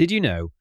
Did 0.00 0.10
you 0.10 0.18
know 0.22 0.52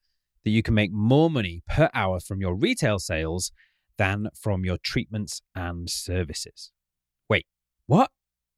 that 0.44 0.50
you 0.50 0.62
can 0.62 0.74
make 0.74 0.92
more 0.92 1.30
money 1.30 1.64
per 1.66 1.90
hour 1.94 2.20
from 2.20 2.42
your 2.42 2.54
retail 2.54 3.00
sales 3.00 3.54
than 3.98 4.28
from 4.36 4.66
your 4.66 4.78
treatments 4.84 5.42
and 5.56 5.90
services? 5.90 6.74
Wait, 7.30 7.46
what? 7.86 8.12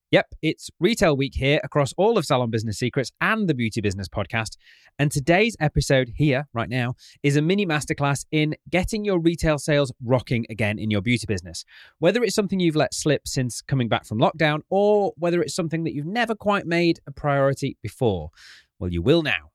Yep, 0.09 0.33
it's 0.41 0.71
Retail 0.79 1.15
Week 1.15 1.36
here 1.36 1.59
across 1.63 1.94
all 1.97 2.17
of 2.17 2.25
Salon 2.25 2.49
Business 2.49 2.79
Secrets 2.79 3.12
and 3.21 3.47
the 3.47 3.54
Beauty 3.54 3.79
Business 3.79 4.07
Podcast. 4.07 4.57
And 4.97 5.12
today's 5.12 5.55
episode 5.59 6.13
here, 6.15 6.47
right 6.52 6.68
now, 6.68 6.95
is 7.21 7.36
a 7.36 7.43
mini 7.43 7.68
masterclass 7.68 8.25
in 8.32 8.55
getting 8.68 9.05
your 9.05 9.20
retail 9.20 9.59
sales 9.59 9.93
rocking 10.04 10.48
again 10.50 10.79
in 10.79 10.89
your 10.89 11.02
beauty 11.02 11.27
business. 11.27 11.63
Whether 12.00 12.23
it's 12.23 12.34
something 12.34 12.59
you've 12.59 12.75
let 12.75 12.95
slip 12.95 13.27
since 13.27 13.61
coming 13.61 13.88
back 13.88 14.04
from 14.04 14.18
lockdown, 14.18 14.61
or 14.71 15.13
whether 15.16 15.43
it's 15.43 15.54
something 15.54 15.84
that 15.84 15.93
you've 15.93 16.07
never 16.07 16.34
quite 16.34 16.66
made 16.66 17.02
a 17.05 17.11
priority 17.11 17.77
before, 17.84 18.32
well, 18.79 18.91
you 18.91 19.04
will 19.04 19.21
now. 19.21 19.50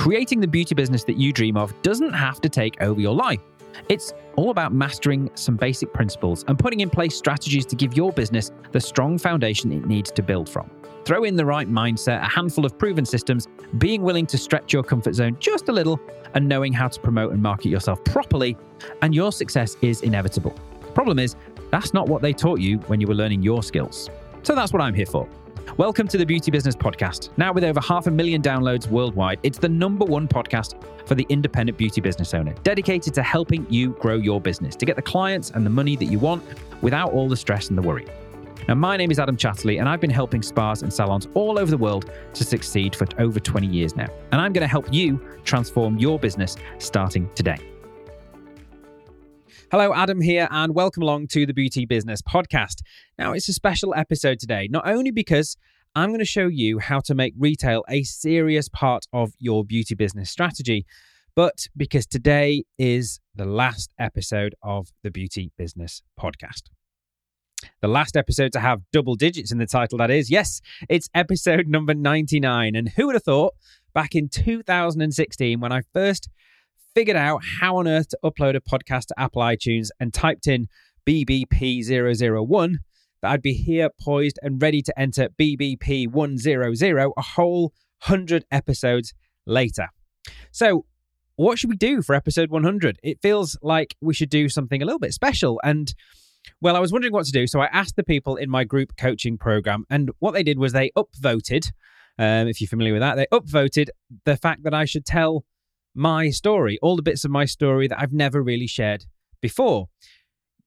Creating 0.00 0.40
the 0.40 0.48
beauty 0.48 0.74
business 0.74 1.04
that 1.04 1.18
you 1.18 1.30
dream 1.30 1.58
of 1.58 1.74
doesn't 1.82 2.14
have 2.14 2.40
to 2.40 2.48
take 2.48 2.80
over 2.80 2.98
your 3.02 3.14
life. 3.14 3.38
It's 3.90 4.14
all 4.36 4.48
about 4.48 4.72
mastering 4.72 5.28
some 5.34 5.56
basic 5.56 5.92
principles 5.92 6.42
and 6.48 6.58
putting 6.58 6.80
in 6.80 6.88
place 6.88 7.14
strategies 7.14 7.66
to 7.66 7.76
give 7.76 7.94
your 7.94 8.10
business 8.10 8.50
the 8.72 8.80
strong 8.80 9.18
foundation 9.18 9.70
it 9.72 9.84
needs 9.84 10.10
to 10.12 10.22
build 10.22 10.48
from. 10.48 10.70
Throw 11.04 11.24
in 11.24 11.36
the 11.36 11.44
right 11.44 11.68
mindset, 11.68 12.22
a 12.22 12.28
handful 12.30 12.64
of 12.64 12.78
proven 12.78 13.04
systems, 13.04 13.46
being 13.76 14.00
willing 14.00 14.24
to 14.28 14.38
stretch 14.38 14.72
your 14.72 14.82
comfort 14.82 15.14
zone 15.14 15.36
just 15.38 15.68
a 15.68 15.72
little, 15.72 16.00
and 16.32 16.48
knowing 16.48 16.72
how 16.72 16.88
to 16.88 16.98
promote 16.98 17.34
and 17.34 17.42
market 17.42 17.68
yourself 17.68 18.02
properly, 18.02 18.56
and 19.02 19.14
your 19.14 19.30
success 19.30 19.76
is 19.82 20.00
inevitable. 20.00 20.54
Problem 20.94 21.18
is, 21.18 21.36
that's 21.70 21.92
not 21.92 22.08
what 22.08 22.22
they 22.22 22.32
taught 22.32 22.58
you 22.58 22.78
when 22.86 23.02
you 23.02 23.06
were 23.06 23.14
learning 23.14 23.42
your 23.42 23.62
skills. 23.62 24.08
So 24.44 24.54
that's 24.54 24.72
what 24.72 24.80
I'm 24.80 24.94
here 24.94 25.04
for. 25.04 25.28
Welcome 25.76 26.08
to 26.08 26.18
the 26.18 26.26
Beauty 26.26 26.50
Business 26.50 26.74
Podcast. 26.74 27.30
Now, 27.36 27.52
with 27.52 27.62
over 27.62 27.80
half 27.80 28.08
a 28.08 28.10
million 28.10 28.42
downloads 28.42 28.88
worldwide, 28.88 29.38
it's 29.44 29.56
the 29.56 29.68
number 29.68 30.04
one 30.04 30.26
podcast 30.26 30.74
for 31.06 31.14
the 31.14 31.24
independent 31.28 31.78
beauty 31.78 32.00
business 32.00 32.34
owner, 32.34 32.52
dedicated 32.64 33.14
to 33.14 33.22
helping 33.22 33.66
you 33.70 33.90
grow 33.90 34.16
your 34.16 34.40
business 34.40 34.74
to 34.76 34.84
get 34.84 34.96
the 34.96 35.02
clients 35.02 35.50
and 35.50 35.64
the 35.64 35.70
money 35.70 35.94
that 35.94 36.06
you 36.06 36.18
want 36.18 36.42
without 36.82 37.12
all 37.12 37.28
the 37.28 37.36
stress 37.36 37.68
and 37.68 37.78
the 37.78 37.82
worry. 37.82 38.04
Now, 38.66 38.74
my 38.74 38.96
name 38.96 39.12
is 39.12 39.20
Adam 39.20 39.36
Chatterley, 39.36 39.78
and 39.78 39.88
I've 39.88 40.00
been 40.00 40.10
helping 40.10 40.42
spas 40.42 40.82
and 40.82 40.92
salons 40.92 41.28
all 41.34 41.56
over 41.58 41.70
the 41.70 41.78
world 41.78 42.10
to 42.34 42.44
succeed 42.44 42.96
for 42.96 43.06
over 43.18 43.38
20 43.38 43.66
years 43.68 43.94
now. 43.94 44.08
And 44.32 44.40
I'm 44.40 44.52
going 44.52 44.62
to 44.62 44.68
help 44.68 44.92
you 44.92 45.20
transform 45.44 45.98
your 45.98 46.18
business 46.18 46.56
starting 46.78 47.30
today. 47.36 47.58
Hello, 49.70 49.94
Adam 49.94 50.20
here, 50.20 50.48
and 50.50 50.74
welcome 50.74 51.04
along 51.04 51.28
to 51.28 51.46
the 51.46 51.54
Beauty 51.54 51.86
Business 51.86 52.20
Podcast. 52.22 52.82
Now, 53.16 53.34
it's 53.34 53.48
a 53.48 53.52
special 53.52 53.94
episode 53.94 54.40
today, 54.40 54.66
not 54.68 54.88
only 54.88 55.12
because 55.12 55.56
I'm 55.94 56.08
going 56.08 56.18
to 56.18 56.24
show 56.24 56.48
you 56.48 56.80
how 56.80 56.98
to 57.04 57.14
make 57.14 57.34
retail 57.38 57.84
a 57.88 58.02
serious 58.02 58.68
part 58.68 59.04
of 59.12 59.30
your 59.38 59.64
beauty 59.64 59.94
business 59.94 60.28
strategy, 60.28 60.86
but 61.36 61.68
because 61.76 62.04
today 62.04 62.64
is 62.80 63.20
the 63.36 63.44
last 63.44 63.94
episode 63.96 64.56
of 64.60 64.88
the 65.04 65.10
Beauty 65.12 65.52
Business 65.56 66.02
Podcast. 66.18 66.62
The 67.80 67.86
last 67.86 68.16
episode 68.16 68.50
to 68.54 68.60
have 68.60 68.80
double 68.92 69.14
digits 69.14 69.52
in 69.52 69.58
the 69.58 69.66
title, 69.66 69.98
that 69.98 70.10
is. 70.10 70.32
Yes, 70.32 70.60
it's 70.88 71.08
episode 71.14 71.68
number 71.68 71.94
99. 71.94 72.74
And 72.74 72.88
who 72.88 73.06
would 73.06 73.14
have 73.14 73.22
thought 73.22 73.54
back 73.94 74.16
in 74.16 74.28
2016 74.28 75.60
when 75.60 75.70
I 75.70 75.82
first 75.92 76.28
figured 76.94 77.16
out 77.16 77.42
how 77.60 77.76
on 77.76 77.88
earth 77.88 78.08
to 78.08 78.18
upload 78.24 78.56
a 78.56 78.60
podcast 78.60 79.06
to 79.06 79.14
Apple 79.18 79.42
iTunes 79.42 79.88
and 79.98 80.12
typed 80.12 80.46
in 80.46 80.68
BBP001 81.06 82.76
that 83.22 83.30
I'd 83.30 83.42
be 83.42 83.54
here 83.54 83.90
poised 84.00 84.38
and 84.42 84.60
ready 84.60 84.82
to 84.82 84.98
enter 84.98 85.28
BBP100 85.38 87.12
a 87.16 87.22
whole 87.22 87.72
100 88.06 88.44
episodes 88.50 89.14
later. 89.46 89.88
So, 90.50 90.86
what 91.36 91.58
should 91.58 91.70
we 91.70 91.76
do 91.76 92.02
for 92.02 92.14
episode 92.14 92.50
100? 92.50 92.98
It 93.02 93.18
feels 93.22 93.56
like 93.62 93.96
we 94.00 94.12
should 94.12 94.28
do 94.28 94.48
something 94.48 94.82
a 94.82 94.84
little 94.84 94.98
bit 94.98 95.14
special. 95.14 95.60
And, 95.64 95.94
well, 96.60 96.76
I 96.76 96.80
was 96.80 96.92
wondering 96.92 97.14
what 97.14 97.24
to 97.26 97.32
do. 97.32 97.46
So, 97.46 97.60
I 97.60 97.66
asked 97.66 97.96
the 97.96 98.04
people 98.04 98.36
in 98.36 98.50
my 98.50 98.64
group 98.64 98.96
coaching 98.96 99.38
program, 99.38 99.84
and 99.90 100.10
what 100.18 100.32
they 100.32 100.42
did 100.42 100.58
was 100.58 100.72
they 100.72 100.90
upvoted. 100.96 101.70
Um, 102.18 102.48
if 102.48 102.60
you're 102.60 102.68
familiar 102.68 102.92
with 102.92 103.00
that, 103.00 103.14
they 103.14 103.26
upvoted 103.32 103.88
the 104.24 104.36
fact 104.36 104.64
that 104.64 104.74
I 104.74 104.84
should 104.84 105.06
tell 105.06 105.44
my 105.94 106.30
story, 106.30 106.78
all 106.82 106.96
the 106.96 107.02
bits 107.02 107.24
of 107.24 107.30
my 107.30 107.44
story 107.44 107.88
that 107.88 108.00
I've 108.00 108.12
never 108.12 108.42
really 108.42 108.66
shared 108.66 109.04
before. 109.40 109.86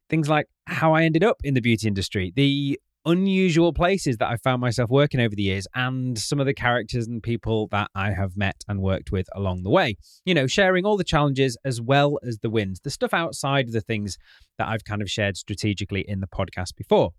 Things 0.09 0.29
like 0.29 0.47
how 0.67 0.93
I 0.93 1.03
ended 1.03 1.23
up 1.23 1.37
in 1.43 1.53
the 1.53 1.61
beauty 1.61 1.87
industry, 1.87 2.33
the 2.35 2.79
unusual 3.05 3.73
places 3.73 4.17
that 4.17 4.29
I 4.29 4.37
found 4.37 4.61
myself 4.61 4.89
working 4.89 5.19
over 5.19 5.35
the 5.35 5.43
years, 5.43 5.67
and 5.75 6.17
some 6.17 6.39
of 6.39 6.45
the 6.45 6.53
characters 6.53 7.07
and 7.07 7.21
people 7.21 7.67
that 7.71 7.89
I 7.95 8.11
have 8.11 8.37
met 8.37 8.63
and 8.67 8.81
worked 8.81 9.11
with 9.11 9.27
along 9.35 9.63
the 9.63 9.69
way. 9.69 9.97
You 10.25 10.33
know, 10.33 10.47
sharing 10.47 10.85
all 10.85 10.97
the 10.97 11.03
challenges 11.03 11.57
as 11.65 11.81
well 11.81 12.19
as 12.25 12.39
the 12.39 12.49
wins, 12.49 12.79
the 12.81 12.89
stuff 12.89 13.13
outside 13.13 13.67
of 13.67 13.73
the 13.73 13.81
things 13.81 14.17
that 14.57 14.67
I've 14.67 14.85
kind 14.85 15.01
of 15.01 15.09
shared 15.09 15.37
strategically 15.37 16.05
in 16.07 16.19
the 16.21 16.27
podcast 16.27 16.75
before. 16.75 17.11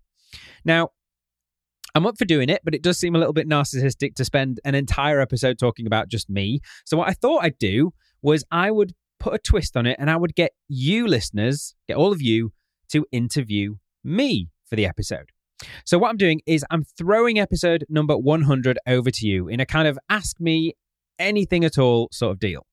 Now, 0.63 0.89
I'm 1.95 2.05
up 2.05 2.17
for 2.17 2.25
doing 2.25 2.49
it, 2.49 2.61
but 2.65 2.75
it 2.75 2.83
does 2.83 2.99
seem 2.99 3.15
a 3.15 3.17
little 3.17 3.33
bit 3.33 3.47
narcissistic 3.47 4.15
to 4.15 4.25
spend 4.25 4.59
an 4.65 4.75
entire 4.75 5.21
episode 5.21 5.57
talking 5.57 5.87
about 5.87 6.09
just 6.09 6.29
me. 6.29 6.59
So, 6.85 6.97
what 6.97 7.07
I 7.07 7.13
thought 7.13 7.43
I'd 7.43 7.57
do 7.57 7.93
was 8.21 8.43
I 8.51 8.69
would 8.69 8.93
put 9.17 9.33
a 9.33 9.39
twist 9.39 9.77
on 9.77 9.85
it 9.85 9.95
and 9.97 10.11
I 10.11 10.17
would 10.17 10.35
get 10.35 10.51
you 10.67 11.07
listeners, 11.07 11.73
get 11.87 11.95
all 11.95 12.11
of 12.11 12.21
you 12.21 12.51
to 12.89 13.05
interview 13.13 13.75
me 14.03 14.49
for 14.65 14.75
the 14.75 14.85
episode. 14.85 15.31
So, 15.85 15.97
what 15.97 16.09
I'm 16.09 16.17
doing 16.17 16.41
is 16.45 16.65
I'm 16.69 16.83
throwing 16.83 17.39
episode 17.39 17.85
number 17.87 18.17
100 18.17 18.77
over 18.85 19.09
to 19.09 19.25
you 19.25 19.47
in 19.47 19.61
a 19.61 19.65
kind 19.65 19.87
of 19.87 19.97
ask 20.09 20.37
me 20.41 20.73
anything 21.17 21.63
at 21.63 21.77
all 21.77 22.09
sort 22.11 22.33
of 22.33 22.39
deal. 22.39 22.65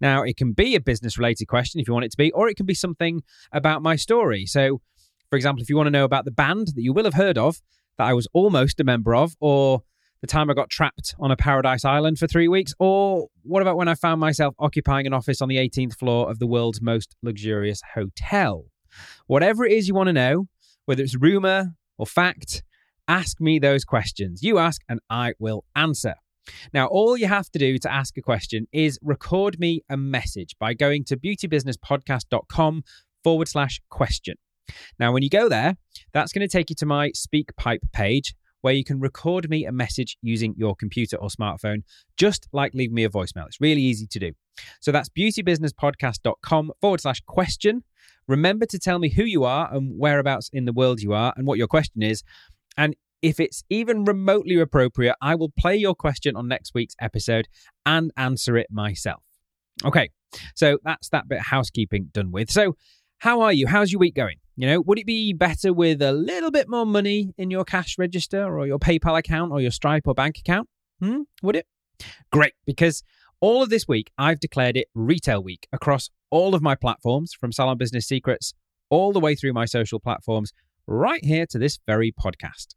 Now, 0.00 0.22
it 0.22 0.38
can 0.38 0.52
be 0.52 0.74
a 0.74 0.80
business 0.80 1.18
related 1.18 1.48
question 1.48 1.80
if 1.80 1.86
you 1.86 1.92
want 1.92 2.06
it 2.06 2.12
to 2.12 2.16
be, 2.16 2.32
or 2.32 2.48
it 2.48 2.56
can 2.56 2.64
be 2.64 2.74
something 2.74 3.22
about 3.52 3.82
my 3.82 3.96
story. 3.96 4.46
So, 4.46 4.80
for 5.28 5.36
example, 5.36 5.62
if 5.62 5.68
you 5.68 5.76
want 5.76 5.86
to 5.88 5.92
know 5.92 6.04
about 6.04 6.24
the 6.24 6.30
band 6.30 6.68
that 6.68 6.82
you 6.82 6.94
will 6.94 7.04
have 7.04 7.14
heard 7.14 7.36
of, 7.36 7.60
that 8.00 8.06
I 8.06 8.14
was 8.14 8.26
almost 8.32 8.80
a 8.80 8.84
member 8.84 9.14
of, 9.14 9.36
or 9.40 9.82
the 10.22 10.26
time 10.26 10.48
I 10.48 10.54
got 10.54 10.70
trapped 10.70 11.14
on 11.20 11.30
a 11.30 11.36
paradise 11.36 11.84
island 11.84 12.18
for 12.18 12.26
three 12.26 12.48
weeks, 12.48 12.72
or 12.78 13.28
what 13.42 13.60
about 13.60 13.76
when 13.76 13.88
I 13.88 13.94
found 13.94 14.20
myself 14.20 14.54
occupying 14.58 15.06
an 15.06 15.12
office 15.12 15.42
on 15.42 15.50
the 15.50 15.56
18th 15.56 15.98
floor 15.98 16.30
of 16.30 16.38
the 16.38 16.46
world's 16.46 16.80
most 16.80 17.14
luxurious 17.22 17.82
hotel? 17.94 18.64
Whatever 19.26 19.66
it 19.66 19.72
is 19.72 19.86
you 19.86 19.92
want 19.92 20.06
to 20.06 20.14
know, 20.14 20.46
whether 20.86 21.02
it's 21.02 21.14
rumor 21.14 21.74
or 21.98 22.06
fact, 22.06 22.62
ask 23.06 23.38
me 23.38 23.58
those 23.58 23.84
questions. 23.84 24.42
You 24.42 24.56
ask, 24.56 24.80
and 24.88 25.00
I 25.10 25.34
will 25.38 25.64
answer. 25.76 26.14
Now, 26.72 26.86
all 26.86 27.18
you 27.18 27.26
have 27.26 27.50
to 27.50 27.58
do 27.58 27.76
to 27.76 27.92
ask 27.92 28.16
a 28.16 28.22
question 28.22 28.66
is 28.72 28.98
record 29.02 29.60
me 29.60 29.82
a 29.90 29.98
message 29.98 30.56
by 30.58 30.72
going 30.72 31.04
to 31.04 31.18
beautybusinesspodcast.com 31.18 32.82
forward 33.22 33.48
slash 33.48 33.82
question. 33.90 34.36
Now, 34.98 35.12
when 35.12 35.22
you 35.22 35.30
go 35.30 35.48
there, 35.48 35.76
that's 36.12 36.32
going 36.32 36.46
to 36.46 36.52
take 36.52 36.70
you 36.70 36.76
to 36.76 36.86
my 36.86 37.10
SpeakPipe 37.10 37.92
page 37.92 38.34
where 38.62 38.74
you 38.74 38.84
can 38.84 39.00
record 39.00 39.48
me 39.48 39.64
a 39.64 39.72
message 39.72 40.16
using 40.22 40.54
your 40.56 40.74
computer 40.74 41.16
or 41.16 41.28
smartphone, 41.28 41.82
just 42.16 42.46
like 42.52 42.74
leave 42.74 42.92
me 42.92 43.04
a 43.04 43.08
voicemail. 43.08 43.46
It's 43.46 43.60
really 43.60 43.82
easy 43.82 44.06
to 44.06 44.18
do. 44.18 44.32
So 44.80 44.92
that's 44.92 45.08
beautybusinesspodcast.com 45.08 46.72
forward 46.80 47.00
slash 47.00 47.20
question. 47.26 47.84
Remember 48.28 48.66
to 48.66 48.78
tell 48.78 48.98
me 48.98 49.08
who 49.08 49.24
you 49.24 49.44
are 49.44 49.72
and 49.72 49.98
whereabouts 49.98 50.50
in 50.52 50.64
the 50.64 50.72
world 50.72 51.00
you 51.00 51.12
are 51.12 51.32
and 51.36 51.46
what 51.46 51.58
your 51.58 51.68
question 51.68 52.02
is. 52.02 52.22
And 52.76 52.94
if 53.22 53.40
it's 53.40 53.64
even 53.68 54.04
remotely 54.04 54.58
appropriate, 54.58 55.16
I 55.20 55.34
will 55.34 55.52
play 55.58 55.76
your 55.76 55.94
question 55.94 56.36
on 56.36 56.48
next 56.48 56.72
week's 56.74 56.94
episode 57.00 57.48
and 57.84 58.12
answer 58.16 58.56
it 58.56 58.68
myself. 58.70 59.22
Okay, 59.84 60.10
so 60.54 60.78
that's 60.84 61.08
that 61.10 61.28
bit 61.28 61.38
of 61.38 61.46
housekeeping 61.46 62.10
done 62.12 62.30
with. 62.30 62.50
So, 62.50 62.76
how 63.18 63.40
are 63.42 63.52
you? 63.52 63.66
How's 63.66 63.92
your 63.92 63.98
week 63.98 64.14
going? 64.14 64.36
You 64.56 64.66
know, 64.66 64.80
would 64.82 64.98
it 64.98 65.06
be 65.06 65.32
better 65.32 65.72
with 65.72 66.02
a 66.02 66.12
little 66.12 66.50
bit 66.50 66.68
more 66.68 66.84
money 66.84 67.32
in 67.38 67.50
your 67.50 67.64
cash 67.64 67.96
register 67.98 68.44
or 68.44 68.66
your 68.66 68.78
PayPal 68.78 69.18
account 69.18 69.52
or 69.52 69.60
your 69.60 69.70
Stripe 69.70 70.06
or 70.06 70.14
bank 70.14 70.38
account? 70.38 70.68
Hmm? 71.00 71.22
Would 71.42 71.56
it? 71.56 71.66
Great, 72.32 72.52
because 72.66 73.02
all 73.40 73.62
of 73.62 73.70
this 73.70 73.88
week 73.88 74.10
I've 74.18 74.40
declared 74.40 74.76
it 74.76 74.88
Retail 74.94 75.42
Week 75.42 75.66
across 75.72 76.10
all 76.30 76.54
of 76.54 76.62
my 76.62 76.74
platforms, 76.74 77.32
from 77.32 77.52
Salon 77.52 77.78
Business 77.78 78.06
Secrets 78.06 78.54
all 78.90 79.12
the 79.12 79.20
way 79.20 79.34
through 79.34 79.52
my 79.52 79.64
social 79.64 80.00
platforms, 80.00 80.52
right 80.86 81.24
here 81.24 81.46
to 81.46 81.58
this 81.58 81.78
very 81.86 82.12
podcast. 82.12 82.74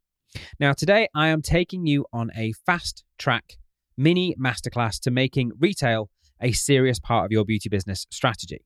Now, 0.59 0.73
today 0.73 1.07
I 1.15 1.27
am 1.27 1.41
taking 1.41 1.85
you 1.85 2.05
on 2.13 2.31
a 2.35 2.53
fast 2.65 3.03
track 3.17 3.57
mini 3.97 4.35
masterclass 4.39 4.99
to 5.01 5.11
making 5.11 5.51
retail 5.59 6.09
a 6.41 6.51
serious 6.51 6.99
part 6.99 7.25
of 7.25 7.31
your 7.31 7.45
beauty 7.45 7.69
business 7.69 8.05
strategy. 8.09 8.65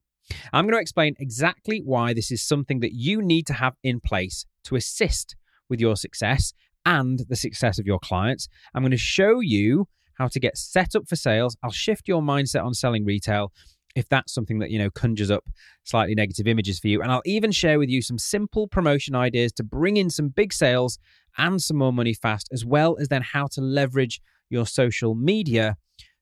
I'm 0.52 0.64
going 0.64 0.74
to 0.74 0.80
explain 0.80 1.14
exactly 1.18 1.80
why 1.84 2.14
this 2.14 2.30
is 2.30 2.42
something 2.42 2.80
that 2.80 2.92
you 2.92 3.22
need 3.22 3.46
to 3.46 3.54
have 3.54 3.74
in 3.82 4.00
place 4.00 4.44
to 4.64 4.76
assist 4.76 5.36
with 5.68 5.80
your 5.80 5.96
success 5.96 6.52
and 6.84 7.20
the 7.28 7.36
success 7.36 7.78
of 7.78 7.86
your 7.86 7.98
clients. 7.98 8.48
I'm 8.74 8.82
going 8.82 8.90
to 8.92 8.96
show 8.96 9.40
you 9.40 9.86
how 10.14 10.28
to 10.28 10.40
get 10.40 10.56
set 10.56 10.94
up 10.96 11.08
for 11.08 11.16
sales. 11.16 11.56
I'll 11.62 11.70
shift 11.70 12.08
your 12.08 12.22
mindset 12.22 12.64
on 12.64 12.74
selling 12.74 13.04
retail. 13.04 13.52
if 13.94 14.08
that's 14.08 14.32
something 14.32 14.60
that, 14.60 14.70
you 14.70 14.78
know, 14.78 14.90
conjures 14.90 15.30
up 15.30 15.44
slightly 15.84 16.14
negative 16.14 16.46
images 16.46 16.78
for 16.78 16.88
you. 16.88 17.02
And 17.02 17.10
I'll 17.10 17.22
even 17.24 17.50
share 17.50 17.78
with 17.78 17.88
you 17.88 18.00
some 18.00 18.18
simple 18.18 18.68
promotion 18.68 19.14
ideas 19.14 19.52
to 19.54 19.64
bring 19.64 19.96
in 19.96 20.08
some 20.08 20.28
big 20.28 20.52
sales 20.52 20.98
and 21.36 21.60
some 21.60 21.76
more 21.76 21.92
money 21.92 22.14
fast, 22.14 22.48
as 22.52 22.64
well 22.64 22.96
as 23.00 23.08
then 23.08 23.22
how 23.22 23.46
to 23.48 23.60
leverage 23.60 24.20
your 24.50 24.66
social 24.66 25.14
media 25.14 25.76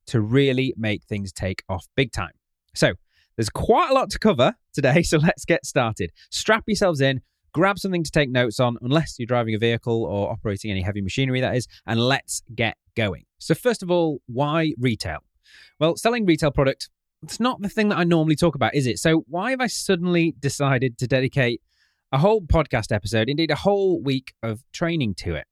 to 0.06 0.20
really 0.20 0.73
make 0.76 1.05
things 1.05 1.32
take 1.32 1.62
off 1.69 1.87
big 1.97 2.12
time. 2.12 2.32
So, 2.75 2.94
there's 3.37 3.50
quite 3.50 3.91
a 3.91 3.94
lot 3.94 4.11
to 4.11 4.19
cover 4.19 4.55
today, 4.73 5.03
so 5.05 5.19
let's 5.19 5.44
get 5.44 5.65
started. 5.65 6.12
Strap 6.31 6.65
yourselves 6.67 7.00
in, 7.00 7.21
grab 7.53 7.79
something 7.79 8.05
to 8.05 8.11
take 8.11 8.31
notes 8.31 8.61
on, 8.61 8.77
unless 8.83 9.19
you're 9.19 9.27
driving 9.27 9.55
a 9.55 9.59
vehicle 9.59 10.05
or 10.05 10.31
operating 10.31 10.71
any 10.71 10.83
heavy 10.83 11.00
machinery, 11.00 11.41
that 11.41 11.56
is, 11.56 11.67
and 11.87 12.00
let's 12.00 12.43
get 12.55 12.77
going. 12.97 13.25
So, 13.38 13.55
first 13.55 13.83
of 13.83 13.91
all, 13.91 14.21
why 14.27 14.73
retail? 14.79 15.19
Well, 15.79 15.97
selling 15.97 16.27
retail 16.27 16.50
product, 16.50 16.88
it's 17.23 17.41
not 17.41 17.61
the 17.61 17.69
thing 17.69 17.88
that 17.88 17.99
I 17.99 18.05
normally 18.05 18.37
talk 18.37 18.55
about, 18.55 18.75
is 18.75 18.87
it? 18.87 18.99
So, 18.99 19.25
why 19.29 19.50
have 19.50 19.61
I 19.61 19.67
suddenly 19.69 20.35
decided 20.38 20.99
to 20.99 21.06
dedicate 21.06 21.61
a 22.12 22.19
whole 22.19 22.41
podcast 22.41 22.94
episode, 22.94 23.29
indeed 23.29 23.50
a 23.50 23.56
whole 23.56 24.03
week 24.03 24.35
of 24.43 24.62
training 24.73 25.15
to 25.19 25.35
it? 25.35 25.47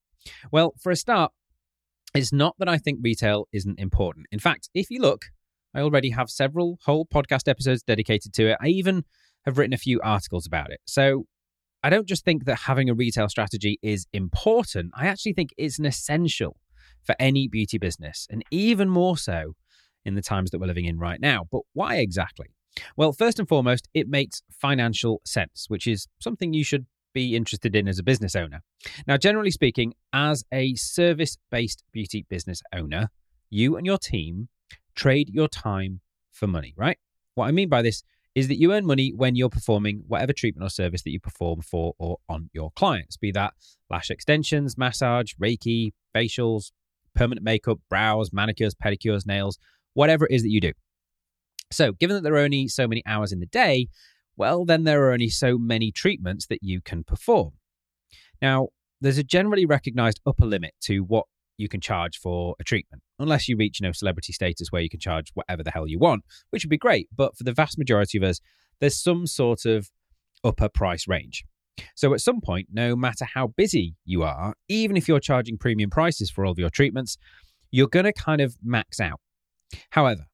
Well, 0.50 0.75
for 0.81 0.90
a 0.90 0.96
start, 0.96 1.32
it's 2.14 2.32
not 2.32 2.54
that 2.58 2.69
I 2.69 2.78
think 2.78 3.00
retail 3.02 3.48
isn't 3.52 3.78
important. 3.78 4.26
In 4.31 4.38
fact, 4.38 4.70
if 4.72 4.90
you 4.90 5.00
look, 5.00 5.26
I 5.74 5.80
already 5.80 6.10
have 6.10 6.30
several 6.30 6.78
whole 6.84 7.06
podcast 7.06 7.48
episodes 7.48 7.82
dedicated 7.82 8.32
to 8.34 8.50
it. 8.50 8.58
I 8.60 8.68
even 8.68 9.04
have 9.44 9.58
written 9.58 9.72
a 9.72 9.78
few 9.78 10.00
articles 10.02 10.46
about 10.46 10.70
it. 10.70 10.80
So 10.86 11.24
I 11.82 11.90
don't 11.90 12.08
just 12.08 12.24
think 12.24 12.44
that 12.46 12.60
having 12.60 12.88
a 12.88 12.94
retail 12.94 13.28
strategy 13.28 13.78
is 13.82 14.06
important, 14.12 14.92
I 14.96 15.06
actually 15.06 15.34
think 15.34 15.50
it's 15.58 15.78
an 15.78 15.84
essential 15.84 16.56
for 17.02 17.14
any 17.18 17.48
beauty 17.48 17.76
business, 17.76 18.26
and 18.30 18.42
even 18.50 18.88
more 18.88 19.18
so 19.18 19.54
in 20.04 20.14
the 20.14 20.22
times 20.22 20.50
that 20.50 20.58
we're 20.58 20.66
living 20.66 20.86
in 20.86 20.98
right 20.98 21.20
now. 21.20 21.44
But 21.50 21.62
why 21.74 21.96
exactly? 21.96 22.46
Well, 22.96 23.12
first 23.12 23.38
and 23.38 23.48
foremost, 23.48 23.88
it 23.94 24.08
makes 24.08 24.42
financial 24.50 25.20
sense, 25.24 25.66
which 25.68 25.86
is 25.86 26.06
something 26.20 26.54
you 26.54 26.64
should 26.64 26.86
be 27.12 27.36
interested 27.36 27.76
in 27.76 27.86
as 27.86 27.98
a 27.98 28.02
business 28.02 28.34
owner. 28.34 28.62
Now, 29.06 29.16
generally 29.16 29.50
speaking, 29.50 29.94
as 30.12 30.44
a 30.52 30.74
service 30.74 31.36
based 31.50 31.84
beauty 31.92 32.26
business 32.28 32.62
owner, 32.72 33.10
you 33.50 33.76
and 33.76 33.86
your 33.86 33.98
team 33.98 34.48
trade 34.94 35.31
your 35.32 35.49
time 35.49 36.00
for 36.32 36.46
money, 36.46 36.75
right? 36.76 36.99
What 37.35 37.46
I 37.46 37.52
mean 37.52 37.69
by 37.69 37.82
this 37.82 38.02
is 38.35 38.49
that 38.49 38.58
you 38.58 38.73
earn 38.73 38.85
money 38.85 39.12
when 39.14 39.37
you're 39.37 39.49
performing 39.49 40.02
whatever 40.08 40.32
treatment 40.32 40.67
or 40.67 40.70
service 40.70 41.02
that 41.02 41.11
you 41.11 41.20
perform 41.20 41.61
for 41.61 41.94
or 41.99 42.19
on 42.29 42.50
your 42.52 42.73
clients, 42.73 43.17
be 43.17 43.31
that 43.32 43.55
lash 43.91 44.11
extensions, 44.11 44.76
massage, 44.76 45.35
Reiki, 45.41 45.93
facials, 46.14 46.73
permanent 47.14 47.44
makeup, 47.44 47.79
brows, 47.88 48.32
manicures, 48.32 48.75
pedicures, 48.75 49.26
nails, 49.26 49.58
whatever 49.94 50.26
it 50.26 50.32
is 50.32 50.43
that 50.43 50.50
you 50.50 50.61
do. 50.61 50.73
So, 51.70 51.93
given 51.93 52.14
that 52.17 52.23
there 52.23 52.35
are 52.35 52.38
only 52.38 52.69
so 52.69 52.88
many 52.88 53.02
hours 53.06 53.32
in 53.32 53.41
the 53.41 53.46
day, 53.46 53.88
well, 54.37 54.64
then 54.64 54.85
there 54.85 55.05
are 55.05 55.12
only 55.12 55.29
so 55.29 55.56
many 55.56 55.93
treatments 55.93 56.46
that 56.46 56.62
you 56.62 56.81
can 56.81 57.05
perform. 57.05 57.52
Now, 58.43 58.69
there's 59.00 59.19
a 59.19 59.25
generally 59.25 59.67
recognized 59.67 60.20
upper 60.26 60.46
limit 60.46 60.75
to 60.82 61.00
what 61.00 61.26
you 61.56 61.68
can 61.68 61.80
charge 61.80 62.18
for 62.18 62.54
a 62.60 62.64
treatment, 62.64 63.02
unless 63.18 63.48
you 63.48 63.56
reach, 63.56 63.80
you 63.80 63.86
know, 63.86 63.92
celebrity 63.92 64.32
status 64.32 64.68
where 64.70 64.82
you 64.82 64.88
can 64.88 65.00
charge 65.00 65.30
whatever 65.34 65.62
the 65.62 65.70
hell 65.70 65.88
you 65.88 65.98
want, 65.98 66.24
which 66.50 66.64
would 66.64 66.70
be 66.70 66.78
great. 66.78 67.08
But 67.14 67.36
for 67.36 67.44
the 67.44 67.52
vast 67.52 67.78
majority 67.78 68.18
of 68.18 68.24
us, 68.24 68.40
there's 68.80 69.00
some 69.00 69.26
sort 69.26 69.64
of 69.64 69.90
upper 70.42 70.68
price 70.68 71.06
range. 71.08 71.44
So 71.96 72.14
at 72.14 72.20
some 72.20 72.40
point, 72.40 72.68
no 72.72 72.94
matter 72.94 73.24
how 73.24 73.48
busy 73.48 73.94
you 74.04 74.22
are, 74.22 74.54
even 74.68 74.96
if 74.96 75.08
you're 75.08 75.20
charging 75.20 75.58
premium 75.58 75.90
prices 75.90 76.30
for 76.30 76.44
all 76.44 76.52
of 76.52 76.58
your 76.58 76.70
treatments, 76.70 77.16
you're 77.70 77.88
going 77.88 78.04
to 78.04 78.12
kind 78.12 78.40
of 78.40 78.56
max 78.62 79.00
out. 79.00 79.20
However, 79.90 80.26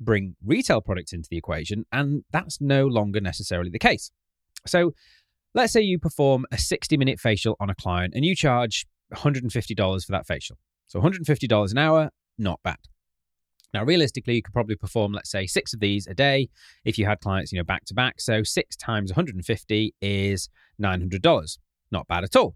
bring 0.00 0.36
retail 0.44 0.80
products 0.80 1.12
into 1.12 1.28
the 1.28 1.36
equation, 1.36 1.84
and 1.90 2.22
that's 2.30 2.60
no 2.60 2.86
longer 2.86 3.20
necessarily 3.20 3.70
the 3.70 3.78
case. 3.78 4.10
So, 4.66 4.92
let's 5.54 5.72
say 5.72 5.80
you 5.80 5.98
perform 5.98 6.46
a 6.52 6.58
60 6.58 6.96
minute 6.96 7.20
facial 7.20 7.56
on 7.60 7.70
a 7.70 7.74
client 7.74 8.14
and 8.14 8.24
you 8.24 8.34
charge 8.34 8.86
$150 9.14 10.04
for 10.04 10.12
that 10.12 10.26
facial. 10.26 10.56
So, 10.86 11.00
$150 11.00 11.70
an 11.70 11.78
hour, 11.78 12.10
not 12.38 12.60
bad. 12.62 12.78
Now, 13.72 13.84
realistically, 13.84 14.36
you 14.36 14.42
could 14.42 14.54
probably 14.54 14.76
perform, 14.76 15.12
let's 15.12 15.30
say, 15.30 15.46
six 15.46 15.74
of 15.74 15.80
these 15.80 16.06
a 16.06 16.14
day 16.14 16.48
if 16.84 16.96
you 16.96 17.06
had 17.06 17.20
clients, 17.20 17.50
you 17.50 17.58
know, 17.58 17.64
back 17.64 17.84
to 17.86 17.94
back. 17.94 18.20
So, 18.20 18.42
six 18.44 18.76
times 18.76 19.10
150 19.10 19.94
is 20.00 20.48
$900. 20.80 21.58
Not 21.90 22.06
bad 22.06 22.24
at 22.24 22.36
all. 22.36 22.54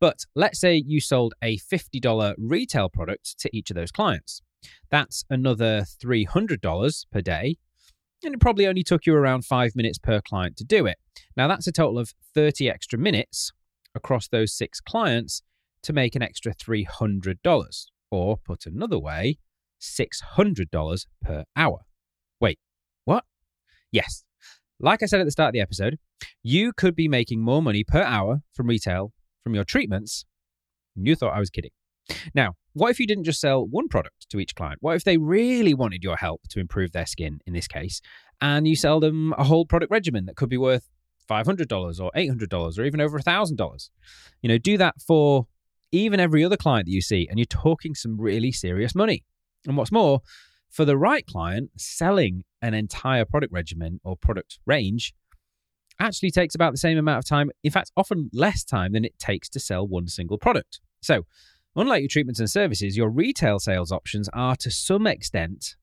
But 0.00 0.24
let's 0.34 0.58
say 0.58 0.82
you 0.86 1.00
sold 1.00 1.34
a 1.42 1.58
$50 1.58 2.34
retail 2.38 2.88
product 2.88 3.38
to 3.40 3.56
each 3.56 3.70
of 3.70 3.76
those 3.76 3.90
clients. 3.90 4.40
That's 4.90 5.24
another 5.28 5.84
$300 6.02 7.06
per 7.10 7.20
day. 7.20 7.56
And 8.24 8.34
it 8.34 8.40
probably 8.40 8.66
only 8.66 8.82
took 8.82 9.04
you 9.04 9.14
around 9.14 9.44
five 9.44 9.76
minutes 9.76 9.98
per 9.98 10.20
client 10.22 10.56
to 10.56 10.64
do 10.64 10.86
it. 10.86 10.96
Now, 11.36 11.46
that's 11.46 11.66
a 11.66 11.72
total 11.72 11.98
of 11.98 12.14
30 12.34 12.70
extra 12.70 12.98
minutes 12.98 13.52
across 13.94 14.28
those 14.28 14.52
six 14.52 14.80
clients 14.80 15.42
to 15.84 15.92
make 15.92 16.14
an 16.14 16.22
extra 16.22 16.54
$300. 16.54 17.86
Or, 18.10 18.36
put 18.36 18.66
another 18.66 18.98
way, 18.98 19.38
$600 19.80 21.06
per 21.22 21.44
hour. 21.56 21.80
Wait, 22.40 22.58
what? 23.04 23.24
Yes. 23.90 24.24
Like 24.78 25.02
I 25.02 25.06
said 25.06 25.20
at 25.20 25.24
the 25.24 25.32
start 25.32 25.48
of 25.48 25.52
the 25.54 25.60
episode, 25.60 25.98
you 26.42 26.72
could 26.72 26.94
be 26.94 27.08
making 27.08 27.42
more 27.42 27.62
money 27.62 27.82
per 27.82 28.02
hour 28.02 28.42
from 28.52 28.68
retail 28.68 29.12
from 29.42 29.54
your 29.54 29.64
treatments. 29.64 30.24
You 30.94 31.16
thought 31.16 31.34
I 31.34 31.40
was 31.40 31.50
kidding. 31.50 31.72
Now, 32.34 32.54
what 32.74 32.90
if 32.90 33.00
you 33.00 33.06
didn't 33.06 33.24
just 33.24 33.40
sell 33.40 33.66
one 33.66 33.88
product 33.88 34.28
to 34.30 34.38
each 34.38 34.54
client? 34.54 34.78
What 34.80 34.96
if 34.96 35.04
they 35.04 35.16
really 35.16 35.74
wanted 35.74 36.04
your 36.04 36.16
help 36.16 36.42
to 36.50 36.60
improve 36.60 36.92
their 36.92 37.06
skin 37.06 37.40
in 37.46 37.52
this 37.52 37.66
case, 37.66 38.00
and 38.40 38.68
you 38.68 38.76
sell 38.76 39.00
them 39.00 39.32
a 39.38 39.44
whole 39.44 39.64
product 39.64 39.90
regimen 39.90 40.26
that 40.26 40.36
could 40.36 40.48
be 40.48 40.56
worth 40.56 40.90
$500 41.28 42.00
or 42.00 42.10
$800 42.14 42.78
or 42.78 42.84
even 42.84 43.00
over 43.00 43.18
$1,000? 43.18 43.90
You 44.42 44.48
know, 44.48 44.58
do 44.58 44.76
that 44.78 45.00
for 45.00 45.46
even 45.94 46.20
every 46.20 46.44
other 46.44 46.56
client 46.56 46.86
that 46.86 46.92
you 46.92 47.00
see, 47.00 47.26
and 47.28 47.38
you're 47.38 47.46
talking 47.46 47.94
some 47.94 48.20
really 48.20 48.52
serious 48.52 48.94
money. 48.94 49.24
And 49.66 49.76
what's 49.76 49.92
more, 49.92 50.20
for 50.70 50.84
the 50.84 50.96
right 50.96 51.26
client, 51.26 51.70
selling 51.76 52.44
an 52.60 52.74
entire 52.74 53.24
product 53.24 53.52
regimen 53.52 54.00
or 54.04 54.16
product 54.16 54.58
range 54.66 55.14
actually 56.00 56.30
takes 56.30 56.54
about 56.54 56.72
the 56.72 56.78
same 56.78 56.98
amount 56.98 57.18
of 57.18 57.28
time, 57.28 57.50
in 57.62 57.70
fact, 57.70 57.92
often 57.96 58.28
less 58.32 58.64
time 58.64 58.92
than 58.92 59.04
it 59.04 59.18
takes 59.18 59.48
to 59.50 59.60
sell 59.60 59.86
one 59.86 60.08
single 60.08 60.38
product. 60.38 60.80
So, 61.00 61.24
Unlike 61.76 62.02
your 62.02 62.08
treatments 62.08 62.40
and 62.40 62.48
services, 62.48 62.96
your 62.96 63.10
retail 63.10 63.58
sales 63.58 63.90
options 63.90 64.28
are 64.32 64.54
to 64.56 64.70
some 64.70 65.06
extent 65.06 65.74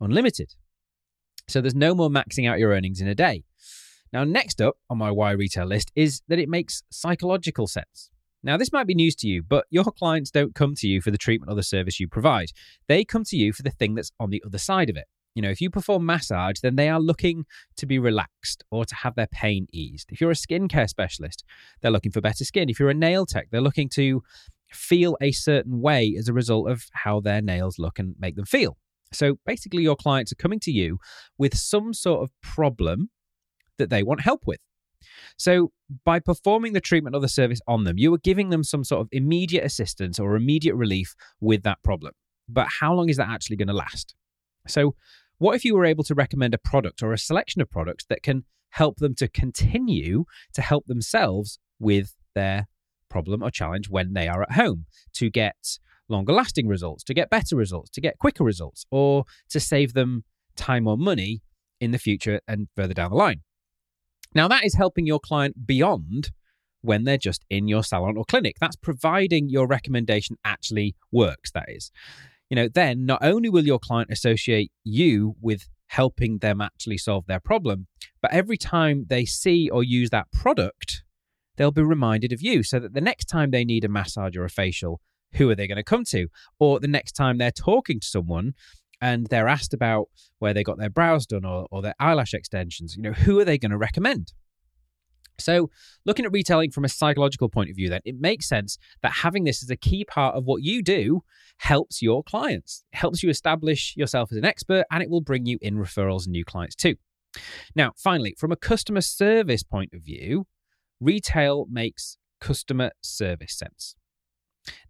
unlimited. 0.00 0.54
So 1.48 1.60
there's 1.60 1.74
no 1.74 1.94
more 1.94 2.08
maxing 2.08 2.48
out 2.48 2.58
your 2.58 2.70
earnings 2.70 3.00
in 3.00 3.08
a 3.08 3.14
day. 3.14 3.44
Now, 4.12 4.24
next 4.24 4.62
up 4.62 4.76
on 4.88 4.98
my 4.98 5.10
why 5.10 5.32
retail 5.32 5.66
list 5.66 5.92
is 5.94 6.22
that 6.28 6.38
it 6.38 6.48
makes 6.48 6.84
psychological 6.90 7.66
sense. 7.66 8.10
Now, 8.46 8.56
this 8.56 8.72
might 8.72 8.86
be 8.86 8.94
news 8.94 9.16
to 9.16 9.28
you, 9.28 9.42
but 9.42 9.66
your 9.70 9.82
clients 9.82 10.30
don't 10.30 10.54
come 10.54 10.76
to 10.76 10.86
you 10.86 11.02
for 11.02 11.10
the 11.10 11.18
treatment 11.18 11.50
or 11.50 11.56
the 11.56 11.64
service 11.64 11.98
you 11.98 12.06
provide. 12.06 12.52
They 12.86 13.04
come 13.04 13.24
to 13.24 13.36
you 13.36 13.52
for 13.52 13.64
the 13.64 13.72
thing 13.72 13.96
that's 13.96 14.12
on 14.20 14.30
the 14.30 14.40
other 14.46 14.56
side 14.56 14.88
of 14.88 14.96
it. 14.96 15.06
You 15.34 15.42
know, 15.42 15.50
if 15.50 15.60
you 15.60 15.68
perform 15.68 16.06
massage, 16.06 16.60
then 16.60 16.76
they 16.76 16.88
are 16.88 17.00
looking 17.00 17.44
to 17.76 17.86
be 17.86 17.98
relaxed 17.98 18.62
or 18.70 18.84
to 18.84 18.94
have 18.94 19.16
their 19.16 19.26
pain 19.26 19.66
eased. 19.72 20.12
If 20.12 20.20
you're 20.20 20.30
a 20.30 20.34
skincare 20.34 20.88
specialist, 20.88 21.42
they're 21.82 21.90
looking 21.90 22.12
for 22.12 22.20
better 22.20 22.44
skin. 22.44 22.70
If 22.70 22.78
you're 22.78 22.88
a 22.88 22.94
nail 22.94 23.26
tech, 23.26 23.48
they're 23.50 23.60
looking 23.60 23.88
to 23.94 24.22
feel 24.70 25.16
a 25.20 25.32
certain 25.32 25.80
way 25.80 26.14
as 26.16 26.28
a 26.28 26.32
result 26.32 26.70
of 26.70 26.86
how 26.92 27.18
their 27.18 27.42
nails 27.42 27.80
look 27.80 27.98
and 27.98 28.14
make 28.16 28.36
them 28.36 28.46
feel. 28.46 28.78
So 29.12 29.40
basically, 29.44 29.82
your 29.82 29.96
clients 29.96 30.30
are 30.30 30.36
coming 30.36 30.60
to 30.60 30.70
you 30.70 31.00
with 31.36 31.56
some 31.58 31.92
sort 31.92 32.22
of 32.22 32.30
problem 32.42 33.10
that 33.78 33.90
they 33.90 34.04
want 34.04 34.20
help 34.20 34.46
with. 34.46 34.60
So, 35.36 35.72
by 36.04 36.18
performing 36.18 36.72
the 36.72 36.80
treatment 36.80 37.14
or 37.14 37.20
the 37.20 37.28
service 37.28 37.60
on 37.68 37.84
them, 37.84 37.98
you 37.98 38.12
are 38.14 38.18
giving 38.18 38.50
them 38.50 38.64
some 38.64 38.84
sort 38.84 39.02
of 39.02 39.08
immediate 39.12 39.64
assistance 39.64 40.18
or 40.18 40.34
immediate 40.34 40.74
relief 40.74 41.14
with 41.40 41.62
that 41.64 41.82
problem. 41.82 42.12
But 42.48 42.68
how 42.80 42.94
long 42.94 43.08
is 43.08 43.18
that 43.18 43.28
actually 43.28 43.56
going 43.56 43.68
to 43.68 43.74
last? 43.74 44.14
So, 44.66 44.94
what 45.38 45.54
if 45.54 45.64
you 45.64 45.74
were 45.74 45.84
able 45.84 46.04
to 46.04 46.14
recommend 46.14 46.54
a 46.54 46.58
product 46.58 47.02
or 47.02 47.12
a 47.12 47.18
selection 47.18 47.60
of 47.60 47.70
products 47.70 48.06
that 48.08 48.22
can 48.22 48.44
help 48.70 48.96
them 48.98 49.14
to 49.16 49.28
continue 49.28 50.24
to 50.54 50.62
help 50.62 50.86
themselves 50.86 51.58
with 51.78 52.14
their 52.34 52.68
problem 53.08 53.42
or 53.42 53.50
challenge 53.50 53.88
when 53.88 54.14
they 54.14 54.28
are 54.28 54.42
at 54.42 54.52
home 54.52 54.86
to 55.14 55.30
get 55.30 55.78
longer 56.08 56.32
lasting 56.32 56.66
results, 56.66 57.04
to 57.04 57.14
get 57.14 57.30
better 57.30 57.56
results, 57.56 57.90
to 57.90 58.00
get 58.00 58.18
quicker 58.18 58.44
results, 58.44 58.86
or 58.90 59.24
to 59.50 59.60
save 59.60 59.92
them 59.92 60.24
time 60.56 60.86
or 60.86 60.96
money 60.96 61.42
in 61.80 61.90
the 61.90 61.98
future 61.98 62.40
and 62.48 62.68
further 62.74 62.94
down 62.94 63.10
the 63.10 63.16
line. 63.16 63.42
Now, 64.36 64.48
that 64.48 64.66
is 64.66 64.74
helping 64.74 65.06
your 65.06 65.18
client 65.18 65.66
beyond 65.66 66.30
when 66.82 67.04
they're 67.04 67.16
just 67.16 67.42
in 67.48 67.68
your 67.68 67.82
salon 67.82 68.18
or 68.18 68.24
clinic. 68.26 68.56
That's 68.60 68.76
providing 68.76 69.48
your 69.48 69.66
recommendation 69.66 70.36
actually 70.44 70.94
works, 71.10 71.50
that 71.52 71.64
is. 71.68 71.90
You 72.50 72.56
know, 72.56 72.68
then 72.68 73.06
not 73.06 73.24
only 73.24 73.48
will 73.48 73.64
your 73.64 73.78
client 73.78 74.10
associate 74.10 74.70
you 74.84 75.36
with 75.40 75.70
helping 75.86 76.36
them 76.38 76.60
actually 76.60 76.98
solve 76.98 77.24
their 77.26 77.40
problem, 77.40 77.86
but 78.20 78.30
every 78.30 78.58
time 78.58 79.06
they 79.08 79.24
see 79.24 79.70
or 79.70 79.82
use 79.82 80.10
that 80.10 80.30
product, 80.32 81.02
they'll 81.56 81.70
be 81.70 81.80
reminded 81.82 82.30
of 82.30 82.42
you 82.42 82.62
so 82.62 82.78
that 82.78 82.92
the 82.92 83.00
next 83.00 83.24
time 83.30 83.52
they 83.52 83.64
need 83.64 83.84
a 83.84 83.88
massage 83.88 84.36
or 84.36 84.44
a 84.44 84.50
facial, 84.50 85.00
who 85.36 85.48
are 85.48 85.54
they 85.54 85.66
going 85.66 85.76
to 85.76 85.82
come 85.82 86.04
to? 86.04 86.28
Or 86.60 86.78
the 86.78 86.88
next 86.88 87.12
time 87.12 87.38
they're 87.38 87.50
talking 87.50 88.00
to 88.00 88.06
someone 88.06 88.52
and 89.00 89.26
they're 89.26 89.48
asked 89.48 89.74
about 89.74 90.08
where 90.38 90.54
they 90.54 90.62
got 90.62 90.78
their 90.78 90.90
brows 90.90 91.26
done 91.26 91.44
or, 91.44 91.66
or 91.70 91.82
their 91.82 91.94
eyelash 92.00 92.34
extensions, 92.34 92.96
you 92.96 93.02
know, 93.02 93.12
who 93.12 93.38
are 93.38 93.44
they 93.44 93.58
going 93.58 93.70
to 93.70 93.78
recommend? 93.78 94.32
So, 95.38 95.70
looking 96.04 96.24
at 96.24 96.32
retailing 96.32 96.70
from 96.70 96.84
a 96.84 96.88
psychological 96.88 97.48
point 97.48 97.70
of 97.70 97.76
view, 97.76 97.90
then 97.90 98.00
it 98.04 98.18
makes 98.18 98.48
sense 98.48 98.78
that 99.02 99.12
having 99.12 99.44
this 99.44 99.62
as 99.62 99.70
a 99.70 99.76
key 99.76 100.04
part 100.04 100.34
of 100.34 100.44
what 100.44 100.62
you 100.62 100.82
do 100.82 101.22
helps 101.58 102.00
your 102.00 102.22
clients, 102.22 102.84
it 102.92 102.96
helps 102.96 103.22
you 103.22 103.28
establish 103.28 103.94
yourself 103.96 104.32
as 104.32 104.38
an 104.38 104.44
expert, 104.44 104.84
and 104.90 105.02
it 105.02 105.10
will 105.10 105.20
bring 105.20 105.46
you 105.46 105.58
in 105.60 105.76
referrals 105.76 106.24
and 106.24 106.32
new 106.32 106.44
clients 106.44 106.74
too. 106.74 106.96
Now, 107.74 107.92
finally, 107.96 108.34
from 108.38 108.50
a 108.50 108.56
customer 108.56 109.02
service 109.02 109.62
point 109.62 109.92
of 109.92 110.02
view, 110.02 110.46
retail 111.00 111.66
makes 111.70 112.16
customer 112.40 112.92
service 113.02 113.54
sense. 113.56 113.96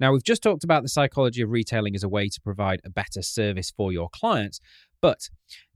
Now, 0.00 0.12
we've 0.12 0.24
just 0.24 0.42
talked 0.42 0.64
about 0.64 0.82
the 0.82 0.88
psychology 0.88 1.42
of 1.42 1.50
retailing 1.50 1.94
as 1.94 2.02
a 2.02 2.08
way 2.08 2.28
to 2.28 2.40
provide 2.40 2.80
a 2.84 2.90
better 2.90 3.22
service 3.22 3.72
for 3.76 3.92
your 3.92 4.08
clients, 4.08 4.60
but 5.00 5.28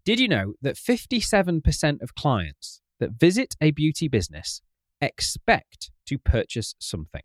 did 0.04 0.18
you 0.18 0.28
know 0.28 0.54
that 0.62 0.76
57% 0.76 2.02
of 2.02 2.14
clients 2.14 2.80
that 2.98 3.12
visit 3.12 3.54
a 3.60 3.70
beauty 3.70 4.08
business 4.08 4.62
expect 5.00 5.90
to 6.06 6.18
purchase 6.18 6.74
something? 6.78 7.22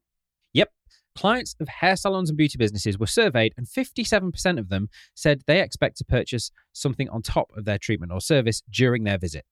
Yep, 0.53 0.71
clients 1.15 1.55
of 1.59 1.67
hair 1.67 1.95
salons 1.95 2.29
and 2.29 2.37
beauty 2.37 2.57
businesses 2.57 2.99
were 2.99 3.07
surveyed, 3.07 3.53
and 3.57 3.67
57% 3.67 4.59
of 4.59 4.69
them 4.69 4.89
said 5.15 5.41
they 5.47 5.61
expect 5.61 5.97
to 5.97 6.05
purchase 6.05 6.51
something 6.73 7.09
on 7.09 7.21
top 7.21 7.51
of 7.55 7.65
their 7.65 7.77
treatment 7.77 8.11
or 8.11 8.21
service 8.21 8.61
during 8.69 9.03
their 9.03 9.17
visit. 9.17 9.45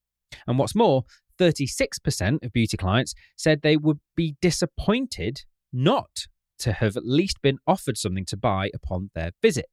And 0.47 0.59
what's 0.59 0.75
more, 0.75 1.03
36% 1.39 2.43
of 2.43 2.53
beauty 2.53 2.77
clients 2.77 3.13
said 3.35 3.61
they 3.61 3.77
would 3.77 3.99
be 4.15 4.35
disappointed 4.41 5.41
not 5.71 6.27
to 6.59 6.73
have 6.73 6.95
at 6.95 7.05
least 7.05 7.41
been 7.41 7.57
offered 7.67 7.97
something 7.97 8.25
to 8.25 8.37
buy 8.37 8.69
upon 8.73 9.09
their 9.13 9.31
visit. 9.41 9.65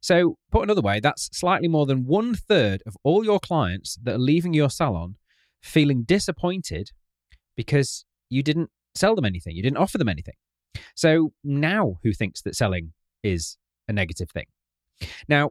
So, 0.00 0.38
put 0.50 0.62
another 0.62 0.80
way, 0.80 1.00
that's 1.00 1.28
slightly 1.32 1.68
more 1.68 1.86
than 1.86 2.06
one 2.06 2.34
third 2.34 2.82
of 2.86 2.96
all 3.04 3.24
your 3.24 3.38
clients 3.38 3.98
that 4.02 4.14
are 4.14 4.18
leaving 4.18 4.54
your 4.54 4.70
salon 4.70 5.16
feeling 5.62 6.04
disappointed 6.04 6.90
because 7.54 8.06
you 8.30 8.42
didn't 8.42 8.70
sell 8.94 9.14
them 9.14 9.26
anything, 9.26 9.54
you 9.54 9.62
didn't 9.62 9.76
offer 9.76 9.98
them 9.98 10.08
anything. 10.08 10.34
So, 10.94 11.32
now 11.44 11.96
who 12.02 12.12
thinks 12.12 12.40
that 12.42 12.56
selling 12.56 12.92
is 13.22 13.58
a 13.88 13.92
negative 13.92 14.30
thing? 14.30 14.46
Now, 15.28 15.50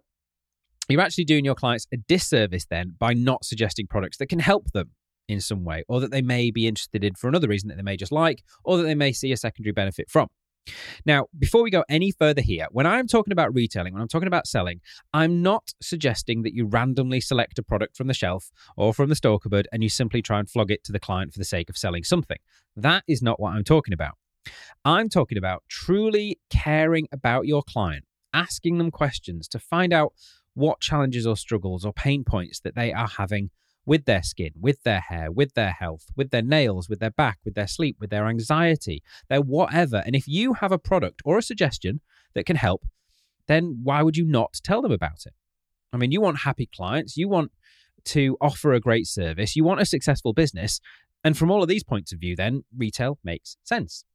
you're 0.88 1.02
actually 1.02 1.26
doing 1.26 1.46
your 1.46 1.56
clients 1.56 1.86
a 1.94 1.98
disservice 1.98 2.66
then 2.68 2.96
by 2.98 3.14
not 3.14 3.46
suggesting 3.46 3.86
products 3.86 4.18
that 4.18 4.28
can 4.28 4.40
help 4.40 4.72
them 4.72 4.92
in 5.28 5.40
some 5.40 5.64
way, 5.64 5.84
or 5.88 6.00
that 6.00 6.10
they 6.10 6.24
may 6.24 6.50
be 6.50 6.68
interested 6.68 7.04
in 7.04 7.14
for 7.14 7.28
another 7.28 7.48
reason 7.48 7.70
that 7.70 7.76
they 7.76 7.84
may 7.84 7.96
just 7.96 8.12
like, 8.12 8.44
or 8.64 8.78
that 8.78 8.84
they 8.84 8.96
may 8.96 9.14
see 9.14 9.32
a 9.32 9.38
secondary 9.38 9.72
benefit 9.72 10.10
from. 10.10 10.28
Now, 11.06 11.28
before 11.38 11.64
we 11.64 11.72
go 11.72 11.84
any 11.90 12.12
further 12.12 12.42
here, 12.42 12.68
when 12.72 12.86
I'm 12.86 13.08
talking 13.08 13.32
about 13.32 13.54
retailing, 13.54 13.94
when 13.94 14.02
I'm 14.02 14.08
talking 14.08 14.28
about 14.28 14.48
selling, 14.48 14.82
I'm 15.14 15.42
not 15.42 15.74
suggesting 15.82 16.44
that 16.44 16.54
you 16.54 16.66
randomly 16.66 17.22
select 17.22 17.60
a 17.60 17.64
product 17.64 17.98
from 17.98 18.08
the 18.08 18.14
shelf 18.14 18.52
or 18.78 18.94
from 18.94 19.10
the 19.10 19.16
store 19.16 19.40
cupboard 19.40 19.68
and 19.72 19.84
you 19.84 19.90
simply 19.90 20.22
try 20.22 20.40
and 20.40 20.50
flog 20.50 20.72
it 20.72 20.84
to 20.86 20.92
the 20.92 21.00
client 21.00 21.34
for 21.34 21.40
the 21.40 21.46
sake 21.46 21.70
of 21.70 21.78
selling 21.78 22.04
something. 22.04 22.38
That 22.76 23.04
is 23.08 23.22
not 23.22 23.40
what 23.40 23.54
I'm 23.54 23.64
talking 23.64 23.94
about. 23.94 24.18
I'm 24.86 25.10
talking 25.10 25.38
about 25.38 25.64
truly 25.68 26.40
caring 26.50 27.08
about 27.12 27.46
your 27.46 27.64
client, 27.64 28.06
asking 28.34 28.78
them 28.78 28.92
questions 28.92 29.48
to 29.50 29.60
find 29.60 29.94
out 29.94 30.14
what 30.54 30.80
challenges 30.80 31.26
or 31.28 31.38
struggles 31.38 31.86
or 31.86 31.94
pain 31.94 32.24
points 32.24 32.60
that 32.62 32.76
they 32.76 32.92
are 32.92 33.08
having 33.08 33.50
with 33.90 34.06
their 34.06 34.22
skin, 34.22 34.52
with 34.62 34.84
their 34.84 35.00
hair, 35.00 35.32
with 35.32 35.56
their 35.56 35.72
health, 35.72 36.06
with 36.16 36.30
their 36.30 36.44
nails, 36.44 36.88
with 36.88 37.00
their 37.00 37.10
back, 37.10 37.40
with 37.44 37.56
their 37.56 37.66
sleep, 37.66 37.98
with 38.00 38.12
their 38.12 38.28
anxiety, 38.28 39.02
their 39.30 39.42
whatever. 39.42 40.04
And 40.06 40.16
if 40.16 40.28
you 40.28 40.54
have 40.54 40.72
a 40.72 40.78
product 40.78 41.24
or 41.26 41.40
a 41.40 41.42
suggestion 41.42 42.00
that 42.36 42.46
can 42.46 42.56
help, 42.56 42.86
then 43.48 43.80
why 43.82 44.04
would 44.04 44.16
you 44.16 44.26
not 44.26 44.60
tell 44.64 44.84
them 44.84 44.92
about 44.92 45.26
it? 45.26 45.34
I 45.92 45.98
mean, 45.98 46.12
you 46.12 46.22
want 46.22 46.42
happy 46.42 46.70
clients, 46.72 47.18
you 47.18 47.28
want 47.28 47.52
to 48.06 48.38
offer 48.40 48.74
a 48.74 48.80
great 48.80 49.08
service, 49.08 49.56
you 49.56 49.64
want 49.64 49.82
a 49.82 49.86
successful 49.86 50.34
business. 50.34 50.80
And 51.24 51.36
from 51.36 51.50
all 51.50 51.64
of 51.64 51.68
these 51.68 51.84
points 51.84 52.14
of 52.14 52.20
view, 52.20 52.36
then 52.36 52.66
retail 52.78 53.18
makes 53.24 53.58
sense. 53.64 54.06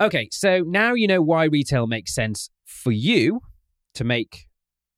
Okay, 0.00 0.28
so 0.32 0.64
now 0.66 0.94
you 0.94 1.06
know 1.06 1.22
why 1.22 1.44
retail 1.44 1.86
makes 1.86 2.12
sense 2.12 2.50
for 2.64 2.90
you 2.90 3.42
to 3.94 4.02
make 4.02 4.48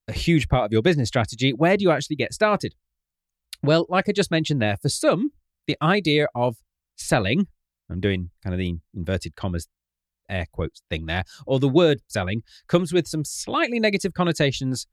a 0.08 0.12
huge 0.12 0.48
part 0.48 0.64
of 0.64 0.72
your 0.72 0.80
business 0.80 1.08
strategy. 1.08 1.52
Where 1.52 1.76
do 1.76 1.82
you 1.82 1.90
actually 1.90 2.16
get 2.16 2.32
started? 2.32 2.74
Well, 3.64 3.86
like 3.88 4.08
I 4.08 4.12
just 4.12 4.30
mentioned 4.30 4.60
there, 4.60 4.76
for 4.76 4.88
some, 4.88 5.30
the 5.66 5.76
idea 5.80 6.26
of 6.34 6.56
selling, 6.96 7.46
I'm 7.88 8.00
doing 8.00 8.30
kind 8.42 8.54
of 8.54 8.58
the 8.58 8.74
inverted 8.94 9.36
commas 9.36 9.68
air 10.28 10.46
quotes 10.52 10.82
thing 10.90 11.06
there, 11.06 11.24
or 11.46 11.60
the 11.60 11.68
word 11.68 12.00
selling 12.08 12.42
comes 12.66 12.92
with 12.92 13.06
some 13.06 13.24
slightly 13.24 13.78
negative 13.78 14.14
connotations 14.14 14.86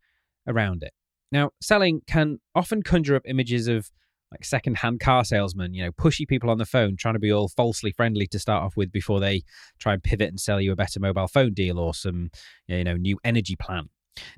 around 0.48 0.84
it. 0.84 0.94
Now, 1.32 1.52
selling 1.62 2.02
can 2.08 2.40
often 2.54 2.84
conjure 2.84 3.16
up 3.16 3.24
images 3.26 3.68
of 3.68 3.90
like 4.32 4.46
second-hand 4.46 5.00
car 5.00 5.26
salesmen, 5.26 5.74
you 5.74 5.84
know, 5.84 5.92
pushy 5.92 6.28
people 6.28 6.52
on 6.52 6.60
the 6.60 6.66
phone 6.66 6.96
trying 6.96 7.16
to 7.16 7.20
be 7.20 7.32
all 7.32 7.48
falsely 7.48 7.92
friendly 7.92 8.28
to 8.28 8.38
start 8.38 8.64
off 8.64 8.78
with 8.78 8.92
before 8.92 9.20
they 9.20 9.42
try 9.80 9.94
and 9.94 10.04
pivot 10.04 10.30
and 10.30 10.40
sell 10.40 10.62
you 10.62 10.72
a 10.72 10.76
better 10.76 11.00
mobile 11.00 11.28
phone 11.28 11.54
deal 11.54 11.80
or 11.80 11.96
some, 11.96 12.30
you 12.68 12.84
know, 12.84 12.96
new 12.96 13.18
energy 13.24 13.56
plan. 13.56 13.90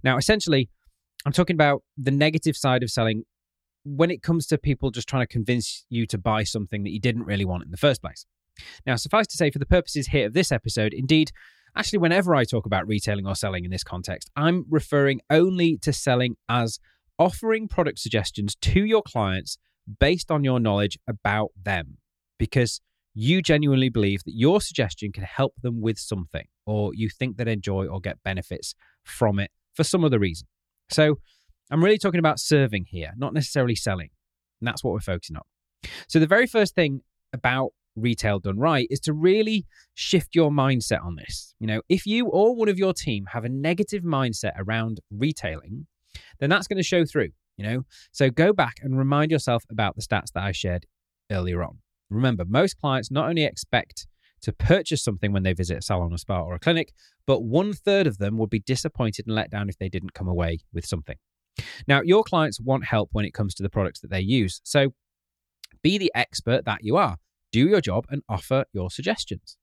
Now, 0.02 0.16
essentially, 0.16 0.70
I'm 1.26 1.34
talking 1.34 1.56
about 1.56 1.84
the 1.98 2.12
negative 2.12 2.56
side 2.56 2.84
of 2.84 2.90
selling 2.90 3.26
when 3.84 4.12
it 4.12 4.22
comes 4.22 4.46
to 4.48 4.58
people 4.58 4.92
just 4.92 5.10
trying 5.10 5.24
to 5.24 5.32
convince 5.32 5.86
you 5.90 6.06
to 6.08 6.18
buy 6.18 6.44
something 6.44 6.84
that 6.84 6.92
you 6.92 7.00
didn't 7.00 7.24
really 7.24 7.46
want 7.46 7.64
in 7.64 7.72
the 7.72 7.78
first 7.78 8.02
place. 8.02 8.26
Now, 8.86 8.96
suffice 8.96 9.28
to 9.28 9.38
say, 9.38 9.50
for 9.50 9.60
the 9.60 9.66
purposes 9.66 10.08
here 10.08 10.28
of 10.28 10.34
this 10.34 10.52
episode, 10.52 10.94
indeed, 10.94 11.32
actually, 11.76 12.00
whenever 12.00 12.36
I 12.36 12.44
talk 12.44 12.66
about 12.66 12.88
retailing 12.88 13.26
or 13.26 13.36
selling 13.36 13.66
in 13.66 13.72
this 13.72 13.84
context, 13.84 14.30
I'm 14.36 14.66
referring 14.70 15.22
only 15.30 15.78
to 15.78 15.94
selling 15.94 16.36
as 16.48 16.80
offering 17.18 17.68
product 17.68 18.00
suggestions 18.00 18.56
to 18.56 18.86
your 18.86 19.02
clients 19.02 19.58
based 20.00 20.32
on 20.32 20.44
your 20.44 20.60
knowledge 20.60 20.98
about 21.08 21.50
them, 21.62 21.98
because 22.38 22.82
you 23.14 23.42
genuinely 23.42 23.90
believe 23.90 24.24
that 24.24 24.36
your 24.36 24.62
suggestion 24.62 25.12
can 25.12 25.24
help 25.24 25.54
them 25.62 25.82
with 25.82 25.98
something, 25.98 26.46
or 26.66 26.94
you 26.94 27.10
think 27.10 27.38
they 27.38 27.52
enjoy 27.52 27.88
or 27.88 28.00
get 28.00 28.22
benefits 28.24 28.76
from 29.04 29.40
it 29.40 29.52
for 29.74 29.84
some 29.84 30.06
other 30.06 30.20
reason. 30.20 30.48
So, 30.90 31.18
I'm 31.72 31.84
really 31.84 31.98
talking 31.98 32.20
about 32.20 32.40
serving 32.40 32.86
here, 32.90 33.14
not 33.18 33.34
necessarily 33.34 33.76
selling. 33.76 34.10
And 34.60 34.68
that's 34.68 34.84
what 34.84 34.92
we're 34.94 35.00
focusing 35.00 35.38
on. 35.38 35.44
So, 36.08 36.20
the 36.20 36.28
very 36.28 36.46
first 36.46 36.76
thing 36.76 37.02
about 37.34 37.72
retail 37.96 38.40
done 38.40 38.60
right 38.60 38.88
is 38.90 39.00
to 39.02 39.14
really 39.14 39.66
shift 39.94 40.36
your 40.36 40.52
mindset 40.52 41.04
on 41.04 41.16
this. 41.16 41.56
You 41.60 41.68
know, 41.68 41.82
if 41.90 42.06
you 42.06 42.28
or 42.28 42.56
one 42.56 42.70
of 42.70 42.78
your 42.78 42.94
team 42.94 43.26
have 43.32 43.46
a 43.46 43.50
negative 43.50 44.04
mindset 44.04 44.52
around 44.58 45.00
retailing, 45.10 45.88
then 46.40 46.50
that's 46.50 46.68
going 46.68 46.78
to 46.78 46.84
show 46.84 47.06
through, 47.06 47.30
you 47.58 47.66
know. 47.66 47.86
So, 48.12 48.30
go 48.30 48.54
back 48.54 48.76
and 48.82 48.98
remind 48.98 49.32
yourself 49.32 49.64
about 49.72 49.96
the 49.96 50.02
stats 50.02 50.32
that 50.34 50.44
I 50.44 50.52
shared 50.52 50.86
earlier 51.32 51.64
on. 51.64 51.80
Remember, 52.10 52.44
most 52.46 52.78
clients 52.78 53.10
not 53.10 53.30
only 53.30 53.46
expect 53.46 54.08
to 54.42 54.52
purchase 54.52 55.04
something 55.04 55.32
when 55.32 55.44
they 55.44 55.54
visit 55.54 55.78
a 55.78 55.82
salon, 55.82 56.14
a 56.14 56.18
spa, 56.18 56.42
or 56.42 56.56
a 56.56 56.60
clinic, 56.60 56.94
but 57.26 57.44
one 57.44 57.74
third 57.74 58.08
of 58.08 58.18
them 58.18 58.38
would 58.38 58.50
be 58.50 58.60
disappointed 58.60 59.26
and 59.26 59.36
let 59.36 59.50
down 59.50 59.70
if 59.70 59.78
they 59.78 59.88
didn't 59.88 60.14
come 60.14 60.28
away 60.28 60.60
with 60.74 60.86
something. 60.86 61.16
Now, 61.88 62.02
your 62.02 62.24
clients 62.24 62.60
want 62.60 62.86
help 62.86 63.10
when 63.12 63.26
it 63.26 63.34
comes 63.34 63.54
to 63.56 63.64
the 63.64 63.70
products 63.70 64.00
that 64.02 64.10
they 64.10 64.22
use. 64.22 64.62
So 64.64 64.94
be 65.82 65.98
the 65.98 66.12
expert 66.16 66.66
that 66.66 66.84
you 66.84 66.98
are. 66.98 67.18
Do 67.52 67.68
your 67.68 67.82
job 67.82 68.06
and 68.10 68.22
offer 68.30 68.66
your 68.74 68.90
suggestions. 68.90 69.58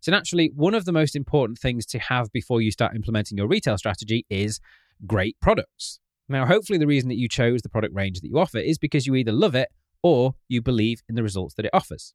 So, 0.00 0.12
naturally, 0.12 0.52
one 0.54 0.74
of 0.74 0.84
the 0.84 0.92
most 0.92 1.16
important 1.16 1.58
things 1.58 1.84
to 1.86 1.98
have 1.98 2.30
before 2.32 2.60
you 2.60 2.70
start 2.70 2.94
implementing 2.94 3.36
your 3.36 3.48
retail 3.48 3.76
strategy 3.76 4.24
is 4.30 4.60
great 5.06 5.36
products. 5.40 5.98
Now, 6.28 6.46
hopefully, 6.46 6.78
the 6.78 6.86
reason 6.86 7.08
that 7.08 7.18
you 7.18 7.28
chose 7.28 7.62
the 7.62 7.68
product 7.68 7.94
range 7.94 8.20
that 8.20 8.28
you 8.28 8.38
offer 8.38 8.58
is 8.58 8.78
because 8.78 9.06
you 9.06 9.14
either 9.16 9.32
love 9.32 9.54
it 9.54 9.68
or 10.02 10.34
you 10.48 10.62
believe 10.62 11.02
in 11.08 11.14
the 11.14 11.22
results 11.22 11.54
that 11.54 11.64
it 11.64 11.72
offers. 11.72 12.14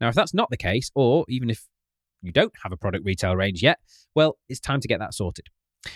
Now, 0.00 0.08
if 0.08 0.14
that's 0.14 0.34
not 0.34 0.50
the 0.50 0.56
case, 0.56 0.90
or 0.94 1.24
even 1.28 1.48
if 1.48 1.66
you 2.20 2.32
don't 2.32 2.52
have 2.62 2.72
a 2.72 2.76
product 2.76 3.04
retail 3.04 3.34
range 3.34 3.62
yet, 3.62 3.78
well, 4.14 4.36
it's 4.48 4.60
time 4.60 4.80
to 4.80 4.88
get 4.88 5.00
that 5.00 5.14
sorted 5.14 5.48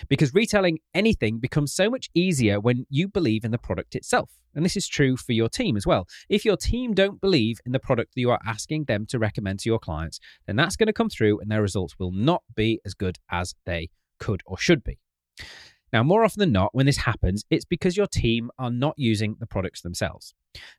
because 0.09 0.33
retailing 0.33 0.79
anything 0.93 1.39
becomes 1.39 1.73
so 1.73 1.89
much 1.89 2.09
easier 2.13 2.59
when 2.59 2.85
you 2.89 3.07
believe 3.07 3.43
in 3.43 3.51
the 3.51 3.57
product 3.57 3.95
itself. 3.95 4.31
And 4.55 4.65
this 4.65 4.75
is 4.75 4.87
true 4.87 5.17
for 5.17 5.33
your 5.33 5.49
team 5.49 5.77
as 5.77 5.85
well. 5.85 6.07
If 6.29 6.43
your 6.43 6.57
team 6.57 6.93
don't 6.93 7.21
believe 7.21 7.59
in 7.65 7.71
the 7.71 7.79
product 7.79 8.15
that 8.15 8.21
you 8.21 8.31
are 8.31 8.39
asking 8.45 8.85
them 8.85 9.05
to 9.07 9.19
recommend 9.19 9.59
to 9.59 9.69
your 9.69 9.79
clients, 9.79 10.19
then 10.47 10.55
that's 10.55 10.75
going 10.75 10.87
to 10.87 10.93
come 10.93 11.09
through 11.09 11.39
and 11.39 11.51
their 11.51 11.61
results 11.61 11.95
will 11.99 12.11
not 12.11 12.41
be 12.55 12.79
as 12.85 12.93
good 12.93 13.17
as 13.29 13.53
they 13.65 13.89
could 14.19 14.41
or 14.45 14.57
should 14.57 14.83
be. 14.83 14.97
Now, 15.93 16.03
more 16.03 16.25
often 16.25 16.39
than 16.39 16.51
not, 16.51 16.73
when 16.73 16.85
this 16.85 16.97
happens, 16.97 17.45
it's 17.49 17.65
because 17.65 17.95
your 17.95 18.07
team 18.07 18.51
are 18.59 18.71
not 18.71 18.95
using 18.97 19.37
the 19.39 19.47
products 19.47 19.81
themselves. 19.81 20.33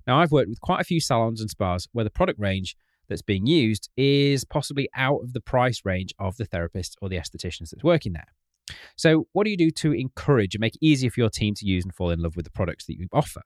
Now, 0.06 0.20
I've 0.20 0.32
worked 0.32 0.48
with 0.48 0.60
quite 0.60 0.80
a 0.80 0.84
few 0.84 1.00
salons 1.00 1.40
and 1.40 1.48
spas 1.48 1.88
where 1.92 2.04
the 2.04 2.10
product 2.10 2.38
range 2.38 2.76
that's 3.08 3.22
being 3.22 3.46
used 3.46 3.88
is 3.96 4.44
possibly 4.44 4.88
out 4.94 5.20
of 5.22 5.32
the 5.32 5.40
price 5.40 5.82
range 5.84 6.12
of 6.18 6.36
the 6.36 6.44
therapist 6.44 6.96
or 7.00 7.08
the 7.08 7.16
estheticians 7.16 7.70
that's 7.70 7.84
working 7.84 8.12
there. 8.12 8.28
So, 8.96 9.26
what 9.32 9.44
do 9.44 9.50
you 9.50 9.56
do 9.56 9.70
to 9.70 9.92
encourage 9.92 10.54
and 10.54 10.60
make 10.60 10.74
it 10.76 10.84
easier 10.84 11.10
for 11.10 11.20
your 11.20 11.30
team 11.30 11.54
to 11.54 11.66
use 11.66 11.84
and 11.84 11.94
fall 11.94 12.10
in 12.10 12.20
love 12.20 12.36
with 12.36 12.44
the 12.44 12.50
products 12.50 12.86
that 12.86 12.98
you 12.98 13.08
offer? 13.12 13.42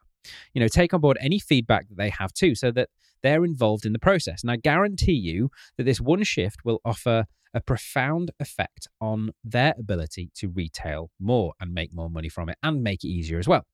You 0.54 0.60
know, 0.60 0.68
take 0.68 0.94
on 0.94 1.00
board 1.00 1.18
any 1.20 1.38
feedback 1.38 1.88
that 1.88 1.96
they 1.96 2.10
have 2.10 2.32
too, 2.32 2.54
so 2.54 2.70
that 2.72 2.88
they're 3.22 3.44
involved 3.44 3.86
in 3.86 3.92
the 3.92 3.98
process. 3.98 4.42
And 4.42 4.50
I 4.50 4.56
guarantee 4.56 5.12
you 5.12 5.50
that 5.76 5.84
this 5.84 6.00
one 6.00 6.22
shift 6.24 6.64
will 6.64 6.80
offer 6.84 7.26
a 7.54 7.60
profound 7.60 8.30
effect 8.40 8.88
on 9.00 9.30
their 9.44 9.74
ability 9.78 10.30
to 10.36 10.48
retail 10.48 11.10
more 11.20 11.52
and 11.60 11.74
make 11.74 11.92
more 11.94 12.08
money 12.08 12.28
from 12.28 12.48
it 12.48 12.56
and 12.62 12.82
make 12.82 13.04
it 13.04 13.08
easier 13.08 13.38
as 13.38 13.46
well. 13.46 13.66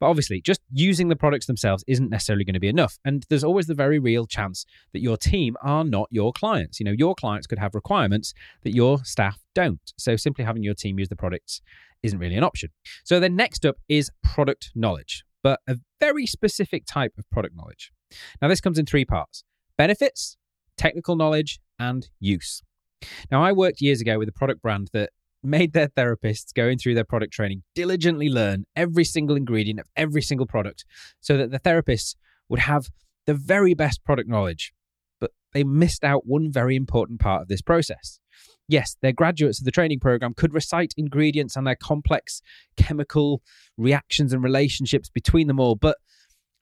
But 0.00 0.06
obviously, 0.06 0.40
just 0.40 0.60
using 0.72 1.08
the 1.08 1.16
products 1.16 1.46
themselves 1.46 1.84
isn't 1.86 2.10
necessarily 2.10 2.44
going 2.44 2.54
to 2.54 2.60
be 2.60 2.68
enough. 2.68 2.98
And 3.04 3.24
there's 3.28 3.44
always 3.44 3.66
the 3.66 3.74
very 3.74 3.98
real 3.98 4.26
chance 4.26 4.64
that 4.92 5.02
your 5.02 5.16
team 5.16 5.56
are 5.62 5.84
not 5.84 6.08
your 6.10 6.32
clients. 6.32 6.78
You 6.80 6.84
know, 6.84 6.92
your 6.92 7.14
clients 7.14 7.46
could 7.46 7.58
have 7.58 7.74
requirements 7.74 8.34
that 8.62 8.74
your 8.74 9.04
staff 9.04 9.38
don't. 9.54 9.92
So 9.96 10.16
simply 10.16 10.44
having 10.44 10.62
your 10.62 10.74
team 10.74 10.98
use 10.98 11.08
the 11.08 11.16
products 11.16 11.60
isn't 12.02 12.18
really 12.18 12.36
an 12.36 12.44
option. 12.44 12.70
So 13.04 13.20
then 13.20 13.36
next 13.36 13.64
up 13.66 13.76
is 13.88 14.10
product 14.22 14.70
knowledge, 14.74 15.24
but 15.42 15.60
a 15.68 15.76
very 16.00 16.26
specific 16.26 16.84
type 16.86 17.12
of 17.18 17.28
product 17.30 17.56
knowledge. 17.56 17.92
Now, 18.40 18.48
this 18.48 18.60
comes 18.60 18.78
in 18.78 18.86
three 18.86 19.04
parts 19.04 19.44
benefits, 19.76 20.36
technical 20.76 21.16
knowledge, 21.16 21.60
and 21.78 22.08
use. 22.18 22.62
Now, 23.30 23.42
I 23.44 23.52
worked 23.52 23.80
years 23.80 24.00
ago 24.00 24.18
with 24.18 24.28
a 24.28 24.32
product 24.32 24.60
brand 24.62 24.90
that 24.92 25.10
made 25.42 25.72
their 25.72 25.88
therapists 25.88 26.52
going 26.54 26.78
through 26.78 26.94
their 26.94 27.04
product 27.04 27.32
training 27.32 27.62
diligently 27.74 28.28
learn 28.28 28.64
every 28.74 29.04
single 29.04 29.36
ingredient 29.36 29.80
of 29.80 29.86
every 29.96 30.22
single 30.22 30.46
product 30.46 30.84
so 31.20 31.36
that 31.36 31.50
the 31.50 31.60
therapists 31.60 32.16
would 32.48 32.60
have 32.60 32.88
the 33.26 33.34
very 33.34 33.74
best 33.74 34.02
product 34.04 34.28
knowledge. 34.28 34.72
But 35.20 35.30
they 35.52 35.64
missed 35.64 36.04
out 36.04 36.26
one 36.26 36.50
very 36.50 36.76
important 36.76 37.20
part 37.20 37.42
of 37.42 37.48
this 37.48 37.62
process. 37.62 38.18
Yes, 38.68 38.96
their 39.00 39.12
graduates 39.12 39.60
of 39.60 39.64
the 39.64 39.70
training 39.70 40.00
program 40.00 40.34
could 40.34 40.52
recite 40.52 40.92
ingredients 40.96 41.56
and 41.56 41.66
their 41.66 41.76
complex 41.76 42.42
chemical 42.76 43.42
reactions 43.76 44.32
and 44.32 44.42
relationships 44.42 45.08
between 45.08 45.46
them 45.46 45.58
all, 45.58 45.74
but 45.74 45.96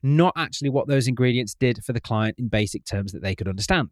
not 0.03 0.33
actually 0.37 0.71
what 0.71 0.87
those 0.87 1.09
ingredients 1.09 1.55
did 1.55 1.83
for 1.85 1.93
the 1.93 2.01
client 2.01 2.37
in 2.39 2.49
basic 2.49 2.85
terms 2.85 3.13
that 3.13 3.23
they 3.23 3.35
could 3.35 3.49
understand. 3.49 3.91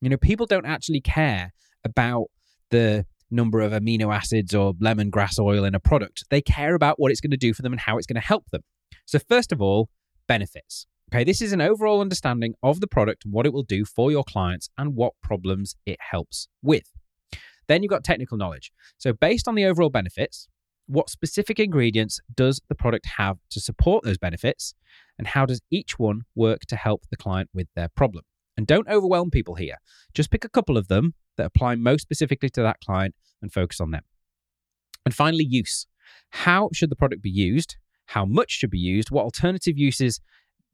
You 0.00 0.08
know, 0.08 0.16
people 0.16 0.46
don't 0.46 0.64
actually 0.64 1.02
care 1.02 1.52
about 1.84 2.26
the 2.70 3.04
number 3.30 3.60
of 3.60 3.72
amino 3.72 4.14
acids 4.14 4.54
or 4.54 4.74
lemongrass 4.74 5.38
oil 5.38 5.64
in 5.64 5.74
a 5.74 5.80
product. 5.80 6.24
They 6.30 6.40
care 6.40 6.74
about 6.74 6.98
what 6.98 7.10
it's 7.10 7.20
going 7.20 7.30
to 7.30 7.36
do 7.36 7.54
for 7.54 7.62
them 7.62 7.72
and 7.72 7.80
how 7.80 7.98
it's 7.98 8.06
going 8.06 8.20
to 8.20 8.26
help 8.26 8.50
them. 8.50 8.62
So, 9.06 9.18
first 9.18 9.52
of 9.52 9.60
all, 9.60 9.88
benefits. 10.26 10.86
Okay, 11.12 11.24
this 11.24 11.42
is 11.42 11.52
an 11.52 11.60
overall 11.60 12.00
understanding 12.00 12.54
of 12.62 12.80
the 12.80 12.86
product, 12.86 13.24
what 13.24 13.44
it 13.44 13.52
will 13.52 13.64
do 13.64 13.84
for 13.84 14.12
your 14.12 14.22
clients, 14.22 14.68
and 14.78 14.94
what 14.94 15.14
problems 15.22 15.74
it 15.84 15.98
helps 16.10 16.46
with. 16.62 16.92
Then 17.66 17.82
you've 17.82 17.90
got 17.90 18.04
technical 18.04 18.36
knowledge. 18.36 18.70
So, 18.98 19.12
based 19.12 19.48
on 19.48 19.54
the 19.54 19.64
overall 19.64 19.90
benefits, 19.90 20.48
what 20.86 21.08
specific 21.08 21.60
ingredients 21.60 22.20
does 22.34 22.60
the 22.68 22.74
product 22.74 23.06
have 23.16 23.38
to 23.50 23.60
support 23.60 24.04
those 24.04 24.18
benefits? 24.18 24.74
And 25.18 25.26
how 25.28 25.46
does 25.46 25.60
each 25.70 25.98
one 25.98 26.22
work 26.34 26.62
to 26.66 26.76
help 26.76 27.04
the 27.10 27.16
client 27.16 27.50
with 27.54 27.68
their 27.76 27.88
problem? 27.88 28.24
And 28.56 28.66
don't 28.66 28.88
overwhelm 28.88 29.30
people 29.30 29.54
here. 29.54 29.76
Just 30.14 30.30
pick 30.30 30.44
a 30.44 30.48
couple 30.48 30.76
of 30.76 30.88
them 30.88 31.14
that 31.40 31.46
apply 31.46 31.74
most 31.74 32.02
specifically 32.02 32.50
to 32.50 32.62
that 32.62 32.80
client 32.84 33.14
and 33.42 33.52
focus 33.52 33.80
on 33.80 33.90
them. 33.90 34.02
And 35.04 35.14
finally, 35.14 35.46
use. 35.48 35.86
How 36.30 36.68
should 36.72 36.90
the 36.90 36.96
product 36.96 37.22
be 37.22 37.30
used? 37.30 37.76
How 38.06 38.24
much 38.24 38.50
should 38.50 38.70
be 38.70 38.78
used? 38.78 39.10
What 39.10 39.24
alternative 39.24 39.78
uses 39.78 40.20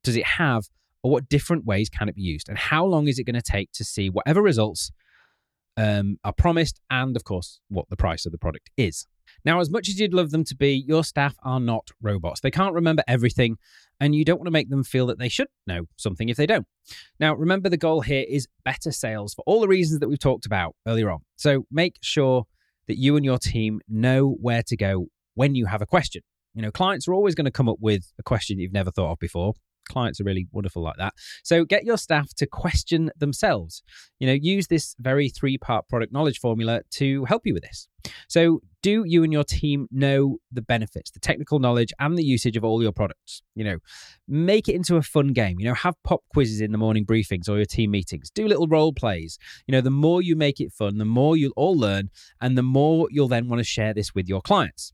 does 0.03 0.17
it 0.17 0.27
have? 0.27 0.65
Or 1.03 1.13
what 1.13 1.29
different 1.29 1.65
ways 1.65 1.89
can 1.89 2.09
it 2.09 2.17
be 2.17 2.23
used? 2.23 2.49
And 2.49 2.59
how 2.59 2.85
long 2.85 3.07
is 3.07 3.19
it 3.19 3.25
going 3.25 3.35
to 3.35 3.43
take 3.43 3.71
to 3.73 3.85
see 3.85 4.11
whatever 4.11 4.43
results 4.43 4.91
um, 5.77 6.19
are 6.25 6.33
promised? 6.33 6.81
And 6.91 7.15
of 7.15 7.23
course, 7.23 7.61
what 7.69 7.89
the 7.89 7.97
price 7.97 8.27
of 8.27 8.33
the 8.33 8.39
product 8.39 8.71
is. 8.77 9.07
Now, 9.45 9.61
as 9.61 9.71
much 9.71 9.89
as 9.89 9.99
you'd 9.99 10.15
love 10.15 10.31
them 10.31 10.45
to 10.45 10.57
be, 10.57 10.85
your 10.87 11.05
staff 11.05 11.37
are 11.43 11.61
not 11.61 11.91
robots. 12.01 12.41
They 12.41 12.51
can't 12.51 12.75
remember 12.75 13.03
everything, 13.07 13.57
and 14.01 14.15
you 14.15 14.25
don't 14.25 14.39
want 14.39 14.47
to 14.47 14.53
make 14.53 14.71
them 14.71 14.85
feel 14.85 15.07
that 15.07 15.19
they 15.19 15.29
should 15.29 15.49
know 15.67 15.87
something 15.97 16.29
if 16.29 16.37
they 16.37 16.47
don't. 16.47 16.67
Now, 17.19 17.35
remember 17.35 17.69
the 17.69 17.77
goal 17.77 18.01
here 18.03 18.25
is 18.29 18.47
better 18.65 18.93
sales 18.93 19.35
for 19.35 19.43
all 19.47 19.61
the 19.61 19.69
reasons 19.69 20.01
that 20.01 20.09
we've 20.09 20.19
talked 20.19 20.47
about 20.47 20.75
earlier 20.87 21.11
on. 21.11 21.21
So 21.37 21.67
make 21.71 21.97
sure 22.03 22.45
that 22.89 22.99
you 22.99 23.17
and 23.17 23.25
your 23.25 23.39
team 23.39 23.81
know 23.89 24.37
where 24.41 24.63
to 24.65 24.77
go 24.77 25.07
when 25.35 25.55
you 25.55 25.67
have 25.67 25.83
a 25.83 25.87
question. 25.87 26.23
You 26.55 26.63
know, 26.63 26.71
clients 26.71 27.07
are 27.07 27.15
always 27.15 27.35
going 27.35 27.45
to 27.45 27.51
come 27.51 27.69
up 27.69 27.79
with 27.81 28.13
a 28.19 28.23
question 28.23 28.59
you've 28.59 28.73
never 28.73 28.91
thought 28.91 29.13
of 29.13 29.19
before 29.19 29.55
clients 29.89 30.21
are 30.21 30.25
really 30.25 30.47
wonderful 30.53 30.83
like 30.83 30.97
that. 30.99 31.15
So 31.43 31.65
get 31.65 31.85
your 31.85 31.99
staff 31.99 32.35
to 32.35 32.47
question 32.47 33.11
themselves. 33.17 33.83
You 34.19 34.27
know, 34.27 34.33
use 34.33 34.67
this 34.69 34.95
very 34.99 35.29
three 35.29 35.59
part 35.59 35.89
product 35.89 36.13
knowledge 36.13 36.39
formula 36.39 36.83
to 36.93 37.25
help 37.25 37.43
you 37.45 37.55
with 37.55 37.63
this. 37.63 37.89
So, 38.29 38.61
do 38.83 39.05
you 39.05 39.25
and 39.25 39.33
your 39.33 39.43
team 39.43 39.89
know 39.91 40.37
the 40.53 40.63
benefits, 40.63 41.11
the 41.11 41.19
technical 41.19 41.59
knowledge, 41.59 41.93
and 41.99 42.17
the 42.17 42.25
usage 42.25 42.57
of 42.57 42.65
all 42.65 42.83
your 42.83 42.93
products? 42.93 43.43
You 43.55 43.65
know, 43.65 43.79
make 44.29 44.69
it 44.69 44.77
into 44.77 44.97
a 44.97 45.03
fun 45.03 45.33
game. 45.33 45.59
You 45.59 45.67
know, 45.67 45.75
have 45.75 45.95
pop 46.05 46.23
quizzes 46.33 46.61
in 46.61 46.73
the 46.73 46.79
morning 46.79 47.05
briefings 47.05 47.49
or 47.49 47.57
your 47.57 47.67
team 47.67 47.91
meetings. 47.91 48.31
Do 48.31 48.47
little 48.47 48.69
role 48.69 48.93
plays. 48.93 49.39
You 49.67 49.73
know, 49.73 49.81
the 49.81 49.91
more 49.91 50.23
you 50.23 50.37
make 50.37 50.61
it 50.61 50.73
fun, 50.73 50.99
the 50.99 51.05
more 51.05 51.37
you'll 51.37 51.53
all 51.57 51.77
learn, 51.77 52.11
and 52.41 52.57
the 52.57 52.63
more 52.63 53.09
you'll 53.11 53.29
then 53.29 53.49
want 53.49 53.61
to 53.61 53.65
share 53.65 53.93
this 53.93 54.15
with 54.15 54.29
your 54.29 54.41
clients. 54.41 54.93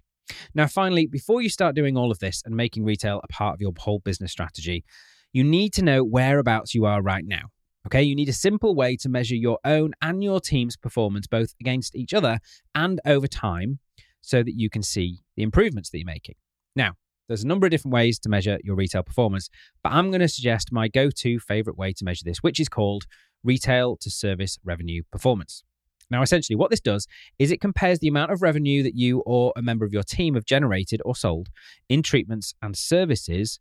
Now, 0.54 0.66
finally, 0.66 1.06
before 1.06 1.42
you 1.42 1.48
start 1.48 1.74
doing 1.74 1.96
all 1.96 2.10
of 2.10 2.18
this 2.18 2.42
and 2.44 2.54
making 2.54 2.84
retail 2.84 3.20
a 3.22 3.28
part 3.28 3.54
of 3.54 3.60
your 3.60 3.72
whole 3.78 4.00
business 4.00 4.32
strategy, 4.32 4.84
you 5.32 5.44
need 5.44 5.72
to 5.74 5.82
know 5.82 6.04
whereabouts 6.04 6.74
you 6.74 6.84
are 6.84 7.02
right 7.02 7.24
now. 7.24 7.48
Okay, 7.86 8.02
you 8.02 8.14
need 8.14 8.28
a 8.28 8.34
simple 8.34 8.74
way 8.74 8.96
to 8.96 9.08
measure 9.08 9.34
your 9.34 9.58
own 9.64 9.92
and 10.00 10.22
your 10.22 10.40
team's 10.40 10.76
performance 10.76 11.26
both 11.26 11.54
against 11.60 11.96
each 11.96 12.14
other 12.14 12.38
and 12.74 13.00
over 13.04 13.26
time 13.26 13.80
so 14.20 14.42
that 14.42 14.54
you 14.54 14.70
can 14.70 14.82
see 14.82 15.18
the 15.36 15.42
improvements 15.42 15.90
that 15.90 15.98
you're 15.98 16.06
making. 16.06 16.36
Now, 16.76 16.92
there's 17.26 17.42
a 17.42 17.46
number 17.46 17.66
of 17.66 17.70
different 17.70 17.94
ways 17.94 18.18
to 18.20 18.28
measure 18.28 18.58
your 18.62 18.76
retail 18.76 19.02
performance, 19.02 19.48
but 19.82 19.92
I'm 19.92 20.10
going 20.10 20.20
to 20.20 20.28
suggest 20.28 20.70
my 20.70 20.86
go 20.86 21.10
to 21.10 21.40
favorite 21.40 21.76
way 21.76 21.92
to 21.94 22.04
measure 22.04 22.24
this, 22.24 22.38
which 22.38 22.60
is 22.60 22.68
called 22.68 23.06
retail 23.42 23.96
to 23.96 24.10
service 24.10 24.58
revenue 24.64 25.02
performance. 25.10 25.64
Now, 26.12 26.22
essentially, 26.22 26.56
what 26.56 26.70
this 26.70 26.80
does 26.80 27.08
is 27.38 27.50
it 27.50 27.60
compares 27.60 27.98
the 27.98 28.06
amount 28.06 28.32
of 28.32 28.42
revenue 28.42 28.82
that 28.82 28.94
you 28.94 29.20
or 29.20 29.52
a 29.56 29.62
member 29.62 29.86
of 29.86 29.94
your 29.94 30.02
team 30.02 30.34
have 30.34 30.44
generated 30.44 31.00
or 31.06 31.16
sold 31.16 31.48
in 31.88 32.02
treatments 32.02 32.54
and 32.60 32.76
services 32.76 33.58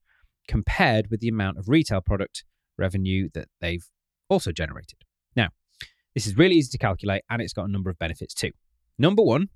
compared 0.50 1.10
with 1.10 1.22
the 1.22 1.30
amount 1.30 1.58
of 1.58 1.70
retail 1.70 2.02
product 2.02 2.44
revenue 2.78 3.30
that 3.34 3.48
they've 3.62 3.86
also 4.30 4.52
generated. 4.52 4.98
Now, 5.34 5.48
this 6.14 6.28
is 6.28 6.36
really 6.36 6.56
easy 6.56 6.70
to 6.72 6.78
calculate 6.78 7.24
and 7.30 7.42
it's 7.42 7.54
got 7.54 7.70
a 7.70 7.72
number 7.72 7.90
of 7.90 7.98
benefits 7.98 8.34
too. 8.34 8.52
Number 9.00 9.24
one, 9.24 9.48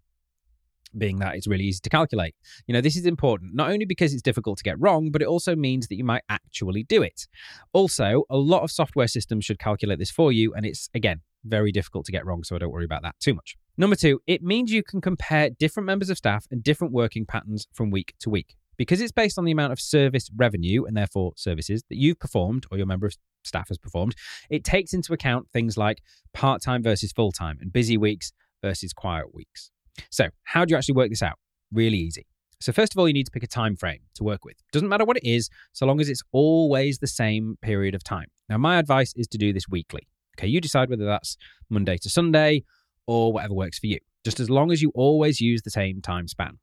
being 0.97 1.19
that 1.19 1.35
it's 1.35 1.47
really 1.47 1.65
easy 1.65 1.81
to 1.83 1.89
calculate. 1.89 2.33
You 2.67 2.73
know, 2.73 2.79
this 2.79 2.95
is 2.95 3.05
important, 3.05 3.53
not 3.53 3.69
only 3.69 3.83
because 3.83 4.13
it's 4.13 4.21
difficult 4.21 4.57
to 4.59 4.63
get 4.63 4.79
wrong, 4.79 5.11
but 5.11 5.21
it 5.21 5.27
also 5.27 5.53
means 5.53 5.89
that 5.89 5.97
you 5.97 6.05
might 6.05 6.23
actually 6.29 6.83
do 6.83 7.01
it. 7.01 7.27
Also, 7.73 8.23
a 8.29 8.37
lot 8.37 8.63
of 8.63 8.71
software 8.71 9.07
systems 9.07 9.43
should 9.43 9.59
calculate 9.59 9.99
this 9.99 10.11
for 10.11 10.31
you, 10.31 10.53
and 10.53 10.65
it's, 10.65 10.89
again, 10.93 11.19
very 11.45 11.71
difficult 11.71 12.05
to 12.05 12.11
get 12.11 12.25
wrong, 12.25 12.43
so 12.43 12.55
I 12.55 12.59
don't 12.59 12.71
worry 12.71 12.85
about 12.85 13.03
that 13.03 13.15
too 13.19 13.33
much. 13.33 13.55
Number 13.77 13.95
two, 13.95 14.21
it 14.25 14.41
means 14.41 14.71
you 14.71 14.83
can 14.83 15.01
compare 15.01 15.49
different 15.49 15.85
members 15.85 16.09
of 16.09 16.17
staff 16.17 16.45
and 16.49 16.63
different 16.63 16.93
working 16.93 17.25
patterns 17.25 17.67
from 17.73 17.91
week 17.91 18.13
to 18.21 18.29
week. 18.29 18.55
Because 18.77 18.99
it's 18.99 19.11
based 19.11 19.37
on 19.37 19.45
the 19.45 19.51
amount 19.51 19.71
of 19.73 19.79
service 19.79 20.29
revenue 20.35 20.85
and 20.85 20.97
therefore 20.97 21.33
services 21.37 21.83
that 21.89 21.97
you've 21.97 22.19
performed 22.19 22.65
or 22.71 22.77
your 22.77 22.87
member 22.87 23.05
of 23.05 23.15
staff 23.43 23.69
has 23.69 23.77
performed, 23.77 24.15
it 24.49 24.63
takes 24.63 24.93
into 24.93 25.13
account 25.13 25.47
things 25.51 25.77
like 25.77 26.01
part 26.33 26.61
time 26.61 26.83
versus 26.83 27.11
full 27.13 27.31
time 27.31 27.57
and 27.61 27.71
busy 27.71 27.97
weeks 27.97 28.33
versus 28.61 28.91
quiet 28.91 29.33
weeks. 29.33 29.71
So, 30.09 30.27
how 30.43 30.65
do 30.65 30.73
you 30.73 30.77
actually 30.77 30.95
work 30.95 31.09
this 31.09 31.21
out? 31.21 31.37
Really 31.71 31.97
easy. 31.97 32.25
So, 32.59 32.71
first 32.71 32.93
of 32.93 32.99
all, 32.99 33.07
you 33.07 33.13
need 33.13 33.25
to 33.25 33.31
pick 33.31 33.43
a 33.43 33.47
time 33.47 33.75
frame 33.75 33.99
to 34.15 34.23
work 34.23 34.43
with. 34.43 34.55
Doesn't 34.71 34.89
matter 34.89 35.05
what 35.05 35.17
it 35.17 35.27
is, 35.27 35.49
so 35.71 35.85
long 35.85 36.01
as 36.01 36.09
it's 36.09 36.23
always 36.31 36.99
the 36.99 37.07
same 37.07 37.57
period 37.61 37.95
of 37.95 38.03
time. 38.03 38.27
Now, 38.49 38.57
my 38.57 38.77
advice 38.77 39.13
is 39.15 39.27
to 39.29 39.37
do 39.37 39.53
this 39.53 39.67
weekly. 39.69 40.07
Okay, 40.37 40.47
you 40.47 40.61
decide 40.61 40.89
whether 40.89 41.05
that's 41.05 41.37
Monday 41.69 41.97
to 41.97 42.09
Sunday 42.09 42.63
or 43.07 43.33
whatever 43.33 43.53
works 43.53 43.79
for 43.79 43.87
you, 43.87 43.99
just 44.23 44.39
as 44.39 44.49
long 44.49 44.71
as 44.71 44.81
you 44.81 44.91
always 44.95 45.39
use 45.41 45.61
the 45.61 45.71
same 45.71 46.01
time 46.01 46.27
span. 46.27 46.59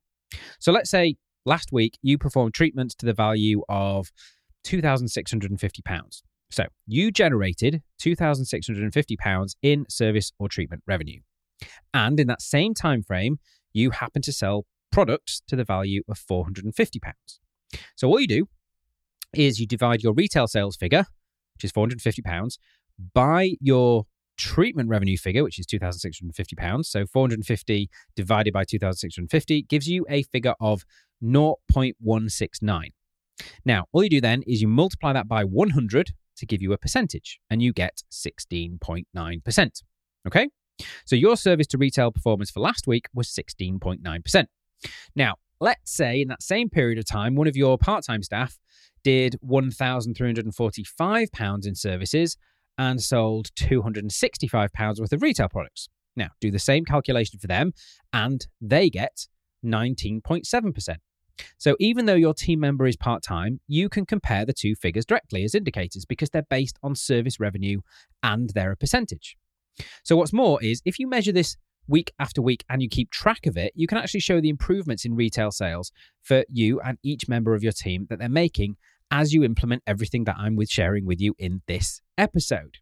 So 0.59 0.71
let's 0.71 0.89
say 0.89 1.15
last 1.45 1.71
week 1.71 1.97
you 2.01 2.17
performed 2.17 2.53
treatments 2.53 2.95
to 2.95 3.05
the 3.05 3.13
value 3.13 3.61
of 3.69 4.11
£2,650. 4.65 6.21
So 6.51 6.65
you 6.85 7.11
generated 7.11 7.81
£2,650 8.01 9.55
in 9.61 9.85
service 9.89 10.31
or 10.37 10.47
treatment 10.47 10.83
revenue. 10.85 11.21
And 11.93 12.19
in 12.19 12.27
that 12.27 12.41
same 12.41 12.73
time 12.73 13.01
frame, 13.01 13.39
you 13.73 13.89
happen 13.91 14.21
to 14.21 14.31
sell 14.31 14.65
products 14.91 15.41
to 15.47 15.55
the 15.55 15.63
value 15.63 16.03
of 16.07 16.19
£450. 16.19 16.71
So 17.95 18.07
what 18.07 18.21
you 18.21 18.27
do 18.27 18.47
is 19.33 19.59
you 19.59 19.65
divide 19.65 20.03
your 20.03 20.13
retail 20.13 20.47
sales 20.47 20.75
figure, 20.75 21.05
which 21.55 21.63
is 21.63 21.71
£450, 21.71 22.57
by 23.13 23.55
your 23.59 24.05
treatment 24.37 24.89
revenue 24.89 25.17
figure, 25.17 25.43
which 25.43 25.59
is 25.59 25.67
£2,650. 25.67 26.85
So 26.85 27.05
450 27.05 27.89
divided 28.15 28.53
by 28.53 28.63
2,650 28.63 29.63
gives 29.63 29.87
you 29.87 30.05
a 30.09 30.23
figure 30.23 30.55
of 30.59 30.83
0.169. 31.23 32.87
Now, 33.65 33.85
all 33.91 34.03
you 34.03 34.09
do 34.09 34.21
then 34.21 34.43
is 34.43 34.61
you 34.61 34.67
multiply 34.67 35.13
that 35.13 35.27
by 35.27 35.43
100 35.43 36.11
to 36.37 36.45
give 36.45 36.61
you 36.61 36.73
a 36.73 36.77
percentage, 36.77 37.39
and 37.49 37.61
you 37.61 37.73
get 37.73 38.03
16.9%. 38.11 39.83
Okay? 40.27 40.49
So 41.05 41.15
your 41.15 41.37
service 41.37 41.67
to 41.67 41.77
retail 41.77 42.11
performance 42.11 42.49
for 42.49 42.59
last 42.59 42.87
week 42.87 43.05
was 43.13 43.29
16.9%. 43.29 44.45
Now, 45.15 45.35
let's 45.59 45.95
say 45.95 46.21
in 46.21 46.27
that 46.29 46.41
same 46.41 46.69
period 46.69 46.97
of 46.97 47.05
time, 47.05 47.35
one 47.35 47.45
of 47.47 47.55
your 47.55 47.77
part 47.77 48.03
time 48.03 48.23
staff 48.23 48.57
did 49.03 49.37
£1,345 49.45 51.67
in 51.67 51.75
services 51.75 52.37
and 52.77 53.01
sold 53.01 53.49
£265 53.55 54.99
worth 54.99 55.13
of 55.13 55.21
retail 55.21 55.49
products. 55.49 55.89
Now, 56.15 56.29
do 56.39 56.51
the 56.51 56.59
same 56.59 56.85
calculation 56.85 57.39
for 57.39 57.47
them, 57.47 57.73
and 58.11 58.45
they 58.61 58.89
get 58.89 59.27
19.7%. 59.65 60.95
So, 61.57 61.75
even 61.79 62.05
though 62.05 62.13
your 62.13 62.33
team 62.33 62.59
member 62.59 62.85
is 62.85 62.95
part 62.95 63.23
time, 63.23 63.59
you 63.67 63.89
can 63.89 64.05
compare 64.05 64.45
the 64.45 64.53
two 64.53 64.75
figures 64.75 65.05
directly 65.05 65.43
as 65.43 65.55
indicators 65.55 66.05
because 66.05 66.29
they're 66.29 66.45
based 66.49 66.77
on 66.83 66.95
service 66.95 67.39
revenue 67.39 67.81
and 68.21 68.51
they're 68.53 68.71
a 68.71 68.77
percentage. 68.77 69.35
So, 70.03 70.15
what's 70.15 70.33
more 70.33 70.61
is 70.63 70.81
if 70.85 70.99
you 70.99 71.07
measure 71.07 71.31
this 71.31 71.57
week 71.87 72.13
after 72.19 72.41
week 72.41 72.63
and 72.69 72.81
you 72.81 72.89
keep 72.89 73.09
track 73.09 73.45
of 73.45 73.57
it, 73.57 73.73
you 73.75 73.87
can 73.87 73.97
actually 73.97 74.19
show 74.19 74.39
the 74.39 74.49
improvements 74.49 75.05
in 75.05 75.15
retail 75.15 75.51
sales 75.51 75.91
for 76.21 76.43
you 76.47 76.79
and 76.81 76.97
each 77.03 77.27
member 77.27 77.55
of 77.55 77.63
your 77.63 77.73
team 77.73 78.07
that 78.09 78.19
they're 78.19 78.29
making 78.29 78.77
as 79.11 79.33
you 79.33 79.43
implement 79.43 79.83
everything 79.87 80.23
that 80.25 80.35
I'm 80.37 80.55
with 80.55 80.69
sharing 80.69 81.05
with 81.05 81.19
you 81.19 81.35
in 81.37 81.61
this 81.67 82.01
episode. 82.17 82.77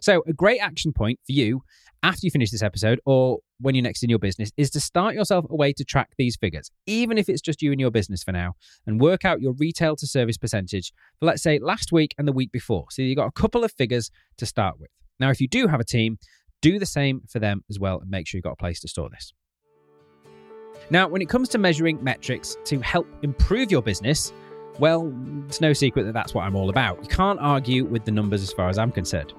So, 0.00 0.22
a 0.26 0.32
great 0.32 0.60
action 0.60 0.92
point 0.92 1.18
for 1.26 1.32
you 1.32 1.62
after 2.02 2.20
you 2.22 2.30
finish 2.30 2.50
this 2.50 2.62
episode 2.62 3.00
or 3.06 3.38
when 3.60 3.74
you're 3.74 3.82
next 3.82 4.02
in 4.02 4.10
your 4.10 4.18
business 4.18 4.52
is 4.56 4.70
to 4.70 4.80
start 4.80 5.14
yourself 5.14 5.46
a 5.48 5.56
way 5.56 5.72
to 5.72 5.84
track 5.84 6.10
these 6.18 6.36
figures, 6.36 6.70
even 6.86 7.18
if 7.18 7.28
it's 7.28 7.40
just 7.40 7.62
you 7.62 7.72
and 7.72 7.80
your 7.80 7.90
business 7.90 8.22
for 8.22 8.32
now, 8.32 8.52
and 8.86 9.00
work 9.00 9.24
out 9.24 9.40
your 9.40 9.54
retail 9.54 9.96
to 9.96 10.06
service 10.06 10.36
percentage 10.36 10.92
for, 11.18 11.26
let's 11.26 11.42
say, 11.42 11.58
last 11.58 11.92
week 11.92 12.14
and 12.18 12.28
the 12.28 12.32
week 12.32 12.52
before. 12.52 12.86
So, 12.90 13.02
you've 13.02 13.16
got 13.16 13.26
a 13.26 13.32
couple 13.32 13.64
of 13.64 13.72
figures 13.72 14.10
to 14.38 14.46
start 14.46 14.78
with. 14.78 14.90
Now, 15.18 15.30
if 15.30 15.40
you 15.40 15.48
do 15.48 15.66
have 15.66 15.80
a 15.80 15.84
team, 15.84 16.18
do 16.60 16.78
the 16.78 16.86
same 16.86 17.22
for 17.28 17.38
them 17.38 17.62
as 17.68 17.78
well 17.78 18.00
and 18.00 18.10
make 18.10 18.26
sure 18.26 18.38
you've 18.38 18.44
got 18.44 18.52
a 18.52 18.56
place 18.56 18.80
to 18.80 18.88
store 18.88 19.10
this. 19.10 19.32
Now, 20.90 21.08
when 21.08 21.22
it 21.22 21.28
comes 21.28 21.48
to 21.50 21.58
measuring 21.58 22.02
metrics 22.02 22.56
to 22.64 22.80
help 22.80 23.06
improve 23.22 23.70
your 23.70 23.82
business, 23.82 24.32
well, 24.78 25.12
it's 25.46 25.60
no 25.60 25.72
secret 25.72 26.04
that 26.04 26.12
that's 26.12 26.34
what 26.34 26.42
I'm 26.42 26.56
all 26.56 26.70
about. 26.70 27.02
You 27.02 27.08
can't 27.08 27.38
argue 27.40 27.84
with 27.84 28.04
the 28.04 28.10
numbers 28.10 28.42
as 28.42 28.52
far 28.52 28.68
as 28.68 28.78
I'm 28.78 28.90
concerned. 28.90 29.32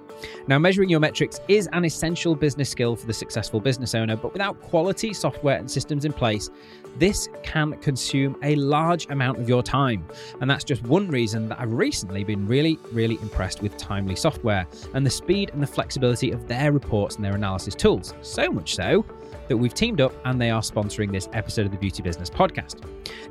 Now, 0.48 0.58
measuring 0.58 0.89
your 0.89 1.00
metrics 1.00 1.39
is 1.48 1.67
an 1.74 1.84
essential 1.86 2.36
business 2.36 2.69
skill 2.69 2.95
for 2.95 3.06
the 3.06 3.13
successful 3.13 3.60
business 3.60 3.93
owner, 3.93 4.15
but 4.15 4.32
without 4.34 4.60
quality 4.62 5.13
software 5.13 5.58
and 5.58 5.69
systems 5.69 6.06
in 6.06 6.13
place, 6.13 6.50
this 6.98 7.28
can 7.43 7.74
consume 7.80 8.38
a 8.41 8.56
large 8.56 9.08
amount 9.10 9.39
of 9.39 9.50
your 9.50 9.62
time. 9.62 10.08
And 10.39 10.50
that's 10.50 10.63
just 10.63 10.84
one 10.84 11.10
reason 11.10 11.50
that 11.50 11.60
I've 11.60 11.74
recently 11.74 12.24
been 12.24 12.48
really, 12.48 12.80
really 12.93 13.15
impressed 13.21 13.62
with 13.62 13.76
Timely 13.76 14.15
software 14.15 14.65
and 14.93 15.06
the 15.06 15.10
speed 15.10 15.52
and 15.54 15.62
the 15.62 15.67
flexibility 15.67 16.32
of 16.32 16.48
their 16.48 16.71
reports 16.71 17.17
and 17.17 17.26
their 17.26 17.36
analysis 17.36 17.76
tools. 17.76 18.13
So 18.21 18.50
much 18.50 18.76
so 18.76 19.06
that 19.47 19.58
we've 19.58 19.73
teamed 19.73 20.01
up 20.01 20.13
and 20.25 20.39
they 20.39 20.49
are 20.49 20.62
sponsoring 20.62 21.12
this 21.12 21.29
episode 21.34 21.65
of 21.65 21.71
the 21.71 21.77
Beauty 21.77 22.01
Business 22.01 22.29
Podcast. 22.29 22.81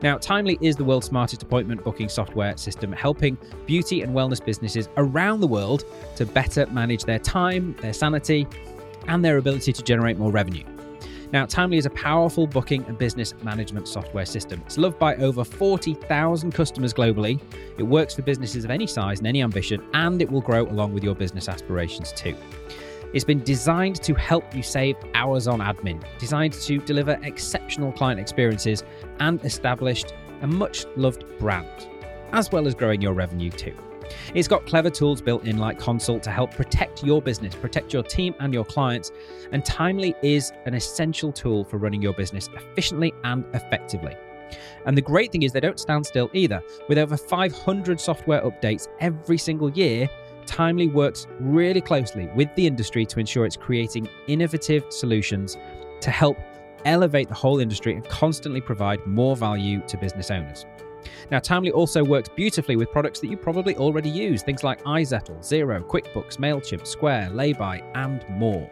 Now, 0.02 0.18
Timely 0.18 0.58
is 0.60 0.76
the 0.76 0.84
world's 0.84 1.06
smartest 1.06 1.42
appointment 1.42 1.82
booking 1.84 2.08
software 2.08 2.56
system, 2.56 2.92
helping 2.92 3.36
beauty 3.66 4.02
and 4.02 4.14
wellness 4.14 4.44
businesses 4.44 4.88
around 4.96 5.40
the 5.40 5.46
world 5.46 5.84
to 6.16 6.26
better 6.26 6.66
manage 6.66 7.04
their 7.04 7.18
time, 7.18 7.74
their 7.80 7.92
sanity, 7.92 8.46
and 9.08 9.24
their 9.24 9.38
ability 9.38 9.72
to 9.72 9.82
generate 9.82 10.18
more 10.18 10.30
revenue. 10.30 10.64
Now, 11.32 11.46
Timely 11.46 11.78
is 11.78 11.86
a 11.86 11.90
powerful 11.90 12.46
booking 12.46 12.84
and 12.86 12.96
business 12.96 13.34
management 13.42 13.88
software 13.88 14.24
system. 14.24 14.62
It's 14.66 14.78
loved 14.78 15.00
by 15.00 15.16
over 15.16 15.42
40,000 15.42 16.52
customers 16.52 16.94
globally. 16.94 17.40
It 17.76 17.82
works 17.82 18.14
for 18.14 18.22
businesses 18.22 18.64
of 18.64 18.70
any 18.70 18.86
size 18.86 19.18
and 19.18 19.26
any 19.26 19.42
ambition, 19.42 19.82
and 19.94 20.22
it 20.22 20.30
will 20.30 20.42
grow 20.42 20.62
along 20.68 20.94
with 20.94 21.02
your 21.02 21.16
business 21.16 21.48
aspirations 21.48 22.12
too. 22.12 22.36
It's 23.14 23.24
been 23.24 23.44
designed 23.44 24.02
to 24.02 24.12
help 24.14 24.56
you 24.56 24.62
save 24.64 24.96
hours 25.14 25.46
on 25.46 25.60
admin, 25.60 26.02
designed 26.18 26.52
to 26.54 26.78
deliver 26.78 27.16
exceptional 27.22 27.92
client 27.92 28.18
experiences, 28.18 28.82
and 29.20 29.42
established 29.44 30.12
a 30.42 30.48
much 30.48 30.84
loved 30.96 31.24
brand, 31.38 31.88
as 32.32 32.50
well 32.50 32.66
as 32.66 32.74
growing 32.74 33.00
your 33.00 33.12
revenue 33.12 33.50
too. 33.50 33.76
It's 34.34 34.48
got 34.48 34.66
clever 34.66 34.90
tools 34.90 35.22
built 35.22 35.44
in 35.44 35.58
like 35.58 35.78
Consult 35.78 36.24
to 36.24 36.30
help 36.32 36.50
protect 36.50 37.04
your 37.04 37.22
business, 37.22 37.54
protect 37.54 37.92
your 37.92 38.02
team 38.02 38.34
and 38.40 38.52
your 38.52 38.64
clients, 38.64 39.12
and 39.52 39.64
Timely 39.64 40.16
is 40.24 40.52
an 40.66 40.74
essential 40.74 41.30
tool 41.30 41.62
for 41.62 41.76
running 41.76 42.02
your 42.02 42.14
business 42.14 42.48
efficiently 42.52 43.14
and 43.22 43.44
effectively. 43.54 44.16
And 44.86 44.96
the 44.96 45.02
great 45.02 45.30
thing 45.30 45.44
is 45.44 45.52
they 45.52 45.60
don't 45.60 45.80
stand 45.80 46.04
still 46.04 46.30
either. 46.32 46.60
With 46.88 46.98
over 46.98 47.16
500 47.16 48.00
software 48.00 48.42
updates 48.42 48.88
every 49.00 49.38
single 49.38 49.70
year, 49.70 50.08
Timely 50.46 50.88
works 50.88 51.26
really 51.40 51.80
closely 51.80 52.28
with 52.34 52.54
the 52.54 52.66
industry 52.66 53.04
to 53.06 53.20
ensure 53.20 53.46
it's 53.46 53.56
creating 53.56 54.08
innovative 54.26 54.84
solutions 54.90 55.56
to 56.00 56.10
help 56.10 56.38
elevate 56.84 57.28
the 57.28 57.34
whole 57.34 57.60
industry 57.60 57.94
and 57.94 58.06
constantly 58.08 58.60
provide 58.60 59.04
more 59.06 59.36
value 59.36 59.80
to 59.86 59.96
business 59.96 60.30
owners. 60.30 60.66
Now, 61.30 61.38
Timely 61.38 61.70
also 61.70 62.04
works 62.04 62.28
beautifully 62.28 62.76
with 62.76 62.90
products 62.90 63.20
that 63.20 63.28
you 63.28 63.36
probably 63.36 63.76
already 63.76 64.10
use, 64.10 64.42
things 64.42 64.62
like 64.62 64.82
iZettle, 64.84 65.38
Xero, 65.38 65.84
QuickBooks, 65.86 66.36
MailChimp, 66.36 66.86
Square, 66.86 67.30
Laybuy, 67.32 67.82
and 67.94 68.24
more. 68.28 68.70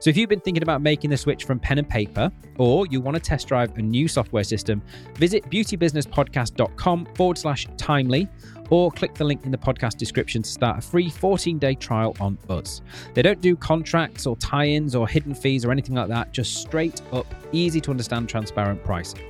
So 0.00 0.10
if 0.10 0.16
you've 0.16 0.28
been 0.28 0.40
thinking 0.40 0.62
about 0.62 0.82
making 0.82 1.10
the 1.10 1.16
switch 1.16 1.44
from 1.44 1.58
pen 1.58 1.78
and 1.78 1.88
paper, 1.88 2.30
or 2.56 2.86
you 2.86 3.00
want 3.00 3.16
to 3.16 3.20
test 3.20 3.48
drive 3.48 3.76
a 3.76 3.82
new 3.82 4.08
software 4.08 4.44
system, 4.44 4.82
visit 5.14 5.44
beautybusinesspodcast.com 5.50 7.06
forward 7.14 7.38
slash 7.38 7.66
timely, 7.76 8.28
or 8.70 8.90
click 8.90 9.14
the 9.14 9.24
link 9.24 9.44
in 9.44 9.50
the 9.50 9.58
podcast 9.58 9.96
description 9.96 10.42
to 10.42 10.50
start 10.50 10.78
a 10.78 10.80
free 10.80 11.10
14 11.10 11.58
day 11.58 11.74
trial 11.74 12.16
on 12.20 12.38
us. 12.48 12.82
They 13.14 13.22
don't 13.22 13.40
do 13.40 13.56
contracts 13.56 14.26
or 14.26 14.36
tie 14.36 14.66
ins 14.66 14.94
or 14.94 15.08
hidden 15.08 15.34
fees 15.34 15.64
or 15.64 15.72
anything 15.72 15.94
like 15.94 16.08
that, 16.08 16.32
just 16.32 16.56
straight 16.56 17.00
up, 17.12 17.26
easy 17.52 17.80
to 17.82 17.90
understand, 17.90 18.28
transparent 18.28 18.84
pricing. 18.84 19.22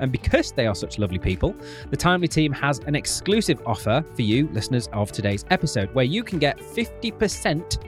And 0.00 0.10
because 0.12 0.52
they 0.52 0.66
are 0.66 0.74
such 0.74 0.98
lovely 0.98 1.18
people, 1.18 1.54
the 1.90 1.96
Timely 1.96 2.28
team 2.28 2.52
has 2.52 2.80
an 2.80 2.94
exclusive 2.94 3.60
offer 3.64 4.04
for 4.14 4.22
you, 4.22 4.48
listeners 4.52 4.88
of 4.92 5.12
today's 5.12 5.44
episode, 5.50 5.92
where 5.94 6.04
you 6.04 6.22
can 6.22 6.38
get 6.38 6.58
50% 6.58 7.78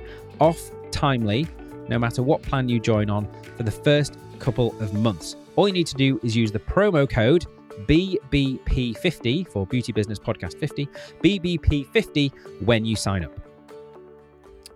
off 0.41 0.71
Timely 0.91 1.47
no 1.89 1.99
matter 1.99 2.23
what 2.23 2.43
plan 2.43 2.69
you 2.69 2.81
join 2.81 3.11
on 3.11 3.29
for 3.57 3.63
the 3.63 3.71
first 3.71 4.19
couple 4.39 4.79
of 4.81 4.93
months. 4.95 5.37
All 5.57 5.67
you 5.67 5.75
need 5.75 5.87
to 5.89 5.95
do 5.95 6.21
is 6.23 6.37
use 6.37 6.53
the 6.53 6.59
promo 6.59 7.09
code 7.09 7.47
BBP50 7.85 9.49
for 9.49 9.67
Beauty 9.67 9.93
Business 9.93 10.19
Podcast 10.19 10.59
50, 10.59 10.89
BBP50 11.23 12.33
when 12.65 12.85
you 12.85 12.97
sign 12.97 13.25
up. 13.25 13.39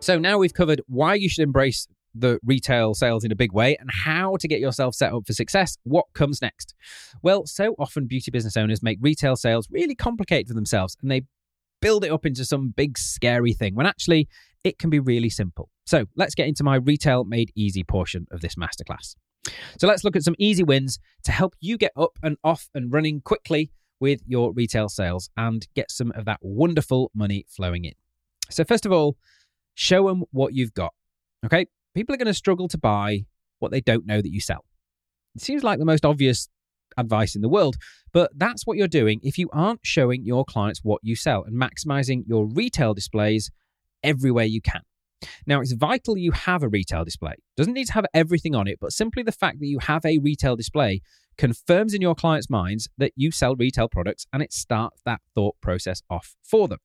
So 0.00 0.18
now 0.18 0.38
we've 0.38 0.54
covered 0.54 0.80
why 0.86 1.14
you 1.14 1.28
should 1.28 1.42
embrace 1.42 1.86
the 2.14 2.38
retail 2.44 2.94
sales 2.94 3.24
in 3.24 3.30
a 3.30 3.36
big 3.36 3.52
way 3.52 3.76
and 3.78 3.88
how 3.90 4.36
to 4.36 4.48
get 4.48 4.60
yourself 4.60 4.94
set 4.94 5.12
up 5.12 5.26
for 5.26 5.32
success. 5.32 5.76
What 5.84 6.06
comes 6.14 6.42
next? 6.42 6.74
Well, 7.22 7.46
so 7.46 7.74
often 7.78 8.06
beauty 8.06 8.30
business 8.30 8.56
owners 8.56 8.82
make 8.82 8.98
retail 9.00 9.36
sales 9.36 9.68
really 9.70 9.94
complicated 9.94 10.48
for 10.48 10.54
themselves 10.54 10.96
and 11.02 11.10
they 11.10 11.22
build 11.80 12.04
it 12.04 12.10
up 12.10 12.26
into 12.26 12.44
some 12.44 12.70
big 12.70 12.98
scary 12.98 13.52
thing 13.52 13.74
when 13.74 13.86
actually 13.86 14.28
it 14.64 14.78
can 14.78 14.90
be 14.90 14.98
really 14.98 15.30
simple. 15.30 15.68
So 15.90 16.04
let's 16.14 16.36
get 16.36 16.46
into 16.46 16.62
my 16.62 16.76
retail 16.76 17.24
made 17.24 17.50
easy 17.56 17.82
portion 17.82 18.28
of 18.30 18.42
this 18.42 18.54
masterclass. 18.54 19.16
So 19.76 19.88
let's 19.88 20.04
look 20.04 20.14
at 20.14 20.22
some 20.22 20.36
easy 20.38 20.62
wins 20.62 21.00
to 21.24 21.32
help 21.32 21.54
you 21.58 21.76
get 21.76 21.90
up 21.96 22.12
and 22.22 22.36
off 22.44 22.68
and 22.76 22.92
running 22.92 23.20
quickly 23.22 23.72
with 23.98 24.20
your 24.24 24.52
retail 24.52 24.88
sales 24.88 25.30
and 25.36 25.66
get 25.74 25.90
some 25.90 26.12
of 26.14 26.26
that 26.26 26.38
wonderful 26.42 27.10
money 27.12 27.44
flowing 27.48 27.86
in. 27.86 27.94
So, 28.50 28.62
first 28.62 28.86
of 28.86 28.92
all, 28.92 29.16
show 29.74 30.06
them 30.06 30.22
what 30.30 30.54
you've 30.54 30.74
got. 30.74 30.94
Okay. 31.44 31.66
People 31.92 32.14
are 32.14 32.18
going 32.18 32.26
to 32.26 32.34
struggle 32.34 32.68
to 32.68 32.78
buy 32.78 33.24
what 33.58 33.72
they 33.72 33.80
don't 33.80 34.06
know 34.06 34.22
that 34.22 34.30
you 34.30 34.40
sell. 34.40 34.64
It 35.34 35.42
seems 35.42 35.64
like 35.64 35.80
the 35.80 35.84
most 35.84 36.04
obvious 36.04 36.48
advice 36.98 37.34
in 37.34 37.42
the 37.42 37.48
world, 37.48 37.74
but 38.12 38.30
that's 38.36 38.64
what 38.64 38.76
you're 38.76 38.86
doing 38.86 39.18
if 39.24 39.38
you 39.38 39.48
aren't 39.52 39.80
showing 39.82 40.24
your 40.24 40.44
clients 40.44 40.84
what 40.84 41.00
you 41.02 41.16
sell 41.16 41.42
and 41.42 41.60
maximizing 41.60 42.22
your 42.28 42.46
retail 42.46 42.94
displays 42.94 43.50
everywhere 44.04 44.44
you 44.44 44.60
can. 44.60 44.82
Now, 45.46 45.60
it's 45.60 45.72
vital 45.72 46.16
you 46.16 46.32
have 46.32 46.62
a 46.62 46.68
retail 46.68 47.04
display. 47.04 47.34
Doesn't 47.56 47.74
need 47.74 47.86
to 47.86 47.92
have 47.94 48.06
everything 48.14 48.54
on 48.54 48.66
it, 48.66 48.78
but 48.80 48.92
simply 48.92 49.22
the 49.22 49.32
fact 49.32 49.60
that 49.60 49.66
you 49.66 49.78
have 49.80 50.04
a 50.04 50.18
retail 50.18 50.56
display 50.56 51.02
confirms 51.36 51.94
in 51.94 52.00
your 52.00 52.14
clients' 52.14 52.50
minds 52.50 52.88
that 52.98 53.12
you 53.16 53.30
sell 53.30 53.56
retail 53.56 53.88
products 53.88 54.26
and 54.32 54.42
it 54.42 54.52
starts 54.52 55.00
that 55.04 55.20
thought 55.34 55.56
process 55.60 56.02
off 56.10 56.34
for 56.42 56.68
them. 56.68 56.78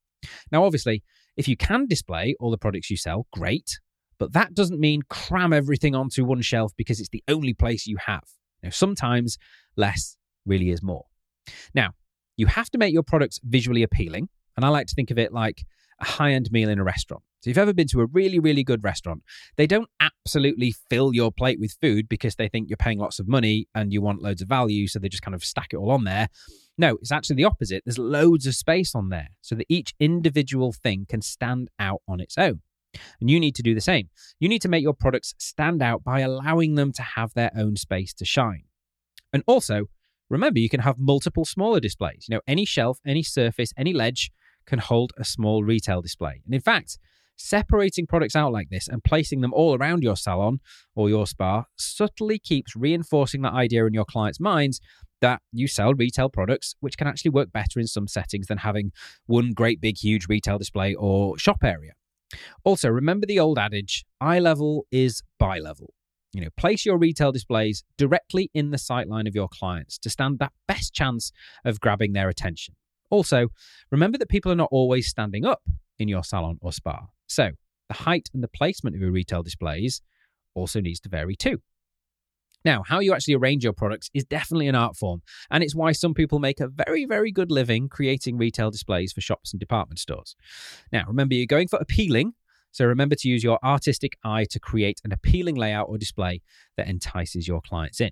Now, 0.52 0.63
obviously, 0.63 1.04
if 1.38 1.48
you 1.48 1.58
can 1.58 1.88
display 1.88 2.36
all 2.39 2.52
the 2.52 2.58
products 2.58 2.89
you 2.89 2.98
sell, 2.98 3.28
great, 3.32 3.80
but 4.17 4.34
that 4.34 4.54
doesn't 4.54 4.80
mean 4.80 5.02
cram 5.10 5.52
everything 5.52 5.95
onto 5.95 6.24
one 6.24 6.41
shelf 6.41 6.71
because 6.78 7.00
it's 7.00 7.10
the 7.10 7.24
only 7.28 7.54
place 7.54 7.86
you 7.86 7.98
have. 8.06 8.24
Now, 8.63 8.69
sometimes 8.69 9.38
less 9.76 10.17
really 10.45 10.69
is 10.69 10.82
more. 10.82 11.06
Now, 11.74 11.91
you 12.38 12.48
have 12.48 12.69
to 12.71 12.78
make 12.78 12.93
your 12.93 13.04
products 13.04 13.39
visually 13.43 13.84
appealing, 13.84 14.30
and 14.56 14.65
I 14.65 14.69
like 14.69 14.88
to 14.88 14.95
think 14.95 15.12
of 15.12 15.17
it 15.17 15.34
like 15.34 15.65
a 15.99 16.05
high 16.05 16.31
end 16.31 16.51
meal 16.51 16.69
in 16.69 16.79
a 16.79 16.84
restaurant. 16.84 17.23
So, 17.41 17.49
if 17.49 17.58
you've 17.58 17.62
ever 17.62 17.73
been 17.73 17.88
to 17.89 18.01
a 18.01 18.08
really, 18.08 18.39
really 18.39 18.63
good 18.63 18.84
restaurant, 18.84 19.23
they 19.55 19.67
don't 19.67 19.89
absolutely 19.99 20.73
fill 20.89 21.13
your 21.13 21.31
plate 21.31 21.60
with 21.60 21.77
food 21.81 22.10
because 22.10 22.36
they 22.36 22.47
think 22.47 22.69
you're 22.69 22.77
paying 22.77 22.99
lots 22.99 23.19
of 23.19 23.27
money 23.27 23.67
and 23.75 23.93
you 23.93 24.01
want 24.01 24.21
loads 24.21 24.41
of 24.41 24.47
value. 24.47 24.88
So, 24.88 24.99
they 24.99 25.10
just 25.10 25.23
kind 25.23 25.36
of 25.36 25.43
stack 25.43 25.67
it 25.71 25.77
all 25.77 25.91
on 25.91 26.03
there. 26.03 26.29
No, 26.77 26.97
it's 27.01 27.12
actually 27.12 27.38
the 27.38 27.45
opposite. 27.45 27.84
There's 27.86 27.99
loads 27.99 28.47
of 28.47 28.55
space 28.55 28.95
on 28.95 29.10
there 29.10 29.29
so 29.41 29.55
that 29.55 29.67
each 29.69 29.93
individual 29.99 30.73
thing 30.73 31.05
can 31.08 31.21
stand 31.21 31.69
out 31.79 32.01
on 32.08 32.19
its 32.19 32.38
own. 32.38 32.62
And 33.19 33.29
you 33.29 33.39
need 33.39 33.55
to 33.55 33.63
do 33.63 33.75
the 33.75 33.81
same. 33.81 34.10
You 34.39 34.49
need 34.49 34.62
to 34.62 34.69
make 34.69 34.84
your 34.84 34.93
products 34.93 35.34
stand 35.38 35.81
out 35.81 36.03
by 36.03 36.21
allowing 36.21 36.75
them 36.75 36.91
to 36.93 37.01
have 37.01 37.34
their 37.34 37.51
own 37.55 37.75
space 37.75 38.13
to 38.15 38.25
shine. 38.25 38.63
And 39.31 39.43
also, 39.47 39.86
remember, 40.29 40.60
you 40.60 40.69
can 40.69 40.79
have 40.81 40.97
multiple 40.97 41.45
smaller 41.45 41.79
displays. 41.79 42.25
You 42.27 42.36
know, 42.36 42.41
any 42.47 42.65
shelf, 42.65 42.99
any 43.05 43.23
surface, 43.23 43.73
any 43.77 43.93
ledge 43.93 44.31
can 44.65 44.80
hold 44.80 45.13
a 45.17 45.25
small 45.25 45.63
retail 45.63 46.01
display. 46.01 46.41
And 46.45 46.54
in 46.54 46.62
fact, 46.62 46.97
Separating 47.38 48.08
products 48.08 48.36
out 48.36 48.54
like 48.54 48.69
this 48.69 48.88
and 48.88 49.04
placing 49.04 49.41
them 49.41 49.54
all 49.54 49.78
around 49.78 50.04
your 50.04 50.15
salon 50.15 50.60
or 50.95 51.10
your 51.10 51.28
spa 51.28 51.65
subtly 51.75 52.39
keeps 52.39 52.75
reinforcing 52.75 53.41
that 53.41 53.54
idea 53.54 53.86
in 53.86 53.93
your 53.93 54.06
clients' 54.06 54.39
minds 54.39 54.80
that 55.21 55.41
you 55.51 55.67
sell 55.67 55.93
retail 55.93 56.30
products, 56.30 56.75
which 56.80 56.97
can 56.97 57.08
actually 57.08 57.32
work 57.32 57.51
better 57.51 57.80
in 57.80 57.88
some 57.88 58.08
settings 58.08 58.47
than 58.47 58.60
having 58.60 58.91
one 59.25 59.51
great 59.51 59.82
big 59.82 59.97
huge 59.97 60.28
retail 60.30 60.58
display 60.58 60.93
or 60.95 61.38
shop 61.38 61.63
area. 61.63 61.93
Also, 62.63 62.89
remember 62.89 63.25
the 63.25 63.39
old 63.39 63.60
adage 63.60 64.06
eye 64.21 64.39
level 64.39 64.86
is 64.91 65.21
buy 65.38 65.60
level. 65.60 65.93
You 66.32 66.41
know, 66.41 66.49
place 66.58 66.86
your 66.86 66.97
retail 66.97 67.32
displays 67.32 67.84
directly 67.97 68.49
in 68.54 68.71
the 68.71 68.78
sightline 68.78 69.28
of 69.28 69.36
your 69.36 69.47
clients 69.47 69.97
to 69.99 70.10
stand 70.10 70.39
that 70.39 70.51
best 70.67 70.93
chance 70.93 71.32
of 71.63 71.80
grabbing 71.80 72.13
their 72.13 72.30
attention. 72.30 72.75
Also, 73.09 73.49
remember 73.91 74.17
that 74.17 74.29
people 74.29 74.51
are 74.51 74.55
not 74.55 74.69
always 74.71 75.07
standing 75.07 75.45
up 75.45 75.61
in 75.99 76.07
your 76.07 76.23
salon 76.23 76.57
or 76.61 76.71
spa. 76.71 77.07
So, 77.27 77.51
the 77.87 77.95
height 77.95 78.29
and 78.33 78.43
the 78.43 78.47
placement 78.47 78.95
of 78.95 79.01
your 79.01 79.11
retail 79.11 79.43
displays 79.43 80.01
also 80.55 80.81
needs 80.81 80.99
to 81.01 81.09
vary 81.09 81.35
too. 81.35 81.61
Now, 82.63 82.81
how 82.83 82.99
you 82.99 83.13
actually 83.13 83.35
arrange 83.35 83.63
your 83.63 83.73
products 83.73 84.09
is 84.15 84.25
definitely 84.25 84.67
an 84.67 84.73
art 84.73 84.97
form, 84.97 85.21
and 85.51 85.63
it's 85.63 85.75
why 85.75 85.91
some 85.91 86.15
people 86.15 86.39
make 86.39 86.59
a 86.59 86.67
very, 86.67 87.05
very 87.05 87.31
good 87.31 87.51
living 87.51 87.87
creating 87.87 88.37
retail 88.37 88.71
displays 88.71 89.13
for 89.13 89.21
shops 89.21 89.53
and 89.53 89.59
department 89.59 89.99
stores. 89.99 90.35
Now, 90.91 91.03
remember, 91.07 91.35
you're 91.35 91.45
going 91.45 91.67
for 91.67 91.77
appealing, 91.77 92.33
so 92.71 92.85
remember 92.85 93.15
to 93.15 93.29
use 93.29 93.43
your 93.43 93.59
artistic 93.63 94.17
eye 94.23 94.47
to 94.49 94.59
create 94.59 94.99
an 95.05 95.11
appealing 95.11 95.55
layout 95.55 95.87
or 95.89 95.99
display 95.99 96.41
that 96.75 96.87
entices 96.87 97.47
your 97.47 97.61
clients 97.61 98.01
in. 98.01 98.09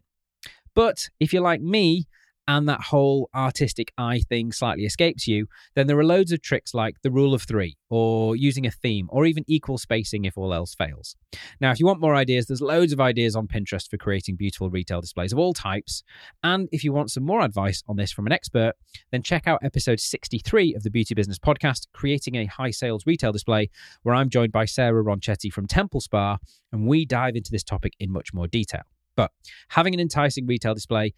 But 0.75 1.09
if 1.19 1.33
you're 1.33 1.41
like 1.41 1.61
me, 1.61 2.05
and 2.47 2.67
that 2.67 2.81
whole 2.81 3.29
artistic 3.33 3.93
eye 3.97 4.19
thing 4.19 4.51
slightly 4.51 4.83
escapes 4.85 5.27
you, 5.27 5.47
then 5.75 5.87
there 5.87 5.97
are 5.97 6.03
loads 6.03 6.31
of 6.31 6.41
tricks 6.41 6.73
like 6.73 7.01
the 7.01 7.11
rule 7.11 7.33
of 7.33 7.43
three, 7.43 7.77
or 7.89 8.35
using 8.35 8.65
a 8.65 8.71
theme, 8.71 9.07
or 9.11 9.25
even 9.25 9.45
equal 9.47 9.77
spacing 9.77 10.25
if 10.25 10.37
all 10.37 10.53
else 10.53 10.75
fails. 10.75 11.15
Now, 11.61 11.71
if 11.71 11.79
you 11.79 11.85
want 11.85 12.01
more 12.01 12.15
ideas, 12.15 12.45
there's 12.45 12.61
loads 12.61 12.91
of 12.91 12.99
ideas 12.99 13.35
on 13.35 13.47
Pinterest 13.47 13.89
for 13.89 13.97
creating 13.97 14.35
beautiful 14.35 14.69
retail 14.69 14.99
displays 14.99 15.31
of 15.31 15.39
all 15.39 15.53
types. 15.53 16.03
And 16.43 16.67
if 16.71 16.83
you 16.83 16.91
want 16.91 17.11
some 17.11 17.23
more 17.23 17.41
advice 17.41 17.81
on 17.87 17.95
this 17.95 18.11
from 18.11 18.25
an 18.25 18.33
expert, 18.33 18.73
then 19.11 19.23
check 19.23 19.47
out 19.47 19.59
episode 19.63 19.99
63 19.99 20.75
of 20.75 20.83
the 20.83 20.91
Beauty 20.91 21.15
Business 21.15 21.39
Podcast, 21.39 21.87
Creating 21.93 22.35
a 22.35 22.45
High 22.45 22.71
Sales 22.71 23.05
Retail 23.05 23.31
Display, 23.31 23.69
where 24.03 24.15
I'm 24.15 24.29
joined 24.29 24.51
by 24.51 24.65
Sarah 24.65 25.03
Ronchetti 25.03 25.51
from 25.51 25.67
Temple 25.67 26.01
Spa, 26.01 26.37
and 26.71 26.87
we 26.87 27.05
dive 27.05 27.35
into 27.35 27.51
this 27.51 27.63
topic 27.63 27.93
in 27.99 28.11
much 28.11 28.33
more 28.33 28.47
detail. 28.47 28.83
But 29.15 29.31
having 29.69 29.93
an 29.93 29.99
enticing 29.99 30.47
retail 30.47 30.73
display 30.73 31.13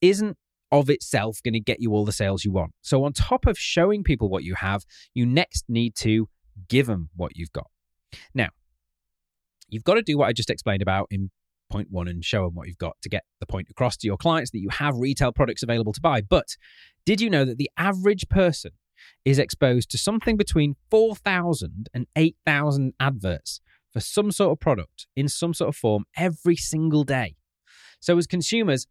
isn't 0.00 0.36
of 0.72 0.88
itself 0.88 1.42
going 1.42 1.54
to 1.54 1.60
get 1.60 1.80
you 1.80 1.92
all 1.92 2.04
the 2.04 2.12
sales 2.12 2.44
you 2.44 2.52
want. 2.52 2.72
So, 2.82 3.04
on 3.04 3.12
top 3.12 3.46
of 3.46 3.58
showing 3.58 4.04
people 4.04 4.28
what 4.28 4.44
you 4.44 4.54
have, 4.54 4.84
you 5.14 5.26
next 5.26 5.64
need 5.68 5.94
to 5.96 6.28
give 6.68 6.86
them 6.86 7.10
what 7.16 7.36
you've 7.36 7.52
got. 7.52 7.68
Now, 8.34 8.48
you've 9.68 9.84
got 9.84 9.94
to 9.94 10.02
do 10.02 10.18
what 10.18 10.28
I 10.28 10.32
just 10.32 10.50
explained 10.50 10.82
about 10.82 11.08
in 11.10 11.30
point 11.70 11.88
one 11.90 12.08
and 12.08 12.24
show 12.24 12.44
them 12.44 12.54
what 12.54 12.66
you've 12.66 12.78
got 12.78 12.96
to 13.02 13.08
get 13.08 13.24
the 13.38 13.46
point 13.46 13.68
across 13.70 13.96
to 13.98 14.06
your 14.06 14.16
clients 14.16 14.50
that 14.50 14.58
you 14.58 14.68
have 14.70 14.96
retail 14.96 15.32
products 15.32 15.62
available 15.62 15.92
to 15.92 16.00
buy. 16.00 16.20
But 16.20 16.56
did 17.06 17.20
you 17.20 17.30
know 17.30 17.44
that 17.44 17.58
the 17.58 17.70
average 17.76 18.28
person 18.28 18.72
is 19.24 19.38
exposed 19.38 19.90
to 19.90 19.98
something 19.98 20.36
between 20.36 20.76
4,000 20.90 21.88
and 21.94 22.06
8,000 22.16 22.92
adverts 23.00 23.60
for 23.92 24.00
some 24.00 24.30
sort 24.30 24.52
of 24.52 24.60
product 24.60 25.06
in 25.16 25.28
some 25.28 25.54
sort 25.54 25.68
of 25.68 25.76
form 25.76 26.04
every 26.16 26.56
single 26.56 27.04
day? 27.04 27.36
So, 28.00 28.18
as 28.18 28.26
consumers, 28.26 28.86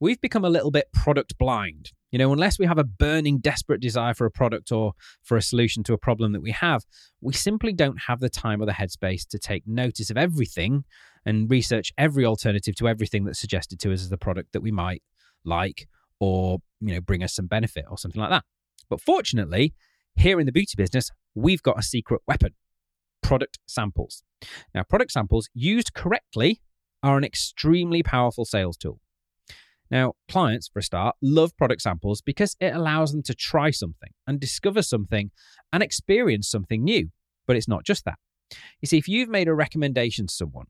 we've 0.00 0.20
become 0.20 0.44
a 0.44 0.50
little 0.50 0.70
bit 0.70 0.86
product 0.92 1.38
blind. 1.38 1.92
You 2.12 2.18
know, 2.18 2.32
unless 2.32 2.58
we 2.58 2.66
have 2.66 2.78
a 2.78 2.84
burning, 2.84 3.38
desperate 3.38 3.80
desire 3.80 4.14
for 4.14 4.26
a 4.26 4.30
product 4.30 4.72
or 4.72 4.92
for 5.22 5.36
a 5.36 5.42
solution 5.42 5.82
to 5.84 5.92
a 5.92 5.98
problem 5.98 6.32
that 6.32 6.40
we 6.40 6.52
have, 6.52 6.84
we 7.20 7.32
simply 7.32 7.72
don't 7.72 8.02
have 8.06 8.20
the 8.20 8.30
time 8.30 8.62
or 8.62 8.66
the 8.66 8.72
headspace 8.72 9.26
to 9.28 9.38
take 9.38 9.66
notice 9.66 10.08
of 10.08 10.16
everything 10.16 10.84
and 11.24 11.50
research 11.50 11.92
every 11.98 12.24
alternative 12.24 12.74
to 12.76 12.88
everything 12.88 13.24
that's 13.24 13.40
suggested 13.40 13.80
to 13.80 13.92
us 13.92 14.00
as 14.00 14.08
the 14.08 14.16
product 14.16 14.52
that 14.52 14.62
we 14.62 14.70
might 14.70 15.02
like 15.44 15.88
or, 16.20 16.58
you 16.80 16.94
know, 16.94 17.00
bring 17.00 17.22
us 17.22 17.34
some 17.34 17.46
benefit 17.46 17.84
or 17.90 17.98
something 17.98 18.20
like 18.20 18.30
that. 18.30 18.44
But 18.88 19.00
fortunately, 19.00 19.74
here 20.14 20.38
in 20.40 20.46
the 20.46 20.52
beauty 20.52 20.74
business, 20.76 21.10
we've 21.34 21.62
got 21.62 21.78
a 21.78 21.82
secret 21.82 22.22
weapon 22.26 22.54
product 23.22 23.58
samples. 23.66 24.22
Now, 24.72 24.84
product 24.84 25.10
samples 25.10 25.48
used 25.52 25.92
correctly 25.92 26.60
are 27.02 27.18
an 27.18 27.24
extremely 27.24 28.02
powerful 28.02 28.44
sales 28.44 28.76
tool. 28.76 29.00
Now, 29.90 30.14
clients, 30.28 30.68
for 30.68 30.80
a 30.80 30.82
start, 30.82 31.16
love 31.22 31.56
product 31.56 31.82
samples 31.82 32.20
because 32.20 32.56
it 32.60 32.74
allows 32.74 33.12
them 33.12 33.22
to 33.24 33.34
try 33.34 33.70
something 33.70 34.10
and 34.26 34.40
discover 34.40 34.82
something 34.82 35.30
and 35.72 35.82
experience 35.82 36.48
something 36.48 36.82
new. 36.82 37.10
But 37.46 37.56
it's 37.56 37.68
not 37.68 37.84
just 37.84 38.04
that. 38.04 38.18
You 38.80 38.86
see, 38.86 38.98
if 38.98 39.08
you've 39.08 39.28
made 39.28 39.48
a 39.48 39.54
recommendation 39.54 40.26
to 40.26 40.34
someone, 40.34 40.66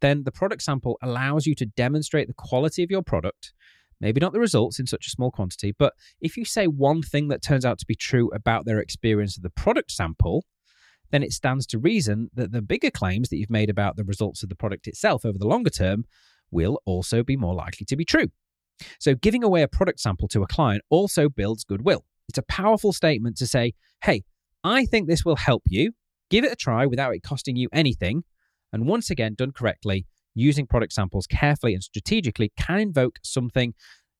then 0.00 0.24
the 0.24 0.32
product 0.32 0.62
sample 0.62 0.98
allows 1.02 1.46
you 1.46 1.54
to 1.56 1.66
demonstrate 1.66 2.26
the 2.26 2.34
quality 2.34 2.82
of 2.82 2.90
your 2.90 3.02
product, 3.02 3.52
maybe 4.00 4.20
not 4.20 4.32
the 4.32 4.40
results 4.40 4.78
in 4.78 4.86
such 4.86 5.06
a 5.06 5.10
small 5.10 5.30
quantity, 5.30 5.72
but 5.78 5.94
if 6.20 6.36
you 6.36 6.44
say 6.44 6.66
one 6.66 7.02
thing 7.02 7.28
that 7.28 7.42
turns 7.42 7.64
out 7.64 7.78
to 7.78 7.86
be 7.86 7.94
true 7.94 8.30
about 8.34 8.64
their 8.64 8.80
experience 8.80 9.36
of 9.36 9.42
the 9.42 9.50
product 9.50 9.90
sample, 9.90 10.44
then 11.10 11.22
it 11.22 11.32
stands 11.32 11.66
to 11.66 11.78
reason 11.78 12.30
that 12.34 12.52
the 12.52 12.62
bigger 12.62 12.90
claims 12.90 13.28
that 13.28 13.36
you've 13.36 13.50
made 13.50 13.70
about 13.70 13.96
the 13.96 14.04
results 14.04 14.42
of 14.42 14.48
the 14.48 14.56
product 14.56 14.86
itself 14.86 15.24
over 15.24 15.38
the 15.38 15.46
longer 15.46 15.70
term 15.70 16.04
will 16.50 16.80
also 16.84 17.22
be 17.22 17.36
more 17.36 17.54
likely 17.54 17.84
to 17.86 17.96
be 17.96 18.04
true. 18.04 18.28
So, 18.98 19.14
giving 19.14 19.44
away 19.44 19.62
a 19.62 19.68
product 19.68 20.00
sample 20.00 20.28
to 20.28 20.42
a 20.42 20.46
client 20.46 20.82
also 20.90 21.28
builds 21.28 21.64
goodwill. 21.64 22.04
It's 22.28 22.38
a 22.38 22.42
powerful 22.42 22.92
statement 22.92 23.36
to 23.38 23.46
say, 23.46 23.74
hey, 24.02 24.24
I 24.62 24.86
think 24.86 25.08
this 25.08 25.24
will 25.24 25.36
help 25.36 25.62
you. 25.66 25.92
Give 26.30 26.44
it 26.44 26.52
a 26.52 26.56
try 26.56 26.86
without 26.86 27.14
it 27.14 27.22
costing 27.22 27.56
you 27.56 27.68
anything. 27.72 28.24
And 28.72 28.86
once 28.86 29.10
again, 29.10 29.34
done 29.34 29.52
correctly, 29.52 30.06
using 30.34 30.66
product 30.66 30.92
samples 30.92 31.26
carefully 31.26 31.74
and 31.74 31.82
strategically 31.82 32.52
can 32.58 32.80
invoke 32.80 33.18
something 33.22 33.74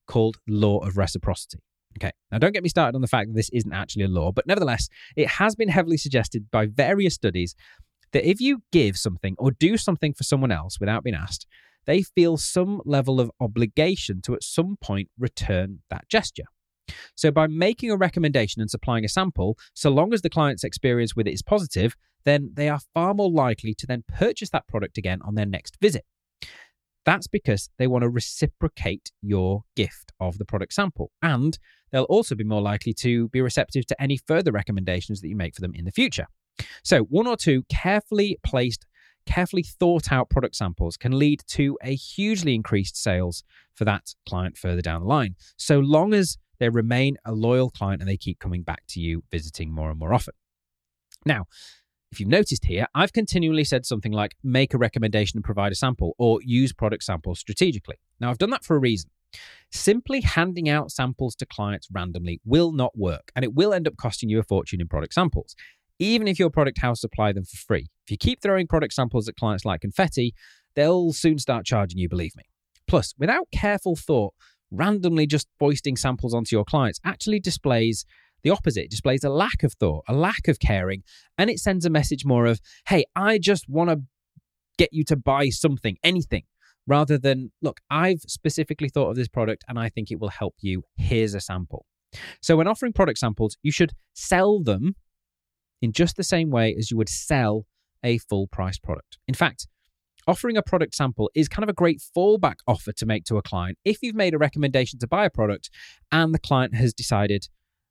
called 0.07 0.37
law 0.47 0.79
of 0.79 0.97
reciprocity. 0.97 1.59
Okay, 1.99 2.13
now 2.31 2.39
don't 2.39 2.53
get 2.53 2.63
me 2.63 2.69
started 2.69 2.95
on 2.97 3.03
the 3.03 3.09
fact 3.09 3.29
that 3.29 3.35
this 3.35 3.51
isn't 3.53 3.73
actually 3.73 4.05
a 4.05 4.09
law, 4.09 4.33
but 4.33 4.47
nevertheless, 4.47 4.89
it 5.17 5.29
has 5.29 5.55
been 5.55 5.69
heavily 5.69 5.97
suggested 5.97 6.51
by 6.51 6.67
various 6.67 7.15
studies 7.15 7.55
that 8.13 8.29
if 8.29 8.41
you 8.41 8.63
give 8.73 8.97
something 8.97 9.35
or 9.39 9.51
do 9.53 9.77
something 9.77 10.13
for 10.13 10.25
someone 10.25 10.51
else 10.51 10.81
without 10.81 11.05
being 11.05 11.17
asked, 11.17 11.47
they 11.87 12.03
feel 12.03 12.37
some 12.37 12.81
level 12.85 13.21
of 13.21 13.31
obligation 13.41 14.21
to 14.23 14.35
at 14.35 14.43
some 14.43 14.77
point 14.81 15.09
return 15.19 15.81
that 15.91 16.09
gesture. 16.09 16.45
So, 17.17 17.31
by 17.31 17.47
making 17.47 17.91
a 17.91 17.97
recommendation 17.97 18.61
and 18.61 18.71
supplying 18.71 19.05
a 19.05 19.09
sample, 19.09 19.57
so 19.73 19.91
long 19.91 20.13
as 20.13 20.23
the 20.23 20.31
client's 20.31 20.65
experience 20.65 21.17
with 21.17 21.27
it 21.27 21.33
is 21.33 21.43
positive, 21.43 21.97
then 22.25 22.51
they 22.55 22.69
are 22.69 22.81
far 22.93 23.15
more 23.15 23.31
likely 23.31 23.75
to 23.75 23.87
then 23.87 24.05
purchase 24.09 24.51
that 24.51 24.69
product 24.69 24.99
again 24.99 25.21
on 25.25 25.35
their 25.35 25.47
next 25.47 25.79
visit. 25.81 26.05
That's 27.05 27.27
because 27.27 27.69
they 27.79 27.87
want 27.87 28.03
to 28.03 28.09
reciprocate 28.09 29.13
your 29.21 29.65
gift 29.77 30.13
of 30.21 30.39
the 30.39 30.45
product 30.45 30.73
sample. 30.73 31.11
And 31.21 31.59
they'll 31.93 32.05
also 32.05 32.35
be 32.35 32.45
more 32.45 32.63
likely 32.63 32.95
to 32.95 33.29
be 33.29 33.43
receptive 33.43 33.87
to 33.87 34.03
any 34.03 34.17
further 34.17 34.53
recommendations 34.53 35.21
that 35.21 35.29
you 35.29 35.37
make 35.37 35.55
for 35.55 35.61
them 35.61 35.75
in 35.75 35.85
the 35.85 35.93
future. 35.93 36.27
So, 36.83 37.01
one 37.03 37.27
or 37.27 37.37
two 37.37 37.65
carefully 37.69 38.39
placed 38.45 38.87
carefully 39.27 39.63
thought 39.63 40.13
out 40.13 40.31
product 40.31 40.57
samples 40.57 40.97
can 40.97 41.19
lead 41.19 41.43
to 41.49 41.77
a 41.83 41.95
hugely 41.95 42.55
increased 42.55 42.97
sales 42.97 43.43
for 43.75 43.85
that 43.85 44.15
client 44.29 44.57
further 44.57 44.83
down 44.83 45.03
the 45.03 45.09
line, 45.09 45.37
so 45.57 45.79
long 45.81 46.15
as 46.15 46.39
they 46.59 46.69
remain 46.69 47.17
a 47.25 47.33
loyal 47.33 47.71
client 47.71 48.01
and 48.01 48.09
they 48.09 48.17
keep 48.17 48.39
coming 48.39 48.63
back 48.63 48.83
to 48.89 49.01
you, 49.01 49.25
visiting 49.31 49.73
more 49.73 49.91
and 49.91 49.99
more 49.99 50.15
often. 50.15 50.35
Now, 51.27 51.47
if 52.13 52.21
you've 52.21 52.29
noticed 52.29 52.67
here, 52.67 52.87
I've 52.95 53.13
continually 53.13 53.65
said 53.65 53.85
something 53.85 54.13
like 54.13 54.37
make 54.45 54.73
a 54.73 54.79
recommendation 54.79 55.39
and 55.39 55.45
provide 55.45 55.73
a 55.73 55.75
sample 55.75 56.15
or 56.17 56.39
use 56.43 56.73
product 56.73 57.03
samples 57.03 57.41
strategically. 57.41 57.97
Now, 58.21 58.31
I've 58.31 58.39
done 58.39 58.51
that 58.51 58.65
for 58.65 58.77
a 58.77 58.79
reason. 58.81 59.11
Simply 59.73 60.21
handing 60.21 60.69
out 60.69 60.93
samples 60.93 61.35
to 61.37 61.47
clients 61.47 61.89
randomly 61.91 62.41
will 62.45 62.71
not 62.71 62.97
work 62.97 63.33
and 63.35 63.45
it 63.45 63.53
will 63.53 63.75
end 63.75 63.89
up 63.89 63.97
costing 63.97 64.29
you 64.29 64.39
a 64.39 64.45
fortune 64.45 64.81
in 64.81 64.87
product 64.87 65.15
samples 65.15 65.57
even 65.99 66.29
if 66.29 66.39
your 66.39 66.51
product 66.51 66.79
house 66.79 67.01
supply 67.01 67.33
them 67.33 67.45
for 67.45 67.57
free. 67.57 67.87
If 68.07 68.11
you 68.11 68.17
keep 68.19 68.43
throwing 68.43 68.67
product 68.67 68.93
samples 68.93 69.29
at 69.29 69.37
clients 69.37 69.65
like 69.65 69.81
confetti, 69.81 70.35
they'll 70.75 71.13
soon 71.13 71.39
start 71.39 71.65
charging 71.65 71.99
you, 71.99 72.09
believe 72.09 72.37
me. 72.37 72.45
Plus, 72.87 73.15
without 73.19 73.49
careful 73.53 73.97
thought, 73.97 74.35
randomly 74.71 75.27
just 75.27 75.49
foisting 75.59 75.97
samples 75.97 76.35
onto 76.35 76.55
your 76.55 76.65
clients 76.65 77.01
actually 77.05 77.41
displays 77.41 78.05
the 78.43 78.51
opposite. 78.51 78.85
It 78.85 78.91
displays 78.91 79.25
a 79.25 79.31
lack 79.31 79.63
of 79.63 79.73
thought, 79.75 80.05
a 80.07 80.13
lack 80.13 80.49
of 80.49 80.59
caring, 80.59 81.03
and 81.39 81.49
it 81.49 81.59
sends 81.59 81.87
a 81.87 81.91
message 81.91 82.25
more 82.25 82.47
of, 82.47 82.61
hey, 82.89 83.05
I 83.17 83.39
just 83.39 83.69
want 83.69 83.91
to 83.91 84.03
get 84.77 84.93
you 84.93 85.05
to 85.05 85.17
buy 85.17 85.49
something, 85.49 85.97
anything, 86.05 86.43
rather 86.87 87.17
than, 87.17 87.53
look, 87.63 87.81
I've 87.91 88.21
specifically 88.27 88.89
thought 88.89 89.11
of 89.11 89.17
this 89.17 89.29
product 89.29 89.65
and 89.69 89.79
I 89.79 89.89
think 89.89 90.11
it 90.11 90.21
will 90.21 90.29
help 90.29 90.57
you. 90.61 90.83
Here's 90.97 91.35
a 91.35 91.41
sample. 91.41 91.87
So, 92.41 92.57
when 92.57 92.69
offering 92.69 92.93
product 92.93 93.19
samples, 93.19 93.57
you 93.63 93.73
should 93.73 93.93
sell 94.13 94.63
them 94.63 94.95
in 95.83 95.93
just 95.93 96.17
the 96.17 96.23
same 96.23 96.51
way 96.51 96.75
as 96.79 96.91
you 96.91 96.97
would 96.97 97.09
sell 97.09 97.67
a 98.05 98.19
full 98.19 98.47
price 98.47 98.79
product. 98.79 99.19
In 99.27 99.35
fact, 99.35 99.67
offering 100.27 100.57
a 100.57 100.63
product 100.63 100.95
sample 100.95 101.31
is 101.35 101.49
kind 101.49 101.65
of 101.65 101.69
a 101.69 101.75
great 101.75 102.01
fallback 102.17 102.57
offer 102.67 102.93
to 102.93 103.07
make 103.07 103.25
to 103.25 103.37
a 103.37 103.43
client 103.43 103.79
if 103.85 103.99
you've 104.03 104.15
made 104.15 104.35
a 104.35 104.39
recommendation 104.39 104.99
to 105.01 105.07
buy 105.09 105.25
a 105.25 105.31
product 105.31 105.71
and 106.13 106.33
the 106.33 106.39
client 106.39 106.75
has 106.75 106.95
decided 106.95 107.49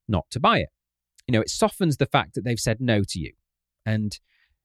not 0.07 0.25
to 0.31 0.39
buy 0.39 0.59
it. 0.59 0.69
You 1.27 1.33
know, 1.33 1.41
it 1.41 1.49
softens 1.49 1.97
the 1.97 2.05
fact 2.05 2.35
that 2.35 2.43
they've 2.43 2.59
said 2.59 2.79
no 2.79 3.01
to 3.09 3.19
you. 3.19 3.33
And 3.85 4.17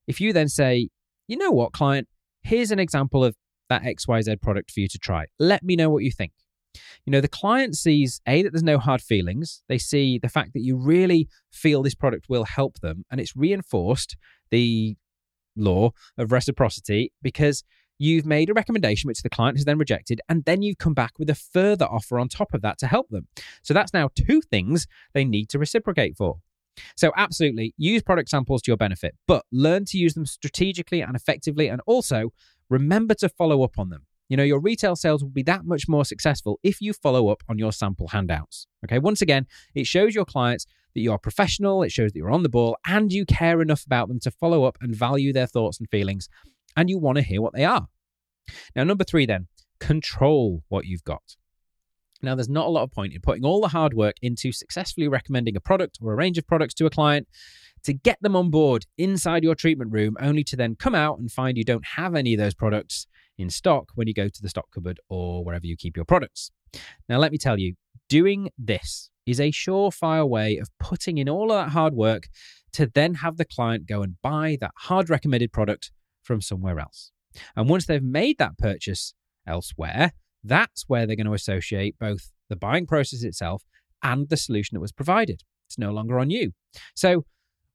If 0.08 0.20
you 0.20 0.32
then 0.32 0.48
say, 0.48 0.88
you 1.28 1.36
know 1.36 1.50
what, 1.50 1.72
client, 1.72 2.08
here's 2.42 2.70
an 2.70 2.78
example 2.78 3.22
of 3.22 3.36
that 3.68 3.82
XYZ 3.82 4.40
product 4.40 4.70
for 4.72 4.80
you 4.80 4.88
to 4.88 4.98
try. 4.98 5.26
Let 5.38 5.62
me 5.62 5.76
know 5.76 5.90
what 5.90 6.02
you 6.02 6.10
think. 6.10 6.32
You 7.04 7.10
know, 7.10 7.20
the 7.20 7.28
client 7.28 7.76
sees 7.76 8.20
A, 8.26 8.42
that 8.42 8.52
there's 8.52 8.62
no 8.62 8.78
hard 8.78 9.02
feelings. 9.02 9.62
They 9.68 9.78
see 9.78 10.18
the 10.18 10.28
fact 10.28 10.54
that 10.54 10.62
you 10.62 10.76
really 10.76 11.28
feel 11.52 11.82
this 11.82 11.94
product 11.94 12.26
will 12.28 12.44
help 12.44 12.80
them. 12.80 13.04
And 13.10 13.20
it's 13.20 13.36
reinforced 13.36 14.16
the 14.50 14.96
law 15.58 15.90
of 16.16 16.32
reciprocity 16.32 17.12
because 17.22 17.64
you've 17.98 18.26
made 18.26 18.48
a 18.48 18.54
recommendation 18.54 19.08
which 19.08 19.22
the 19.22 19.30
client 19.30 19.56
has 19.56 19.64
then 19.64 19.78
rejected. 19.78 20.20
And 20.28 20.44
then 20.44 20.62
you've 20.62 20.78
come 20.78 20.94
back 20.94 21.18
with 21.18 21.28
a 21.30 21.34
further 21.34 21.86
offer 21.86 22.18
on 22.18 22.28
top 22.28 22.54
of 22.54 22.62
that 22.62 22.78
to 22.78 22.86
help 22.86 23.08
them. 23.10 23.26
So 23.62 23.74
that's 23.74 23.92
now 23.92 24.10
two 24.14 24.40
things 24.40 24.86
they 25.14 25.24
need 25.24 25.48
to 25.50 25.58
reciprocate 25.58 26.16
for. 26.16 26.38
So, 26.96 27.12
absolutely 27.16 27.74
use 27.76 28.02
product 28.02 28.28
samples 28.28 28.62
to 28.62 28.70
your 28.70 28.76
benefit, 28.76 29.16
but 29.26 29.44
learn 29.50 29.84
to 29.86 29.98
use 29.98 30.14
them 30.14 30.26
strategically 30.26 31.00
and 31.00 31.16
effectively. 31.16 31.68
And 31.68 31.80
also 31.86 32.32
remember 32.70 33.14
to 33.14 33.28
follow 33.28 33.62
up 33.64 33.78
on 33.78 33.90
them. 33.90 34.06
You 34.28 34.36
know, 34.36 34.42
your 34.42 34.60
retail 34.60 34.94
sales 34.94 35.22
will 35.22 35.30
be 35.30 35.42
that 35.44 35.64
much 35.64 35.88
more 35.88 36.04
successful 36.04 36.60
if 36.62 36.80
you 36.80 36.92
follow 36.92 37.30
up 37.30 37.42
on 37.48 37.58
your 37.58 37.72
sample 37.72 38.08
handouts. 38.08 38.66
Okay, 38.84 38.98
once 38.98 39.22
again, 39.22 39.46
it 39.74 39.86
shows 39.86 40.14
your 40.14 40.26
clients 40.26 40.66
that 40.94 41.00
you 41.00 41.12
are 41.12 41.18
professional, 41.18 41.82
it 41.82 41.92
shows 41.92 42.12
that 42.12 42.18
you're 42.18 42.30
on 42.30 42.42
the 42.42 42.48
ball, 42.48 42.76
and 42.86 43.12
you 43.12 43.24
care 43.26 43.60
enough 43.60 43.84
about 43.84 44.08
them 44.08 44.20
to 44.20 44.30
follow 44.30 44.64
up 44.64 44.78
and 44.80 44.94
value 44.94 45.32
their 45.32 45.46
thoughts 45.46 45.78
and 45.78 45.88
feelings, 45.90 46.28
and 46.76 46.88
you 46.88 46.98
want 46.98 47.16
to 47.16 47.22
hear 47.22 47.42
what 47.42 47.54
they 47.54 47.64
are. 47.64 47.86
Now, 48.74 48.84
number 48.84 49.04
three, 49.04 49.26
then, 49.26 49.48
control 49.78 50.62
what 50.68 50.86
you've 50.86 51.04
got. 51.04 51.36
Now, 52.20 52.34
there's 52.34 52.48
not 52.48 52.66
a 52.66 52.70
lot 52.70 52.82
of 52.82 52.90
point 52.90 53.12
in 53.12 53.20
putting 53.20 53.44
all 53.44 53.60
the 53.60 53.68
hard 53.68 53.94
work 53.94 54.16
into 54.22 54.50
successfully 54.50 55.06
recommending 55.06 55.56
a 55.56 55.60
product 55.60 55.98
or 56.02 56.12
a 56.12 56.16
range 56.16 56.36
of 56.36 56.46
products 56.46 56.74
to 56.74 56.86
a 56.86 56.90
client 56.90 57.28
to 57.84 57.92
get 57.92 58.18
them 58.20 58.34
on 58.34 58.50
board 58.50 58.86
inside 58.96 59.44
your 59.44 59.54
treatment 59.54 59.92
room, 59.92 60.16
only 60.20 60.42
to 60.44 60.56
then 60.56 60.74
come 60.74 60.96
out 60.96 61.18
and 61.18 61.30
find 61.30 61.56
you 61.56 61.64
don't 61.64 61.86
have 61.94 62.16
any 62.16 62.34
of 62.34 62.40
those 62.40 62.54
products 62.54 63.06
in 63.36 63.48
stock 63.50 63.90
when 63.94 64.08
you 64.08 64.14
go 64.14 64.28
to 64.28 64.42
the 64.42 64.48
stock 64.48 64.68
cupboard 64.74 64.98
or 65.08 65.44
wherever 65.44 65.64
you 65.64 65.76
keep 65.76 65.94
your 65.94 66.04
products. 66.04 66.50
Now, 67.08 67.18
let 67.18 67.30
me 67.30 67.38
tell 67.38 67.58
you, 67.58 67.74
doing 68.08 68.50
this 68.58 69.10
is 69.26 69.40
a 69.40 69.52
surefire 69.52 70.28
way 70.28 70.56
of 70.56 70.68
putting 70.80 71.18
in 71.18 71.28
all 71.28 71.52
of 71.52 71.66
that 71.66 71.72
hard 71.72 71.94
work 71.94 72.28
to 72.72 72.86
then 72.94 73.14
have 73.14 73.36
the 73.36 73.44
client 73.44 73.86
go 73.86 74.02
and 74.02 74.16
buy 74.22 74.56
that 74.60 74.72
hard 74.78 75.10
recommended 75.10 75.52
product 75.52 75.90
from 76.22 76.40
somewhere 76.40 76.78
else. 76.78 77.12
And 77.56 77.68
once 77.68 77.86
they've 77.86 78.02
made 78.02 78.38
that 78.38 78.58
purchase 78.58 79.14
elsewhere, 79.46 80.12
that's 80.44 80.84
where 80.86 81.06
they're 81.06 81.16
going 81.16 81.26
to 81.26 81.34
associate 81.34 81.96
both 81.98 82.32
the 82.48 82.56
buying 82.56 82.86
process 82.86 83.22
itself 83.22 83.64
and 84.02 84.28
the 84.28 84.36
solution 84.36 84.76
that 84.76 84.80
was 84.80 84.92
provided. 84.92 85.42
It's 85.68 85.78
no 85.78 85.92
longer 85.92 86.18
on 86.18 86.30
you. 86.30 86.52
So 86.94 87.24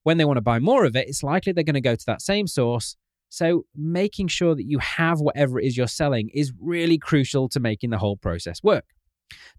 when 0.04 0.18
they 0.18 0.26
want 0.26 0.38
to 0.38 0.42
buy 0.42 0.60
more 0.60 0.86
of 0.86 0.96
it, 0.96 1.08
it's 1.08 1.24
likely 1.24 1.54
they're 1.54 1.64
going 1.64 1.74
to 1.76 1.82
go 1.82 1.96
to 1.96 2.06
that 2.08 2.22
same 2.22 2.48
source. 2.48 2.96
So 3.30 3.66
making 3.76 4.28
sure 4.28 4.56
that 4.56 4.66
you 4.66 4.80
have 4.80 5.20
whatever 5.20 5.60
it 5.60 5.66
is 5.66 5.78
you're 5.78 5.88
selling 5.88 6.30
is 6.34 6.54
really 6.60 6.98
crucial 6.98 7.50
to 7.50 7.60
making 7.60 7.90
the 7.90 7.98
whole 7.98 8.18
process 8.18 8.62
work. 8.64 8.86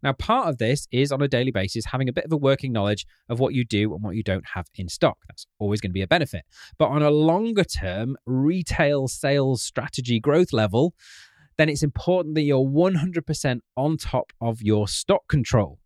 Now, 0.03 0.13
part 0.13 0.49
of 0.49 0.59
this 0.59 0.87
is 0.93 1.11
on 1.13 1.23
a 1.23 1.29
daily 1.29 1.51
basis 1.51 1.87
having 1.87 2.09
a 2.09 2.13
bit 2.13 2.25
of 2.25 2.33
a 2.33 2.37
working 2.37 2.73
knowledge 2.73 3.07
of 3.29 3.41
what 3.41 3.55
you 3.55 3.65
do 3.65 3.93
and 3.95 4.03
what 4.03 4.17
you 4.17 4.23
don't 4.23 4.47
have 4.55 4.67
in 4.75 4.89
stock. 4.89 5.19
That's 5.29 5.47
always 5.59 5.81
going 5.81 5.91
to 5.91 5.95
be 5.95 6.03
a 6.03 6.07
benefit. 6.07 6.45
But 6.79 6.89
on 6.89 7.03
a 7.03 7.11
longer 7.11 7.65
term 7.65 8.17
retail 8.27 9.09
sales 9.09 9.63
strategy 9.63 10.21
growth 10.21 10.53
level, 10.53 10.95
then 11.57 11.69
it's 11.69 11.83
important 11.83 12.35
that 12.35 12.43
you're 12.43 12.65
100% 12.65 13.61
on 13.77 13.97
top 13.97 14.33
of 14.41 14.61
your 14.63 14.89
stock 14.89 15.29
control. 15.29 15.79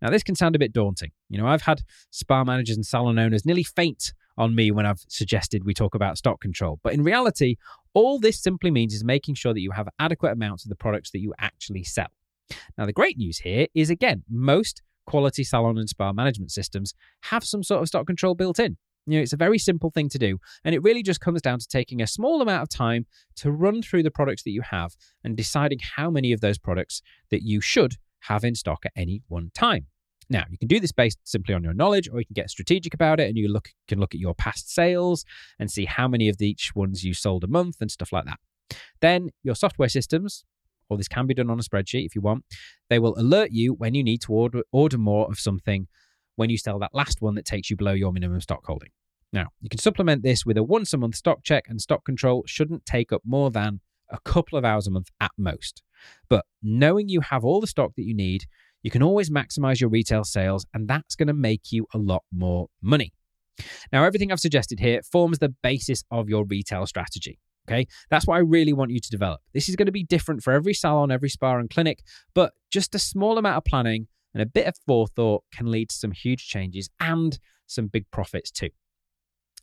Now, 0.00 0.10
this 0.10 0.22
can 0.22 0.34
sound 0.34 0.56
a 0.56 0.58
bit 0.58 0.72
daunting. 0.72 1.10
You 1.28 1.38
know, 1.38 1.46
I've 1.46 1.62
had 1.62 1.82
spa 2.10 2.44
managers 2.44 2.76
and 2.76 2.86
salon 2.86 3.18
owners 3.18 3.44
nearly 3.44 3.64
faint 3.64 4.12
on 4.38 4.54
me 4.54 4.70
when 4.70 4.86
I've 4.86 5.04
suggested 5.08 5.64
we 5.64 5.74
talk 5.74 5.94
about 5.94 6.16
stock 6.16 6.40
control. 6.40 6.78
But 6.82 6.94
in 6.94 7.02
reality, 7.02 7.56
all 7.92 8.18
this 8.18 8.40
simply 8.40 8.70
means 8.70 8.94
is 8.94 9.04
making 9.04 9.34
sure 9.34 9.52
that 9.52 9.60
you 9.60 9.72
have 9.72 9.88
adequate 9.98 10.32
amounts 10.32 10.64
of 10.64 10.68
the 10.70 10.76
products 10.76 11.10
that 11.10 11.18
you 11.18 11.34
actually 11.38 11.84
sell. 11.84 12.06
Now, 12.76 12.86
the 12.86 12.92
great 12.92 13.18
news 13.18 13.38
here 13.38 13.66
is 13.74 13.90
again, 13.90 14.24
most 14.28 14.82
quality 15.06 15.42
salon 15.42 15.78
and 15.78 15.88
spa 15.88 16.12
management 16.12 16.50
systems 16.50 16.94
have 17.24 17.42
some 17.44 17.62
sort 17.62 17.82
of 17.82 17.88
stock 17.88 18.06
control 18.06 18.34
built 18.34 18.58
in. 18.58 18.76
You 19.06 19.18
know, 19.18 19.22
it's 19.22 19.32
a 19.32 19.38
very 19.38 19.58
simple 19.58 19.90
thing 19.90 20.10
to 20.10 20.18
do. 20.18 20.38
And 20.64 20.74
it 20.74 20.82
really 20.82 21.02
just 21.02 21.20
comes 21.20 21.40
down 21.40 21.60
to 21.60 21.66
taking 21.66 22.02
a 22.02 22.06
small 22.06 22.42
amount 22.42 22.62
of 22.62 22.68
time 22.68 23.06
to 23.36 23.50
run 23.50 23.80
through 23.80 24.02
the 24.02 24.10
products 24.10 24.42
that 24.42 24.50
you 24.50 24.60
have 24.60 24.92
and 25.24 25.34
deciding 25.34 25.78
how 25.96 26.10
many 26.10 26.32
of 26.32 26.42
those 26.42 26.58
products 26.58 27.00
that 27.30 27.42
you 27.42 27.62
should 27.62 27.94
have 28.20 28.44
in 28.44 28.54
stock 28.54 28.84
at 28.84 28.92
any 28.94 29.22
one 29.28 29.50
time. 29.54 29.86
Now, 30.30 30.44
you 30.50 30.58
can 30.58 30.68
do 30.68 30.78
this 30.78 30.92
based 30.92 31.18
simply 31.24 31.54
on 31.54 31.64
your 31.64 31.72
knowledge, 31.72 32.08
or 32.12 32.18
you 32.18 32.26
can 32.26 32.34
get 32.34 32.50
strategic 32.50 32.92
about 32.92 33.18
it 33.18 33.28
and 33.28 33.38
you 33.38 33.48
look 33.48 33.70
can 33.86 33.98
look 33.98 34.14
at 34.14 34.20
your 34.20 34.34
past 34.34 34.70
sales 34.70 35.24
and 35.58 35.70
see 35.70 35.86
how 35.86 36.06
many 36.06 36.28
of 36.28 36.36
each 36.40 36.72
ones 36.74 37.02
you 37.02 37.14
sold 37.14 37.44
a 37.44 37.48
month 37.48 37.76
and 37.80 37.90
stuff 37.90 38.12
like 38.12 38.26
that. 38.26 38.38
Then 39.00 39.30
your 39.42 39.54
software 39.54 39.88
systems, 39.88 40.44
or 40.88 40.96
this 40.96 41.08
can 41.08 41.26
be 41.26 41.34
done 41.34 41.50
on 41.50 41.58
a 41.58 41.62
spreadsheet 41.62 42.06
if 42.06 42.14
you 42.14 42.20
want, 42.20 42.44
they 42.88 42.98
will 42.98 43.18
alert 43.18 43.50
you 43.52 43.74
when 43.74 43.94
you 43.94 44.02
need 44.02 44.22
to 44.22 44.32
order 44.32 44.62
order 44.72 44.98
more 44.98 45.26
of 45.30 45.38
something 45.38 45.86
when 46.36 46.50
you 46.50 46.56
sell 46.56 46.78
that 46.78 46.94
last 46.94 47.20
one 47.20 47.34
that 47.34 47.44
takes 47.44 47.68
you 47.68 47.76
below 47.76 47.92
your 47.92 48.12
minimum 48.12 48.40
stock 48.40 48.64
holding. 48.64 48.90
Now, 49.32 49.48
you 49.60 49.68
can 49.68 49.80
supplement 49.80 50.22
this 50.22 50.46
with 50.46 50.56
a 50.56 50.62
once 50.62 50.92
a 50.92 50.96
month 50.96 51.16
stock 51.16 51.42
check, 51.42 51.64
and 51.68 51.80
stock 51.80 52.04
control 52.04 52.44
shouldn't 52.46 52.86
take 52.86 53.12
up 53.12 53.22
more 53.26 53.50
than 53.50 53.80
a 54.10 54.18
couple 54.20 54.56
of 54.56 54.64
hours 54.64 54.86
a 54.86 54.90
month 54.90 55.10
at 55.20 55.32
most. 55.36 55.82
But 56.28 56.46
knowing 56.62 57.08
you 57.08 57.20
have 57.20 57.44
all 57.44 57.60
the 57.60 57.66
stock 57.66 57.92
that 57.96 58.04
you 58.04 58.14
need, 58.14 58.44
you 58.82 58.90
can 58.90 59.02
always 59.02 59.28
maximize 59.28 59.80
your 59.80 59.90
retail 59.90 60.24
sales, 60.24 60.64
and 60.72 60.88
that's 60.88 61.16
going 61.16 61.26
to 61.26 61.34
make 61.34 61.72
you 61.72 61.86
a 61.92 61.98
lot 61.98 62.22
more 62.32 62.68
money. 62.80 63.12
Now, 63.92 64.04
everything 64.04 64.30
I've 64.30 64.40
suggested 64.40 64.80
here 64.80 65.02
forms 65.02 65.40
the 65.40 65.48
basis 65.48 66.04
of 66.10 66.28
your 66.28 66.44
retail 66.44 66.86
strategy. 66.86 67.38
Okay, 67.68 67.86
that's 68.08 68.26
what 68.26 68.36
I 68.36 68.40
really 68.40 68.72
want 68.72 68.90
you 68.90 69.00
to 69.00 69.10
develop. 69.10 69.42
This 69.52 69.68
is 69.68 69.76
going 69.76 69.86
to 69.86 69.92
be 69.92 70.04
different 70.04 70.42
for 70.42 70.52
every 70.52 70.72
salon, 70.72 71.10
every 71.10 71.28
spa, 71.28 71.56
and 71.58 71.68
clinic, 71.68 72.02
but 72.34 72.52
just 72.70 72.94
a 72.94 72.98
small 72.98 73.36
amount 73.36 73.58
of 73.58 73.64
planning 73.64 74.08
and 74.32 74.42
a 74.42 74.46
bit 74.46 74.66
of 74.66 74.74
forethought 74.86 75.44
can 75.52 75.70
lead 75.70 75.90
to 75.90 75.96
some 75.96 76.12
huge 76.12 76.48
changes 76.48 76.88
and 76.98 77.38
some 77.66 77.86
big 77.86 78.10
profits 78.10 78.50
too. 78.50 78.70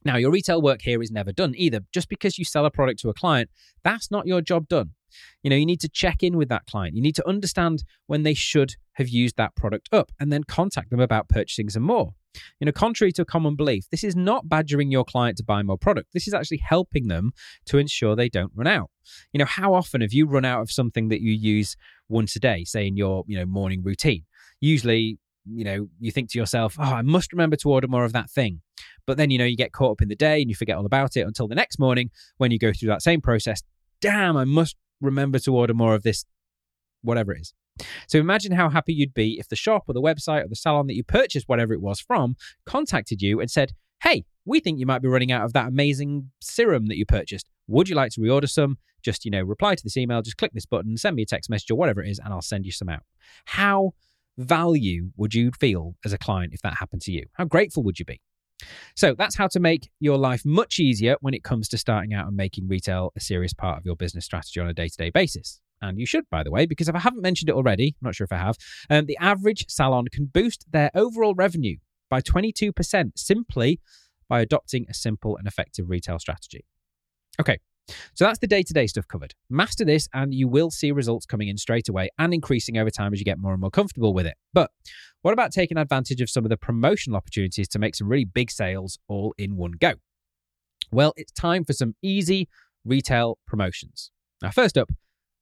Now, 0.03 0.17
your 0.17 0.29
retail 0.29 0.61
work 0.61 0.83
here 0.83 1.01
is 1.01 1.09
never 1.09 1.31
done 1.31 1.53
either. 1.57 1.79
Just 1.91 2.09
because 2.09 2.37
you 2.37 2.45
sell 2.45 2.65
a 2.65 2.71
product 2.71 2.99
to 2.99 3.09
a 3.09 3.13
client, 3.13 3.49
that's 3.83 4.11
not 4.11 4.27
your 4.27 4.39
job 4.39 4.67
done. 4.67 4.91
You 5.41 5.49
know, 5.49 5.55
you 5.55 5.65
need 5.65 5.81
to 5.81 5.89
check 5.89 6.21
in 6.21 6.37
with 6.37 6.49
that 6.49 6.67
client. 6.67 6.95
You 6.95 7.01
need 7.01 7.15
to 7.15 7.27
understand 7.27 7.83
when 8.05 8.21
they 8.21 8.35
should 8.35 8.75
have 8.93 9.09
used 9.09 9.35
that 9.37 9.55
product 9.55 9.89
up 9.91 10.11
and 10.19 10.31
then 10.31 10.43
contact 10.43 10.91
them 10.91 10.99
about 10.99 11.27
purchasing 11.27 11.69
some 11.69 11.83
more. 11.83 12.13
You 12.59 12.65
know, 12.65 12.71
contrary 12.71 13.11
to 13.13 13.25
common 13.25 13.55
belief, 13.55 13.85
this 13.91 14.03
is 14.03 14.15
not 14.15 14.47
badgering 14.47 14.91
your 14.91 15.05
client 15.05 15.37
to 15.37 15.43
buy 15.43 15.63
more 15.63 15.77
product. 15.77 16.09
This 16.13 16.27
is 16.27 16.33
actually 16.33 16.57
helping 16.57 17.07
them 17.07 17.31
to 17.65 17.77
ensure 17.77 18.15
they 18.15 18.29
don't 18.29 18.51
run 18.55 18.67
out. 18.67 18.89
You 19.33 19.39
know, 19.39 19.45
how 19.45 19.73
often 19.73 20.01
have 20.01 20.13
you 20.13 20.27
run 20.27 20.45
out 20.45 20.61
of 20.61 20.71
something 20.71 21.09
that 21.09 21.21
you 21.21 21.31
use 21.31 21.75
once 22.09 22.35
a 22.35 22.39
day, 22.39 22.63
say 22.63 22.87
in 22.87 22.97
your, 22.97 23.23
you 23.27 23.37
know, 23.37 23.45
morning 23.45 23.83
routine? 23.83 24.23
Usually, 24.61 25.19
you 25.45 25.63
know, 25.63 25.87
you 25.99 26.11
think 26.11 26.31
to 26.31 26.39
yourself, 26.39 26.75
oh, 26.79 26.83
I 26.83 27.01
must 27.01 27.31
remember 27.31 27.55
to 27.57 27.69
order 27.69 27.87
more 27.87 28.05
of 28.05 28.13
that 28.13 28.29
thing. 28.29 28.61
But 29.05 29.17
then, 29.17 29.29
you 29.29 29.37
know, 29.37 29.45
you 29.45 29.55
get 29.55 29.71
caught 29.71 29.91
up 29.91 30.01
in 30.01 30.07
the 30.07 30.15
day 30.15 30.41
and 30.41 30.49
you 30.49 30.55
forget 30.55 30.77
all 30.77 30.85
about 30.85 31.15
it 31.15 31.21
until 31.21 31.47
the 31.47 31.55
next 31.55 31.79
morning 31.79 32.09
when 32.37 32.51
you 32.51 32.57
go 32.57 32.73
through 32.73 32.89
that 32.89 33.03
same 33.03 33.21
process. 33.21 33.61
Damn, 34.01 34.35
I 34.35 34.45
must 34.45 34.75
remember 35.01 35.39
to 35.39 35.55
order 35.55 35.73
more 35.73 35.93
of 35.93 36.03
this, 36.03 36.25
whatever 37.01 37.33
it 37.33 37.41
is. 37.41 37.53
So 38.07 38.19
imagine 38.19 38.53
how 38.53 38.69
happy 38.69 38.93
you'd 38.93 39.13
be 39.13 39.39
if 39.39 39.49
the 39.49 39.55
shop 39.55 39.83
or 39.87 39.93
the 39.93 40.01
website 40.01 40.45
or 40.45 40.47
the 40.47 40.55
salon 40.55 40.87
that 40.87 40.95
you 40.95 41.03
purchased 41.03 41.49
whatever 41.49 41.73
it 41.73 41.81
was 41.81 41.99
from 41.99 42.35
contacted 42.65 43.21
you 43.21 43.39
and 43.41 43.49
said, 43.49 43.73
Hey, 44.01 44.25
we 44.45 44.59
think 44.59 44.79
you 44.79 44.85
might 44.85 45.01
be 45.01 45.07
running 45.07 45.31
out 45.31 45.43
of 45.43 45.53
that 45.53 45.67
amazing 45.67 46.31
serum 46.39 46.87
that 46.87 46.97
you 46.97 47.05
purchased. 47.05 47.49
Would 47.67 47.89
you 47.89 47.95
like 47.95 48.11
to 48.11 48.21
reorder 48.21 48.49
some? 48.49 48.77
Just, 49.01 49.25
you 49.25 49.31
know, 49.31 49.41
reply 49.41 49.75
to 49.75 49.83
this 49.83 49.97
email, 49.97 50.21
just 50.21 50.37
click 50.37 50.51
this 50.53 50.65
button, 50.65 50.97
send 50.97 51.15
me 51.15 51.23
a 51.23 51.25
text 51.25 51.49
message 51.49 51.69
or 51.71 51.75
whatever 51.75 52.03
it 52.03 52.09
is, 52.09 52.19
and 52.19 52.33
I'll 52.33 52.41
send 52.41 52.65
you 52.65 52.71
some 52.71 52.89
out. 52.89 53.03
How 53.45 53.93
value 54.37 55.11
would 55.15 55.33
you 55.33 55.51
feel 55.59 55.95
as 56.03 56.13
a 56.13 56.17
client 56.17 56.53
if 56.53 56.61
that 56.61 56.75
happened 56.79 57.01
to 57.03 57.11
you? 57.11 57.25
How 57.33 57.45
grateful 57.45 57.83
would 57.83 57.99
you 57.99 58.05
be? 58.05 58.21
So 58.95 59.13
that's 59.17 59.35
how 59.35 59.47
to 59.49 59.59
make 59.59 59.89
your 59.99 60.17
life 60.17 60.45
much 60.45 60.79
easier 60.79 61.17
when 61.21 61.33
it 61.33 61.43
comes 61.43 61.67
to 61.69 61.77
starting 61.77 62.13
out 62.13 62.27
and 62.27 62.35
making 62.35 62.67
retail 62.67 63.11
a 63.15 63.19
serious 63.19 63.53
part 63.53 63.77
of 63.77 63.85
your 63.85 63.95
business 63.95 64.25
strategy 64.25 64.59
on 64.59 64.67
a 64.67 64.73
day 64.73 64.87
to 64.87 64.97
day 64.97 65.09
basis. 65.09 65.61
And 65.81 65.99
you 65.99 66.05
should, 66.05 66.29
by 66.29 66.43
the 66.43 66.51
way, 66.51 66.65
because 66.65 66.87
if 66.87 66.95
I 66.95 66.99
haven't 66.99 67.21
mentioned 67.21 67.49
it 67.49 67.55
already, 67.55 67.95
I'm 68.01 68.05
not 68.05 68.15
sure 68.15 68.25
if 68.25 68.31
I 68.31 68.37
have, 68.37 68.57
um, 68.89 69.05
the 69.05 69.17
average 69.17 69.65
salon 69.67 70.05
can 70.11 70.25
boost 70.25 70.65
their 70.71 70.89
overall 70.95 71.35
revenue 71.35 71.77
by 72.09 72.21
22% 72.21 73.11
simply 73.15 73.79
by 74.27 74.41
adopting 74.41 74.85
a 74.89 74.93
simple 74.93 75.37
and 75.37 75.47
effective 75.47 75.89
retail 75.89 76.19
strategy. 76.19 76.65
Okay, 77.39 77.59
so 78.13 78.25
that's 78.25 78.39
the 78.39 78.47
day 78.47 78.63
to 78.63 78.73
day 78.73 78.87
stuff 78.87 79.07
covered. 79.07 79.33
Master 79.49 79.85
this, 79.85 80.07
and 80.13 80.33
you 80.33 80.47
will 80.47 80.71
see 80.71 80.91
results 80.91 81.25
coming 81.25 81.47
in 81.47 81.57
straight 81.57 81.89
away 81.89 82.09
and 82.17 82.33
increasing 82.33 82.77
over 82.77 82.89
time 82.89 83.13
as 83.13 83.19
you 83.19 83.25
get 83.25 83.37
more 83.39 83.51
and 83.51 83.61
more 83.61 83.69
comfortable 83.69 84.13
with 84.13 84.25
it. 84.25 84.35
But 84.53 84.71
what 85.21 85.33
about 85.33 85.51
taking 85.51 85.77
advantage 85.77 86.21
of 86.21 86.29
some 86.29 86.45
of 86.45 86.49
the 86.49 86.57
promotional 86.57 87.17
opportunities 87.17 87.67
to 87.69 87.79
make 87.79 87.95
some 87.95 88.07
really 88.07 88.25
big 88.25 88.51
sales 88.51 88.97
all 89.07 89.33
in 89.37 89.55
one 89.55 89.73
go? 89.79 89.93
Well, 90.91 91.13
it's 91.17 91.31
time 91.31 91.63
for 91.65 91.73
some 91.73 91.95
easy 92.01 92.47
retail 92.83 93.37
promotions. 93.47 94.11
Now, 94.41 94.51
first 94.51 94.77
up, 94.77 94.91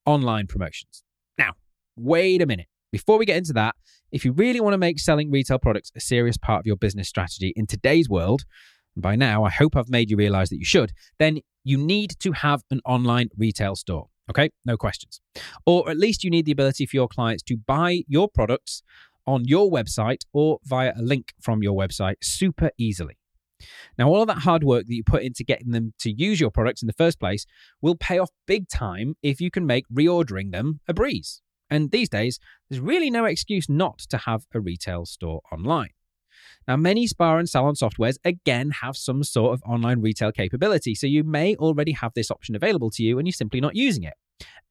online 0.06 0.48
promotions. 0.48 1.04
Now, 1.38 1.54
wait 1.96 2.42
a 2.42 2.46
minute. 2.46 2.68
Before 2.92 3.18
we 3.18 3.26
get 3.26 3.38
into 3.38 3.54
that, 3.54 3.76
if 4.12 4.24
you 4.24 4.32
really 4.32 4.60
want 4.60 4.74
to 4.74 4.78
make 4.78 5.00
selling 5.00 5.32
retail 5.32 5.58
products 5.58 5.92
a 5.96 6.00
serious 6.00 6.38
part 6.38 6.60
of 6.60 6.68
your 6.68 6.76
business 6.76 7.10
strategy 7.10 7.54
in 7.56 7.66
today's 7.66 8.08
world, 8.08 8.44
by 8.96 9.16
now 9.16 9.44
I 9.44 9.50
hope 9.50 9.76
I've 9.76 9.90
made 9.90 10.12
you 10.12 10.18
realize 10.18 10.50
that 10.50 10.60
you 10.60 10.66
should, 10.66 10.92
then 11.18 11.40
you 11.64 11.78
need 11.78 12.14
to 12.20 12.32
have 12.34 12.62
an 12.70 12.82
online 12.86 13.30
retail 13.38 13.76
store. 13.76 14.10
Okay, 14.30 14.52
no 14.64 14.78
questions. 14.78 15.20
Or 15.66 15.90
at 15.90 15.98
least 15.98 16.24
you 16.24 16.30
need 16.30 16.46
the 16.46 16.52
ability 16.52 16.86
for 16.86 16.96
your 16.96 17.08
clients 17.08 17.44
to 17.44 17.58
buy 17.58 18.04
your 18.08 18.30
products 18.30 18.84
on 19.26 19.46
your 19.46 19.72
website 19.72 20.22
or 20.32 20.60
via 20.64 20.94
a 20.96 21.02
link 21.02 21.34
from 21.42 21.64
your 21.64 21.76
website 21.76 22.16
super 22.22 22.70
easily. 22.78 23.18
Now, 23.98 24.10
all 24.10 24.22
of 24.22 24.28
that 24.28 24.40
hard 24.40 24.64
work 24.64 24.86
that 24.86 24.94
you 24.94 25.04
put 25.04 25.24
into 25.24 25.44
getting 25.44 25.72
them 25.72 25.94
to 26.00 26.12
use 26.12 26.40
your 26.40 26.52
products 26.52 26.82
in 26.82 26.88
the 26.88 26.94
first 26.94 27.20
place 27.20 27.46
will 27.82 27.96
pay 27.96 28.20
off 28.20 28.30
big 28.48 28.68
time 28.68 29.16
if 29.22 29.40
you 29.42 29.52
can 29.52 29.66
make 29.66 29.86
reordering 29.94 30.52
them 30.52 30.80
a 30.88 30.94
breeze. 30.94 31.42
And 31.70 31.92
these 31.92 32.10
days, 32.10 32.40
there's 32.70 32.80
really 32.80 33.10
no 33.10 33.26
excuse 33.26 33.68
not 33.68 34.00
to 34.10 34.18
have 34.18 34.46
a 34.54 34.60
retail 34.60 35.06
store 35.06 35.42
online. 35.52 35.90
Now, 36.68 36.78
many 36.78 37.08
spa 37.08 37.38
and 37.38 37.50
salon 37.50 37.74
softwares 37.74 38.18
again 38.24 38.72
have 38.82 38.96
some 38.96 39.24
sort 39.24 39.54
of 39.54 39.62
online 39.66 40.02
retail 40.02 40.32
capability, 40.32 40.96
so 40.96 41.08
you 41.08 41.24
may 41.24 41.56
already 41.56 41.92
have 41.94 42.14
this 42.14 42.32
option 42.32 42.56
available 42.56 42.90
to 42.92 43.04
you 43.04 43.18
and 43.18 43.28
you're 43.28 43.34
simply 43.34 43.60
not 43.60 43.76
using 43.76 44.04
it. 44.04 44.14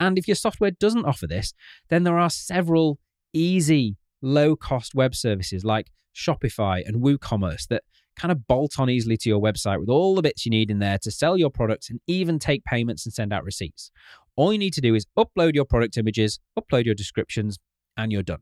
And 0.01 0.18
if 0.18 0.26
your 0.26 0.34
software 0.34 0.70
doesn't 0.70 1.05
offer 1.05 1.26
this, 1.26 1.55
then 1.88 2.05
there 2.05 2.18
are 2.18 2.30
several 2.30 2.99
easy, 3.32 3.97
low 4.20 4.57
cost 4.57 4.95
web 4.95 5.14
services 5.14 5.64
like 5.64 5.90
Shopify 6.14 6.86
and 6.86 7.03
WooCommerce 7.03 7.68
that 7.68 7.84
kind 8.17 8.33
of 8.33 8.47
bolt 8.47 8.79
on 8.79 8.91
easily 8.91 9.17
to 9.17 9.29
your 9.29 9.41
website 9.41 9.81
with 9.81 9.89
all 9.89 10.15
the 10.15 10.23
bits 10.23 10.45
you 10.45 10.51
need 10.51 10.71
in 10.71 10.79
there 10.79 10.99
to 11.03 11.11
sell 11.11 11.37
your 11.37 11.51
products 11.51 11.91
and 11.91 12.01
even 12.07 12.39
take 12.39 12.65
payments 12.65 13.07
and 13.07 13.13
send 13.13 13.33
out 13.33 13.45
receipts. 13.45 13.91
All 14.37 14.53
you 14.53 14.59
need 14.59 14.75
to 14.75 14.81
do 14.81 14.95
is 14.95 15.07
upload 15.19 15.55
your 15.55 15.65
product 15.65 15.97
images, 15.97 16.41
upload 16.59 16.85
your 16.85 16.95
descriptions, 16.95 17.59
and 17.97 18.13
you're 18.13 18.23
done. 18.23 18.41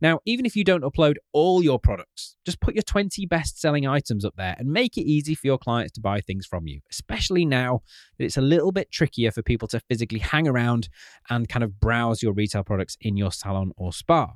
Now, 0.00 0.20
even 0.24 0.46
if 0.46 0.54
you 0.54 0.64
don't 0.64 0.84
upload 0.84 1.16
all 1.32 1.62
your 1.62 1.78
products, 1.78 2.36
just 2.44 2.60
put 2.60 2.74
your 2.74 2.82
20 2.82 3.26
best 3.26 3.60
selling 3.60 3.86
items 3.86 4.24
up 4.24 4.34
there 4.36 4.54
and 4.58 4.68
make 4.68 4.96
it 4.96 5.02
easy 5.02 5.34
for 5.34 5.46
your 5.46 5.58
clients 5.58 5.92
to 5.94 6.00
buy 6.00 6.20
things 6.20 6.46
from 6.46 6.66
you, 6.66 6.80
especially 6.90 7.44
now 7.44 7.80
that 8.18 8.24
it's 8.24 8.36
a 8.36 8.42
little 8.42 8.72
bit 8.72 8.90
trickier 8.92 9.30
for 9.30 9.42
people 9.42 9.66
to 9.68 9.80
physically 9.80 10.20
hang 10.20 10.46
around 10.46 10.88
and 11.28 11.48
kind 11.48 11.64
of 11.64 11.80
browse 11.80 12.22
your 12.22 12.32
retail 12.32 12.62
products 12.62 12.96
in 13.00 13.16
your 13.16 13.32
salon 13.32 13.72
or 13.76 13.92
spa. 13.92 14.34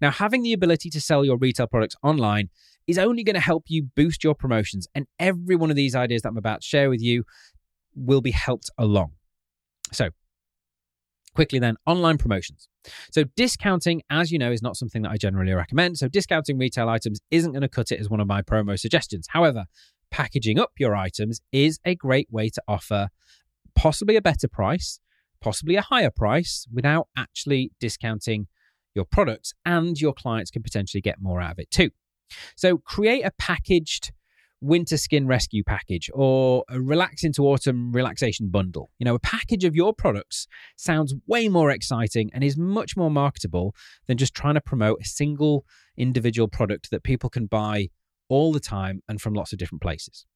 Now, 0.00 0.10
having 0.10 0.42
the 0.42 0.52
ability 0.52 0.90
to 0.90 1.00
sell 1.00 1.24
your 1.24 1.36
retail 1.36 1.68
products 1.68 1.94
online 2.02 2.50
is 2.90 2.98
only 2.98 3.24
going 3.24 3.34
to 3.34 3.40
help 3.40 3.64
you 3.68 3.84
boost 3.94 4.24
your 4.24 4.34
promotions, 4.34 4.86
and 4.94 5.06
every 5.18 5.56
one 5.56 5.70
of 5.70 5.76
these 5.76 5.94
ideas 5.94 6.22
that 6.22 6.28
I'm 6.28 6.36
about 6.36 6.62
to 6.62 6.66
share 6.66 6.90
with 6.90 7.00
you 7.00 7.24
will 7.94 8.20
be 8.20 8.30
helped 8.30 8.70
along. 8.78 9.12
So, 9.92 10.10
quickly 11.34 11.58
then, 11.58 11.76
online 11.86 12.18
promotions. 12.18 12.68
So, 13.12 13.24
discounting, 13.36 14.02
as 14.10 14.30
you 14.30 14.38
know, 14.38 14.52
is 14.52 14.62
not 14.62 14.76
something 14.76 15.02
that 15.02 15.10
I 15.10 15.16
generally 15.16 15.52
recommend. 15.52 15.98
So, 15.98 16.08
discounting 16.08 16.58
retail 16.58 16.88
items 16.88 17.20
isn't 17.30 17.52
going 17.52 17.62
to 17.62 17.68
cut 17.68 17.90
it 17.92 18.00
as 18.00 18.08
one 18.08 18.20
of 18.20 18.26
my 18.26 18.42
promo 18.42 18.78
suggestions. 18.78 19.26
However, 19.30 19.64
packaging 20.10 20.58
up 20.58 20.72
your 20.78 20.96
items 20.96 21.40
is 21.52 21.78
a 21.84 21.94
great 21.94 22.28
way 22.30 22.48
to 22.50 22.62
offer 22.66 23.08
possibly 23.74 24.16
a 24.16 24.22
better 24.22 24.48
price, 24.48 25.00
possibly 25.40 25.76
a 25.76 25.82
higher 25.82 26.10
price 26.10 26.66
without 26.72 27.08
actually 27.16 27.70
discounting 27.80 28.46
your 28.94 29.04
products, 29.04 29.52
and 29.64 30.00
your 30.00 30.12
clients 30.12 30.50
can 30.50 30.62
potentially 30.62 31.00
get 31.00 31.20
more 31.20 31.40
out 31.40 31.52
of 31.52 31.58
it 31.60 31.70
too. 31.70 31.90
So, 32.56 32.78
create 32.78 33.22
a 33.22 33.32
packaged 33.38 34.12
winter 34.60 34.98
skin 34.98 35.26
rescue 35.26 35.64
package 35.64 36.10
or 36.12 36.64
a 36.68 36.80
relax 36.80 37.24
into 37.24 37.46
autumn 37.46 37.92
relaxation 37.92 38.48
bundle. 38.50 38.90
You 38.98 39.04
know, 39.04 39.14
a 39.14 39.20
package 39.20 39.64
of 39.64 39.74
your 39.74 39.94
products 39.94 40.46
sounds 40.76 41.14
way 41.26 41.48
more 41.48 41.70
exciting 41.70 42.30
and 42.34 42.44
is 42.44 42.56
much 42.58 42.96
more 42.96 43.10
marketable 43.10 43.74
than 44.06 44.18
just 44.18 44.34
trying 44.34 44.54
to 44.54 44.60
promote 44.60 45.00
a 45.00 45.04
single 45.04 45.64
individual 45.96 46.48
product 46.48 46.90
that 46.90 47.02
people 47.02 47.30
can 47.30 47.46
buy 47.46 47.88
all 48.28 48.52
the 48.52 48.60
time 48.60 49.02
and 49.08 49.20
from 49.20 49.34
lots 49.34 49.52
of 49.52 49.58
different 49.58 49.82
places. 49.82 50.26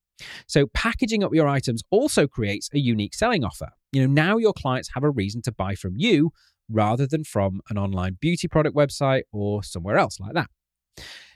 So, 0.47 0.66
packaging 0.68 1.24
up 1.24 1.34
your 1.34 1.49
items 1.49 1.82
also 1.90 2.26
creates 2.26 2.70
a 2.72 2.78
unique 2.78 3.14
selling 3.14 3.45
offer. 3.45 3.70
You 3.92 4.03
know, 4.03 4.12
now 4.12 4.36
your 4.36 4.53
clients 4.53 4.90
have 4.95 5.05
a 5.05 5.11
reason 5.11 5.42
to 5.42 5.53
buy 5.53 5.74
from 5.74 5.95
you 5.97 6.32
rather 6.70 7.07
than 7.07 7.24
from 7.24 7.61
an 7.68 7.76
online 7.76 8.16
beauty 8.20 8.49
product 8.49 8.76
website 8.76 9.22
or 9.32 9.62
somewhere 9.62 9.99
else 9.99 10.18
like 10.18 10.34
that. 10.34 10.49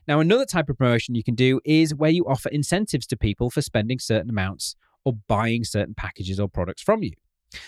Now, 0.09 0.21
another 0.21 0.47
type 0.47 0.71
of 0.71 0.79
promotion 0.79 1.15
you 1.15 1.23
can 1.23 1.35
do 1.35 1.61
is 1.67 1.95
where 1.95 2.11
you 2.11 2.25
offer 2.25 2.49
incentives 2.49 3.07
to 3.09 3.17
people 3.17 3.51
for 3.51 3.61
spending 3.61 3.99
certain 3.99 4.31
amounts 4.31 4.75
or 5.05 5.13
buying 5.29 5.65
certain 5.65 5.95
packages 5.95 6.41
or 6.41 6.49
products 6.49 6.81
from 6.81 7.03
you. 7.03 7.13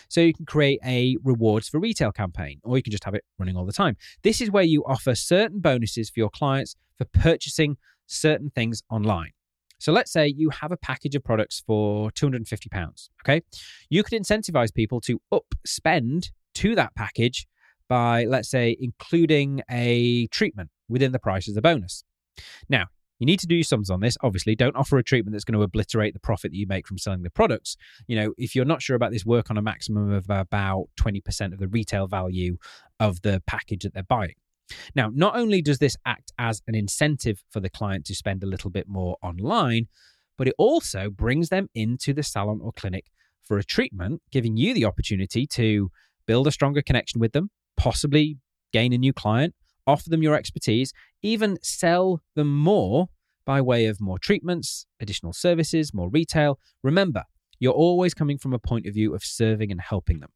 So 0.09 0.22
you 0.22 0.32
can 0.32 0.47
create 0.47 0.80
a 0.82 1.18
rewards 1.22 1.68
for 1.68 1.78
retail 1.78 2.12
campaign, 2.12 2.61
or 2.64 2.78
you 2.78 2.82
can 2.82 2.93
just 2.93 3.05
have 3.05 3.14
it 3.14 3.24
running 3.38 3.57
all 3.57 3.66
the 3.66 3.72
time. 3.72 3.99
This 4.22 4.41
is 4.41 4.51
where 4.51 4.64
you 4.64 4.82
offer 4.86 5.14
certain 5.14 5.61
bonuses 5.61 6.09
for 6.09 6.18
your 6.18 6.30
clients 6.30 6.76
for 6.97 7.05
purchasing 7.05 7.76
certain 8.07 8.51
things 8.51 8.82
online. 8.91 9.32
So 9.78 9.93
let's 9.93 10.11
say 10.11 10.26
you 10.26 10.49
have 10.49 10.72
a 10.72 10.76
package 10.78 11.14
of 11.14 11.22
products 11.22 11.62
for 11.66 12.11
£250. 12.12 13.09
Okay. 13.22 13.43
You 13.91 14.03
could 14.03 14.18
incentivize 14.20 14.72
people 14.72 15.03
to 15.03 15.20
up 15.30 15.55
spend 15.66 16.30
to 16.55 16.74
that 16.74 16.95
package 16.95 17.47
by, 17.86 18.24
let's 18.24 18.49
say, 18.49 18.76
including 18.80 19.62
a 19.70 20.26
treatment 20.28 20.70
within 20.88 21.12
the 21.12 21.18
price 21.18 21.47
as 21.47 21.57
a 21.57 21.62
bonus. 21.62 22.03
Now, 22.68 22.86
you 23.18 23.26
need 23.26 23.38
to 23.41 23.47
do 23.47 23.55
your 23.55 23.64
sums 23.64 23.91
on 23.91 24.01
this. 24.01 24.16
Obviously, 24.22 24.57
don't 24.57 24.74
offer 24.74 24.97
a 24.97 25.05
treatment 25.05 25.34
that's 25.34 25.45
going 25.45 25.59
to 25.59 25.62
obliterate 25.62 26.14
the 26.14 26.20
profit 26.20 26.53
that 26.53 26.57
you 26.57 26.66
make 26.66 26.86
from 26.86 26.97
selling 26.97 27.22
the 27.22 27.30
products. 27.30 27.76
You 28.09 28.16
know, 28.16 28.32
if 28.38 28.55
you're 28.55 28.64
not 28.64 28.82
sure 28.82 28.97
about 28.97 29.12
this, 29.12 29.26
work 29.26 29.51
on 29.51 29.59
a 29.59 29.62
maximum 29.62 30.11
of 30.11 30.24
about 30.30 30.86
20% 30.99 31.53
of 31.53 31.59
the 31.59 31.68
retail 31.68 32.07
value 32.07 32.57
of 32.99 33.20
the 33.20 33.43
package 33.47 33.82
that 33.82 33.93
they're 33.93 34.03
buying. 34.03 34.34
Now, 34.95 35.11
not 35.12 35.36
only 35.36 35.61
does 35.61 35.78
this 35.78 35.97
act 36.07 36.32
as 36.38 36.62
an 36.66 36.74
incentive 36.74 37.43
for 37.51 37.61
the 37.61 37.68
client 37.68 38.07
to 38.07 38.14
spend 38.14 38.43
a 38.43 38.47
little 38.47 38.70
bit 38.70 38.88
more 38.88 39.16
online, 39.22 39.88
but 40.38 40.49
it 40.49 40.55
also 40.57 41.11
brings 41.11 41.51
them 41.51 41.68
into 41.74 42.14
the 42.14 42.22
salon 42.22 42.61
or 42.62 42.72
clinic 42.72 43.07
for 43.43 43.59
a 43.59 43.64
treatment, 43.64 44.22
giving 44.30 44.57
you 44.57 44.72
the 44.72 44.86
opportunity 44.86 45.47
to 45.47 45.91
build 46.26 46.47
a 46.47 46.53
stronger 46.53 46.80
connection 46.80 47.20
with 47.20 47.32
them, 47.32 47.51
possibly 47.76 48.38
gain 48.72 48.93
a 48.93 48.99
new 48.99 49.12
client, 49.12 49.55
offer 49.91 50.09
them 50.09 50.22
your 50.22 50.34
expertise, 50.34 50.93
even 51.22 51.59
sell 51.62 52.22
them 52.34 52.57
more 52.57 53.09
by 53.45 53.61
way 53.61 53.86
of 53.86 54.01
more 54.01 54.18
treatments, 54.18 54.86
additional 55.01 55.32
services, 55.32 55.93
more 55.93 56.09
retail. 56.09 56.59
Remember, 56.82 57.24
you're 57.59 57.72
always 57.72 58.14
coming 58.14 58.38
from 58.38 58.53
a 58.53 58.59
point 58.59 58.86
of 58.86 58.95
view 58.95 59.14
of 59.14 59.24
serving 59.24 59.70
and 59.70 59.80
helping 59.80 60.20
them. 60.20 60.30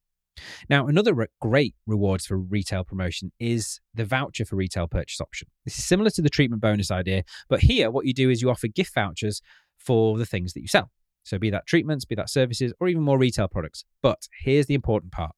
Now, 0.68 0.86
another 0.86 1.14
re- 1.14 1.26
great 1.40 1.74
rewards 1.86 2.26
for 2.26 2.36
retail 2.36 2.84
promotion 2.84 3.32
is 3.38 3.80
the 3.94 4.05
voucher 4.05 4.44
for 4.44 4.57
retail 4.57 4.86
purchase 4.88 5.20
option. 5.20 5.48
This 5.64 5.78
is 5.78 5.84
similar 5.84 6.11
to 6.11 6.22
the 6.22 6.30
treatment 6.30 6.61
bonus 6.61 6.90
idea, 6.90 7.22
but 7.48 7.61
here 7.61 7.90
what 7.90 8.07
you 8.07 8.12
do 8.12 8.30
is 8.30 8.42
you 8.42 8.50
offer 8.50 8.68
gift 8.68 8.94
vouchers 8.94 9.40
for 9.78 10.18
the 10.18 10.26
things 10.26 10.52
that 10.52 10.61
you 10.61 10.68
sell. 10.68 10.90
So, 11.24 11.38
be 11.38 11.50
that 11.50 11.66
treatments, 11.66 12.05
be 12.05 12.14
that 12.16 12.28
services, 12.28 12.72
or 12.80 12.88
even 12.88 13.02
more 13.02 13.18
retail 13.18 13.48
products. 13.48 13.84
But 14.02 14.28
here's 14.40 14.66
the 14.66 14.74
important 14.74 15.12
part 15.12 15.34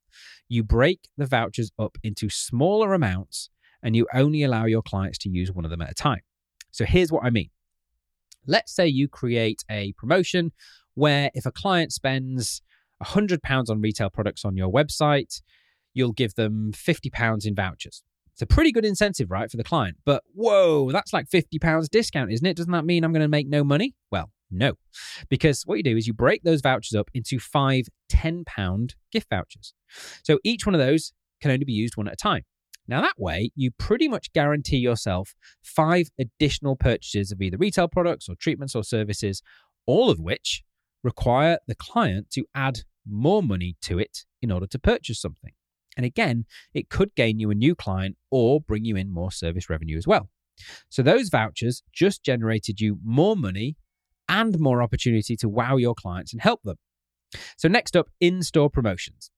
you 0.49 0.63
break 0.63 1.09
the 1.17 1.27
vouchers 1.27 1.71
up 1.79 1.99
into 2.03 2.29
smaller 2.31 2.95
amounts 2.95 3.51
and 3.87 3.95
you 3.95 4.05
only 4.13 4.43
allow 4.43 4.65
your 4.65 4.83
clients 4.83 5.17
to 5.17 5.29
use 5.31 5.53
one 5.53 5.65
of 5.65 5.71
them 5.71 5.81
at 5.81 5.89
a 5.89 5.95
time. 5.95 6.19
So 6.73 6.85
here's 6.85 7.13
what 7.13 7.23
I 7.25 7.31
mean. 7.31 7.51
Let's 8.45 8.75
say 8.75 8.89
you 8.89 9.07
create 9.07 9.63
a 9.71 9.93
promotion 9.93 10.51
where 10.95 11.31
if 11.35 11.47
a 11.47 11.53
client 11.53 11.93
spends 11.93 12.63
£100 13.05 13.71
on 13.71 13.81
retail 13.81 14.11
products 14.11 14.45
on 14.45 14.57
your 14.57 14.73
website, 14.73 15.41
you'll 15.95 16.13
give 16.13 16.35
them 16.35 16.73
£50 16.73 17.47
in 17.47 17.55
vouchers. 17.55 18.03
It's 18.33 18.43
a 18.43 18.47
pretty 18.47 18.73
good 18.73 18.85
incentive, 18.85 19.31
right, 19.31 19.49
for 19.49 19.57
the 19.57 19.63
client. 19.63 19.99
But 20.05 20.25
whoa, 20.35 20.91
that's 20.91 21.13
like 21.13 21.29
£50 21.29 21.89
discount, 21.89 22.33
isn't 22.33 22.45
it? 22.45 22.57
Doesn't 22.57 22.73
that 22.73 22.85
mean 22.85 23.05
I'm 23.05 23.13
going 23.13 23.23
to 23.23 23.29
make 23.29 23.49
no 23.49 23.63
money? 23.63 23.95
Well, 24.11 24.33
no. 24.51 24.73
Because 25.29 25.63
what 25.65 25.77
you 25.77 25.85
do 25.85 25.97
is 25.97 26.09
you 26.09 26.13
break 26.13 26.43
those 26.43 26.61
vouchers 26.61 26.99
up 26.99 27.09
into 27.15 27.39
five 27.39 27.87
£10 28.11 28.95
gift 29.13 29.29
vouchers. 29.31 29.75
So 30.25 30.41
each 30.43 30.67
one 30.67 30.75
of 30.75 30.81
those 30.81 31.13
can 31.41 31.53
only 31.53 31.65
be 31.65 31.73
used 31.73 31.97
one 31.97 32.09
at 32.09 32.15
a 32.15 32.17
time. 32.17 32.43
Now, 32.89 33.01
that 33.01 33.19
way, 33.19 33.51
you 33.55 33.71
pretty 33.73 34.09
much 34.09 34.33
guarantee 34.33 34.79
yourself 34.79 35.35
five 35.63 36.09
additional 36.19 36.77
purchases 36.77 37.33
of 37.33 37.43
either 37.43 37.57
retail 37.57 37.89
products 37.89 38.29
or 38.29 38.37
treatments 38.37 38.75
or 38.75 38.85
services, 38.85 39.43
all 39.87 40.11
of 40.11 40.21
which 40.21 40.63
require 41.03 41.59
the 41.67 41.75
client 41.75 42.31
to 42.31 42.45
add 42.55 42.81
more 43.09 43.43
money 43.43 43.77
to 43.83 43.99
it 43.99 44.25
in 44.43 44.51
order 44.51 44.67
to 44.67 44.79
purchase 44.79 45.21
something. 45.21 45.53
And 45.97 46.05
again, 46.05 46.45
it 46.75 46.91
could 46.91 47.15
gain 47.15 47.39
you 47.39 47.51
a 47.51 47.55
new 47.55 47.75
client 47.75 48.17
or 48.31 48.61
bring 48.61 48.85
you 48.85 48.97
in 48.97 49.11
more 49.11 49.33
service 49.33 49.71
revenue 49.71 49.97
as 49.97 50.07
well. 50.07 50.29
So, 50.89 51.03
those 51.03 51.29
vouchers 51.29 51.83
just 51.93 52.23
generated 52.23 52.81
you 52.81 52.99
more 53.05 53.37
money 53.37 53.77
and 54.29 54.59
more 54.59 54.83
opportunity 54.83 55.37
to 55.37 55.49
wow 55.49 55.77
your 55.77 55.95
clients 55.95 56.33
and 56.33 56.43
help 56.43 56.63
them. 56.63 56.77
So, 57.57 57.69
next 57.69 57.97
up, 57.97 58.09
in 58.21 58.43
store 58.43 58.71
promotions. 58.71 59.31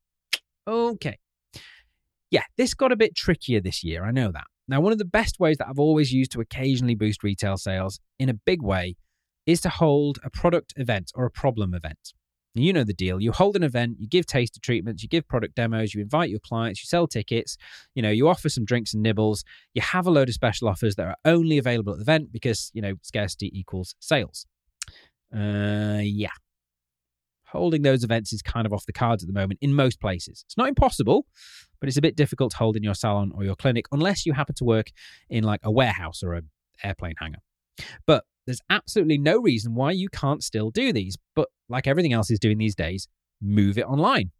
Okay, 0.66 1.18
yeah, 2.30 2.42
this 2.56 2.74
got 2.74 2.92
a 2.92 2.96
bit 2.96 3.14
trickier 3.14 3.60
this 3.60 3.82
year. 3.82 4.04
I 4.04 4.10
know 4.10 4.30
that. 4.32 4.44
Now, 4.68 4.80
one 4.80 4.92
of 4.92 4.98
the 4.98 5.04
best 5.04 5.40
ways 5.40 5.56
that 5.58 5.68
I've 5.68 5.78
always 5.78 6.12
used 6.12 6.32
to 6.32 6.40
occasionally 6.40 6.94
boost 6.94 7.22
retail 7.22 7.56
sales 7.56 8.00
in 8.18 8.28
a 8.28 8.34
big 8.34 8.62
way 8.62 8.96
is 9.46 9.62
to 9.62 9.70
hold 9.70 10.18
a 10.22 10.30
product 10.30 10.74
event 10.76 11.10
or 11.14 11.24
a 11.24 11.30
problem 11.30 11.72
event. 11.72 12.12
You 12.54 12.72
know 12.72 12.84
the 12.84 12.92
deal. 12.92 13.20
You 13.20 13.32
hold 13.32 13.56
an 13.56 13.62
event, 13.62 13.96
you 13.98 14.08
give 14.08 14.26
taster 14.26 14.60
treatments, 14.60 15.02
you 15.02 15.08
give 15.08 15.28
product 15.28 15.54
demos, 15.54 15.94
you 15.94 16.02
invite 16.02 16.28
your 16.28 16.40
clients, 16.40 16.82
you 16.82 16.86
sell 16.86 17.06
tickets, 17.06 17.56
you 17.94 18.02
know, 18.02 18.10
you 18.10 18.28
offer 18.28 18.48
some 18.48 18.64
drinks 18.64 18.92
and 18.92 19.02
nibbles, 19.02 19.44
you 19.74 19.82
have 19.82 20.06
a 20.06 20.10
load 20.10 20.28
of 20.28 20.34
special 20.34 20.68
offers 20.68 20.96
that 20.96 21.06
are 21.06 21.16
only 21.24 21.56
available 21.56 21.92
at 21.92 21.98
the 21.98 22.02
event 22.02 22.32
because, 22.32 22.70
you 22.74 22.82
know, 22.82 22.94
scarcity 23.02 23.50
equals 23.58 23.94
sales. 24.00 24.46
Uh, 25.34 26.00
yeah. 26.02 26.30
Holding 27.52 27.82
those 27.82 28.04
events 28.04 28.32
is 28.32 28.42
kind 28.42 28.66
of 28.66 28.72
off 28.72 28.86
the 28.86 28.92
cards 28.92 29.22
at 29.22 29.26
the 29.26 29.32
moment 29.32 29.58
in 29.62 29.74
most 29.74 30.00
places. 30.00 30.44
It's 30.46 30.56
not 30.56 30.68
impossible, 30.68 31.26
but 31.80 31.88
it's 31.88 31.96
a 31.96 32.02
bit 32.02 32.16
difficult 32.16 32.50
to 32.52 32.58
hold 32.58 32.76
in 32.76 32.82
your 32.82 32.94
salon 32.94 33.32
or 33.34 33.44
your 33.44 33.56
clinic 33.56 33.86
unless 33.90 34.26
you 34.26 34.34
happen 34.34 34.54
to 34.56 34.64
work 34.64 34.90
in 35.30 35.44
like 35.44 35.60
a 35.62 35.70
warehouse 35.70 36.22
or 36.22 36.34
an 36.34 36.50
airplane 36.82 37.14
hangar. 37.18 37.38
But 38.06 38.24
there's 38.46 38.60
absolutely 38.70 39.18
no 39.18 39.38
reason 39.38 39.74
why 39.74 39.92
you 39.92 40.08
can't 40.08 40.42
still 40.42 40.70
do 40.70 40.92
these. 40.92 41.16
But 41.34 41.48
like 41.68 41.86
everything 41.86 42.12
else 42.12 42.30
is 42.30 42.38
doing 42.38 42.58
these 42.58 42.74
days, 42.74 43.08
move 43.40 43.78
it 43.78 43.86
online. 43.86 44.30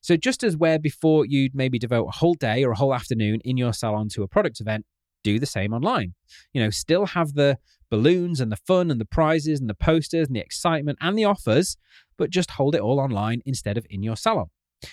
So 0.00 0.16
just 0.16 0.42
as 0.42 0.56
where 0.56 0.78
before 0.78 1.26
you'd 1.26 1.54
maybe 1.54 1.78
devote 1.78 2.06
a 2.06 2.16
whole 2.16 2.34
day 2.34 2.64
or 2.64 2.72
a 2.72 2.76
whole 2.76 2.94
afternoon 2.94 3.40
in 3.44 3.56
your 3.56 3.72
salon 3.72 4.08
to 4.10 4.22
a 4.22 4.28
product 4.28 4.60
event, 4.60 4.86
do 5.22 5.38
the 5.38 5.46
same 5.46 5.72
online. 5.72 6.14
You 6.52 6.62
know, 6.62 6.70
still 6.70 7.06
have 7.06 7.34
the 7.34 7.58
balloons 7.90 8.40
and 8.40 8.50
the 8.50 8.56
fun 8.56 8.90
and 8.90 9.00
the 9.00 9.04
prizes 9.04 9.60
and 9.60 9.68
the 9.68 9.74
posters 9.74 10.28
and 10.28 10.36
the 10.36 10.40
excitement 10.40 10.98
and 11.00 11.18
the 11.18 11.24
offers, 11.24 11.76
but 12.18 12.30
just 12.30 12.52
hold 12.52 12.74
it 12.74 12.80
all 12.80 13.00
online 13.00 13.42
instead 13.46 13.76
of 13.76 13.86
in 13.90 14.02
your 14.02 14.16
salon. 14.16 14.46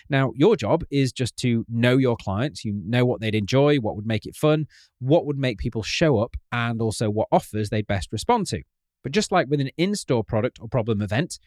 Now, 0.10 0.32
your 0.36 0.56
job 0.56 0.84
is 0.92 1.12
just 1.12 1.36
to 1.38 1.66
know 1.68 1.98
your 1.98 2.16
clients. 2.16 2.64
You 2.64 2.82
know 2.86 3.06
what 3.06 3.22
they'd 3.22 3.36
enjoy, 3.36 3.78
what 3.78 3.96
would 3.96 4.06
make 4.06 4.26
it 4.26 4.36
fun, 4.36 4.68
what 5.00 5.26
would 5.26 5.38
make 5.38 5.58
people 5.58 5.84
show 5.84 6.20
up, 6.20 6.36
and 6.52 6.82
also 6.82 7.10
what 7.10 7.28
offers 7.32 7.70
they'd 7.70 7.88
best 7.88 8.12
respond 8.12 8.48
to. 8.48 8.62
But 9.04 9.12
just 9.12 9.32
like 9.32 9.48
with 9.50 9.60
an 9.60 9.70
in 9.78 9.96
store 9.96 10.24
product 10.24 10.60
or 10.62 10.68
problem 10.68 11.02
event, 11.02 11.38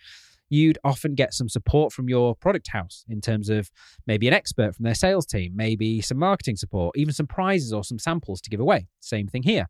you'd 0.49 0.79
often 0.85 1.15
get 1.15 1.35
some 1.35 1.49
support 1.49 1.93
from 1.93 2.09
your 2.09 2.37
product 2.37 2.69
house 2.69 3.05
in 3.09 3.21
terms 3.21 3.49
of 3.49 3.71
maybe 4.07 4.29
an 4.29 4.35
expert 4.35 4.75
from 4.75 4.85
their 4.85 4.95
sales 4.95 5.27
team, 5.27 5.53
maybe 5.57 6.01
some 6.01 6.19
marketing 6.19 6.57
support, 6.57 6.97
even 6.97 7.13
some 7.13 7.27
prizes 7.27 7.73
or 7.73 7.83
some 7.83 7.99
samples 7.99 8.41
to 8.43 8.51
give 8.51 8.61
away. 8.61 8.87
Same 9.01 9.27
thing 9.27 9.43
here. 9.43 9.67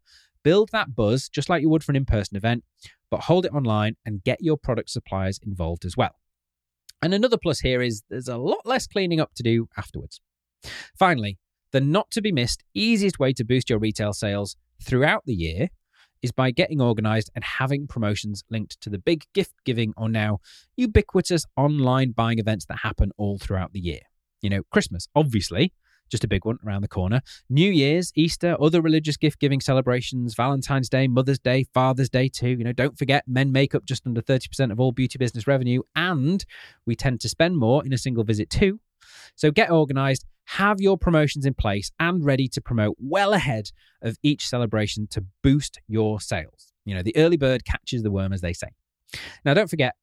Build 0.47 0.69
that 0.71 0.95
buzz 0.95 1.29
just 1.29 1.49
like 1.49 1.61
you 1.61 1.69
would 1.71 1.83
for 1.83 1.91
an 1.91 1.97
in 1.97 2.05
person 2.05 2.37
event, 2.37 2.63
but 3.11 3.23
hold 3.23 3.47
it 3.47 3.53
online 3.53 3.97
and 4.07 4.23
get 4.23 4.41
your 4.41 4.57
product 4.57 4.91
suppliers 4.91 5.41
involved 5.45 5.85
as 5.85 5.97
well. 5.97 6.21
And 7.03 7.13
another 7.13 7.37
plus 7.37 7.59
here 7.59 7.83
is 7.83 8.05
there's 8.11 8.29
a 8.29 8.37
lot 8.37 8.65
less 8.65 8.87
cleaning 8.87 9.19
up 9.19 9.35
to 9.35 9.43
do 9.43 9.69
afterwards. 9.77 10.21
Finally, 10.97 11.39
the 11.73 11.81
not 11.81 12.13
to 12.13 12.23
be 12.23 12.31
missed 12.31 12.63
easiest 12.75 13.19
way 13.19 13.33
to 13.33 13.45
boost 13.45 13.69
your 13.69 13.81
retail 13.81 14.13
sales 14.13 14.55
throughout 14.81 15.25
the 15.27 15.35
year 15.35 15.67
is 16.23 16.31
by 16.31 16.53
getting 16.53 16.81
organized 16.81 17.29
and 17.35 17.43
having 17.43 17.89
promotions 17.89 18.45
linked 18.49 18.81
to 18.83 18.89
the 18.89 19.01
big 19.01 19.25
gift 19.35 19.55
giving 19.65 19.95
or 19.97 20.09
now 20.09 20.39
ubiquitous 20.77 21.45
online 21.57 22.13
buying 22.13 22.39
events 22.39 22.67
that 22.67 22.79
happen 22.85 23.11
all 23.17 23.37
throughout 23.37 23.73
the 23.73 23.81
year. 23.81 24.03
You 24.43 24.51
know, 24.51 24.63
Christmas, 24.71 25.09
obviously, 25.17 25.73
just 26.11 26.25
a 26.25 26.29
big 26.29 26.45
one 26.45 26.59
around 26.67 26.83
the 26.83 26.89
corner. 26.89 27.21
New 27.49 27.71
Year's, 27.71 28.13
Easter, 28.15 28.57
other 28.61 28.81
religious 28.81 29.17
gift 29.17 29.41
giving 29.41 29.61
celebrations, 29.61 30.35
Valentine's 30.35 30.89
Day, 30.89 31.09
Mother's 31.09 31.39
Day, 31.39 31.67
Father's 31.75 32.09
Day 32.09 32.29
too. 32.29 32.49
You 32.49 32.65
know, 32.65 32.73
don't 32.73 32.99
forget 32.99 33.25
men 33.27 33.53
make 33.53 33.75
up 33.75 33.85
just 33.85 34.07
under 34.07 34.23
30% 34.23 34.71
of 34.71 34.81
all 34.81 34.93
beauty 34.93 35.19
business 35.19 35.47
revenue 35.47 35.83
and 35.95 36.45
we 36.87 36.95
tend 36.95 37.21
to 37.21 37.29
spend 37.29 37.57
more 37.57 37.85
in 37.85 37.93
a 37.93 37.99
single 37.99 38.25
visit 38.25 38.51
too. 38.51 38.81
So 39.35 39.51
get 39.51 39.71
organized, 39.71 40.25
have 40.45 40.81
your 40.81 40.97
promotions 40.97 41.47
in 41.47 41.55
place 41.55 41.91
and 41.99 42.25
ready 42.25 42.49
to 42.49 42.61
promote 42.61 42.97
well 42.99 43.33
ahead 43.33 43.71
of 44.03 44.17
each 44.23 44.49
celebration 44.49 45.07
to 45.11 45.25
boost 45.43 45.81
your 45.89 46.21
sales. 46.21 46.73
You 46.85 46.95
know, 46.95 47.03
the 47.03 47.17
early 47.17 47.37
bird 47.37 47.65
catches 47.65 48.03
the 48.03 48.11
worm, 48.11 48.33
as 48.33 48.41
they 48.41 48.53
say. 48.53 48.69
Now, 49.45 49.55
don't 49.55 49.71
forget, 49.71 49.95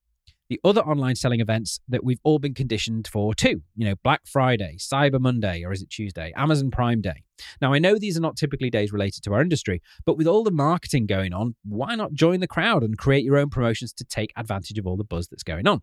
the 0.54 0.70
other 0.70 0.82
online 0.82 1.16
selling 1.16 1.40
events 1.40 1.80
that 1.88 2.04
we've 2.04 2.20
all 2.24 2.38
been 2.38 2.54
conditioned 2.54 3.08
for 3.08 3.34
too. 3.34 3.64
You 3.76 3.88
know, 3.88 3.96
Black 4.04 4.22
Friday, 4.28 4.78
Cyber 4.78 5.20
Monday, 5.20 5.64
or 5.64 5.72
is 5.72 5.82
it 5.82 5.90
Tuesday? 5.90 6.32
Amazon 6.36 6.70
Prime 6.70 7.02
Day. 7.02 7.24
Now, 7.60 7.74
I 7.74 7.80
know 7.80 7.98
these 7.98 8.16
are 8.18 8.22
not 8.22 8.38
typically 8.38 8.70
days 8.70 8.92
related 8.92 9.24
to 9.24 9.34
our 9.34 9.42
industry, 9.42 9.82
but 10.06 10.16
with 10.16 10.28
all 10.28 10.44
the 10.44 10.52
marketing 10.52 11.08
going 11.08 11.34
on, 11.34 11.56
why 11.66 11.96
not 11.96 12.14
join 12.14 12.40
the 12.40 12.48
crowd 12.48 12.84
and 12.84 13.00
create 13.00 13.26
your 13.26 13.38
own 13.38 13.50
promotions 13.50 13.94
to 13.94 14.04
take 14.04 14.32
advantage 14.38 14.78
of 14.78 14.86
all 14.86 14.96
the 14.96 15.04
buzz 15.04 15.28
that's 15.28 15.42
going 15.42 15.68
on? 15.68 15.82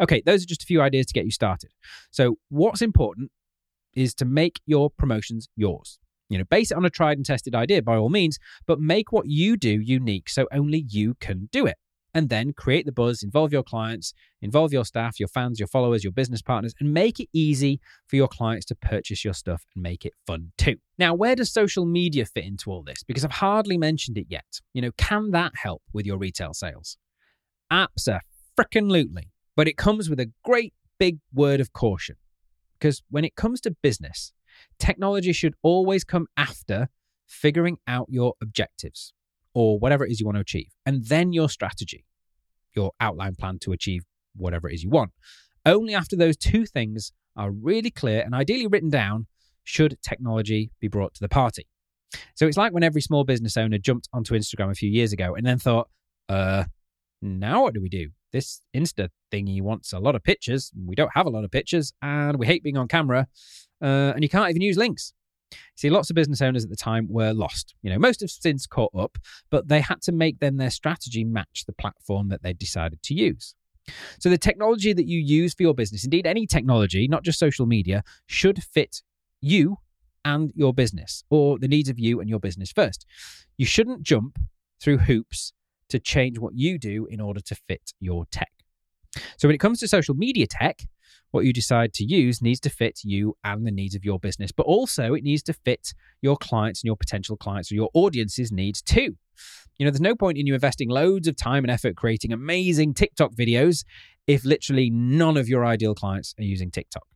Okay, 0.00 0.22
those 0.24 0.44
are 0.44 0.46
just 0.46 0.62
a 0.62 0.66
few 0.66 0.80
ideas 0.80 1.06
to 1.06 1.12
get 1.12 1.24
you 1.24 1.32
started. 1.32 1.70
So, 2.12 2.36
what's 2.48 2.82
important 2.82 3.32
is 3.92 4.14
to 4.14 4.24
make 4.24 4.60
your 4.66 4.88
promotions 4.88 5.48
yours. 5.56 5.98
You 6.28 6.38
know, 6.38 6.44
base 6.44 6.70
it 6.70 6.76
on 6.76 6.84
a 6.84 6.90
tried 6.90 7.18
and 7.18 7.26
tested 7.26 7.56
idea 7.56 7.82
by 7.82 7.96
all 7.96 8.08
means, 8.08 8.38
but 8.68 8.78
make 8.78 9.10
what 9.10 9.26
you 9.26 9.56
do 9.56 9.80
unique 9.80 10.28
so 10.28 10.46
only 10.52 10.84
you 10.88 11.14
can 11.18 11.48
do 11.50 11.66
it 11.66 11.76
and 12.16 12.30
then 12.30 12.54
create 12.54 12.86
the 12.86 12.92
buzz, 12.92 13.22
involve 13.22 13.52
your 13.52 13.62
clients, 13.62 14.14
involve 14.40 14.72
your 14.72 14.86
staff, 14.86 15.20
your 15.20 15.28
fans, 15.28 15.60
your 15.60 15.66
followers, 15.66 16.02
your 16.02 16.14
business 16.14 16.40
partners, 16.40 16.72
and 16.80 16.94
make 16.94 17.20
it 17.20 17.28
easy 17.34 17.78
for 18.06 18.16
your 18.16 18.26
clients 18.26 18.64
to 18.64 18.74
purchase 18.74 19.22
your 19.22 19.34
stuff 19.34 19.66
and 19.74 19.82
make 19.82 20.06
it 20.06 20.14
fun 20.26 20.50
too. 20.56 20.76
Now, 20.98 21.12
where 21.12 21.36
does 21.36 21.52
social 21.52 21.84
media 21.84 22.24
fit 22.24 22.46
into 22.46 22.70
all 22.70 22.82
this? 22.82 23.02
Because 23.02 23.22
I've 23.22 23.32
hardly 23.32 23.76
mentioned 23.76 24.16
it 24.16 24.28
yet. 24.30 24.46
You 24.72 24.80
know, 24.80 24.92
can 24.96 25.32
that 25.32 25.52
help 25.56 25.82
with 25.92 26.06
your 26.06 26.16
retail 26.16 26.54
sales? 26.54 26.96
Absolutely. 27.70 29.30
But 29.54 29.68
it 29.68 29.76
comes 29.76 30.08
with 30.08 30.18
a 30.18 30.32
great 30.42 30.72
big 30.98 31.18
word 31.34 31.60
of 31.60 31.74
caution. 31.74 32.16
Because 32.78 33.02
when 33.10 33.26
it 33.26 33.36
comes 33.36 33.60
to 33.60 33.76
business, 33.82 34.32
technology 34.78 35.34
should 35.34 35.54
always 35.62 36.02
come 36.02 36.28
after 36.38 36.88
figuring 37.26 37.76
out 37.86 38.06
your 38.08 38.32
objectives 38.40 39.12
or 39.56 39.78
whatever 39.78 40.04
it 40.04 40.12
is 40.12 40.20
you 40.20 40.26
want 40.26 40.36
to 40.36 40.42
achieve, 40.42 40.70
and 40.84 41.06
then 41.06 41.32
your 41.32 41.48
strategy, 41.48 42.04
your 42.74 42.92
outline 43.00 43.34
plan 43.34 43.58
to 43.58 43.72
achieve 43.72 44.02
whatever 44.36 44.68
it 44.68 44.74
is 44.74 44.84
you 44.84 44.90
want. 44.90 45.12
Only 45.64 45.94
after 45.94 46.14
those 46.14 46.36
two 46.36 46.66
things 46.66 47.10
are 47.36 47.50
really 47.50 47.90
clear 47.90 48.20
and 48.20 48.34
ideally 48.34 48.66
written 48.66 48.90
down 48.90 49.26
should 49.64 49.96
technology 50.02 50.72
be 50.78 50.88
brought 50.88 51.14
to 51.14 51.20
the 51.20 51.28
party. 51.30 51.66
So 52.34 52.46
it's 52.46 52.58
like 52.58 52.74
when 52.74 52.82
every 52.82 53.00
small 53.00 53.24
business 53.24 53.56
owner 53.56 53.78
jumped 53.78 54.10
onto 54.12 54.34
Instagram 54.34 54.70
a 54.70 54.74
few 54.74 54.90
years 54.90 55.14
ago 55.14 55.34
and 55.34 55.46
then 55.46 55.58
thought, 55.58 55.88
uh, 56.28 56.64
now 57.22 57.62
what 57.62 57.72
do 57.72 57.80
we 57.80 57.88
do? 57.88 58.10
This 58.32 58.60
Insta 58.76 59.08
thingy 59.32 59.62
wants 59.62 59.94
a 59.94 59.98
lot 59.98 60.14
of 60.14 60.22
pictures. 60.22 60.70
We 60.86 60.94
don't 60.94 61.12
have 61.14 61.24
a 61.24 61.30
lot 61.30 61.44
of 61.44 61.50
pictures 61.50 61.94
and 62.02 62.38
we 62.38 62.46
hate 62.46 62.62
being 62.62 62.76
on 62.76 62.88
camera. 62.88 63.26
Uh, 63.80 64.12
and 64.14 64.22
you 64.22 64.28
can't 64.28 64.50
even 64.50 64.60
use 64.60 64.76
links. 64.76 65.14
See, 65.76 65.90
lots 65.90 66.10
of 66.10 66.16
business 66.16 66.42
owners 66.42 66.64
at 66.64 66.70
the 66.70 66.76
time 66.76 67.06
were 67.08 67.32
lost. 67.32 67.74
You 67.82 67.90
know, 67.90 67.98
most 67.98 68.20
have 68.20 68.30
since 68.30 68.66
caught 68.66 68.94
up, 68.98 69.18
but 69.50 69.68
they 69.68 69.80
had 69.80 70.02
to 70.02 70.12
make 70.12 70.40
then 70.40 70.56
their 70.56 70.70
strategy 70.70 71.24
match 71.24 71.64
the 71.66 71.72
platform 71.72 72.28
that 72.28 72.42
they 72.42 72.52
decided 72.52 73.02
to 73.04 73.14
use. 73.14 73.54
So 74.18 74.28
the 74.28 74.38
technology 74.38 74.92
that 74.92 75.06
you 75.06 75.20
use 75.20 75.54
for 75.54 75.62
your 75.62 75.74
business, 75.74 76.04
indeed 76.04 76.26
any 76.26 76.46
technology, 76.46 77.06
not 77.06 77.22
just 77.22 77.38
social 77.38 77.66
media, 77.66 78.02
should 78.26 78.62
fit 78.62 79.02
you 79.40 79.78
and 80.24 80.52
your 80.56 80.74
business 80.74 81.22
or 81.30 81.58
the 81.58 81.68
needs 81.68 81.88
of 81.88 81.98
you 81.98 82.20
and 82.20 82.28
your 82.28 82.40
business 82.40 82.72
first. 82.72 83.06
You 83.56 83.66
shouldn't 83.66 84.02
jump 84.02 84.38
through 84.80 84.98
hoops 84.98 85.52
to 85.88 86.00
change 86.00 86.38
what 86.38 86.54
you 86.54 86.78
do 86.78 87.06
in 87.06 87.20
order 87.20 87.40
to 87.40 87.54
fit 87.54 87.92
your 88.00 88.26
tech. 88.26 88.50
So 89.38 89.46
when 89.46 89.54
it 89.54 89.58
comes 89.58 89.78
to 89.80 89.88
social 89.88 90.14
media 90.14 90.46
tech, 90.46 90.82
what 91.36 91.44
you 91.44 91.52
decide 91.52 91.92
to 91.92 92.04
use 92.04 92.40
needs 92.40 92.60
to 92.60 92.70
fit 92.70 93.00
you 93.04 93.36
and 93.44 93.66
the 93.66 93.70
needs 93.70 93.94
of 93.94 94.06
your 94.06 94.18
business, 94.18 94.50
but 94.50 94.62
also 94.64 95.12
it 95.12 95.22
needs 95.22 95.42
to 95.42 95.52
fit 95.52 95.92
your 96.22 96.36
clients 96.38 96.80
and 96.80 96.86
your 96.86 96.96
potential 96.96 97.36
clients 97.36 97.70
or 97.70 97.74
your 97.74 97.90
audience's 97.92 98.50
needs 98.50 98.80
too. 98.80 99.16
You 99.76 99.84
know, 99.84 99.90
there's 99.90 100.00
no 100.00 100.14
point 100.14 100.38
in 100.38 100.46
you 100.46 100.54
investing 100.54 100.88
loads 100.88 101.28
of 101.28 101.36
time 101.36 101.62
and 101.62 101.70
effort 101.70 101.94
creating 101.94 102.32
amazing 102.32 102.94
TikTok 102.94 103.32
videos 103.34 103.84
if 104.26 104.46
literally 104.46 104.88
none 104.88 105.36
of 105.36 105.46
your 105.46 105.66
ideal 105.66 105.94
clients 105.94 106.34
are 106.38 106.44
using 106.44 106.70
TikTok. 106.70 107.06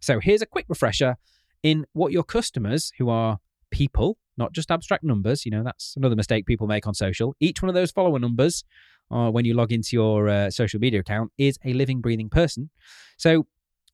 So 0.00 0.18
here's 0.18 0.42
a 0.42 0.46
quick 0.46 0.66
refresher 0.68 1.16
in 1.62 1.86
what 1.92 2.10
your 2.10 2.24
customers, 2.24 2.90
who 2.98 3.08
are 3.08 3.38
people, 3.70 4.18
not 4.36 4.52
just 4.52 4.72
abstract 4.72 5.04
numbers, 5.04 5.44
you 5.44 5.52
know, 5.52 5.62
that's 5.62 5.94
another 5.96 6.16
mistake 6.16 6.44
people 6.44 6.66
make 6.66 6.88
on 6.88 6.94
social. 6.94 7.36
Each 7.38 7.62
one 7.62 7.68
of 7.68 7.76
those 7.76 7.92
follower 7.92 8.18
numbers 8.18 8.64
uh, 9.12 9.30
when 9.30 9.44
you 9.44 9.54
log 9.54 9.72
into 9.72 9.90
your 9.92 10.28
uh, 10.28 10.50
social 10.50 10.80
media 10.80 11.00
account 11.00 11.30
is 11.38 11.58
a 11.64 11.72
living, 11.72 12.00
breathing 12.00 12.28
person. 12.28 12.70
So, 13.16 13.46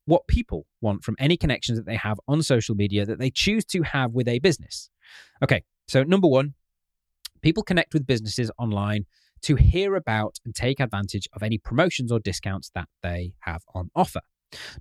what 0.07 0.25
people 0.27 0.65
want 0.81 1.03
from 1.03 1.15
any 1.19 1.37
connections 1.37 1.77
that 1.77 1.85
they 1.85 1.97
have 1.97 2.19
on 2.27 2.41
social 2.41 2.75
media 2.75 3.05
that 3.05 3.19
they 3.19 3.29
choose 3.29 3.65
to 3.65 3.83
have 3.83 4.13
with 4.13 4.27
a 4.27 4.39
business. 4.39 4.89
Okay, 5.43 5.63
so 5.87 6.03
number 6.03 6.27
one, 6.27 6.53
people 7.41 7.61
connect 7.61 7.93
with 7.93 8.07
businesses 8.07 8.49
online 8.57 9.05
to 9.41 9.55
hear 9.55 9.95
about 9.95 10.39
and 10.45 10.55
take 10.55 10.79
advantage 10.79 11.27
of 11.33 11.43
any 11.43 11.57
promotions 11.57 12.11
or 12.11 12.19
discounts 12.19 12.71
that 12.73 12.87
they 13.03 13.33
have 13.41 13.61
on 13.75 13.91
offer. 13.95 14.21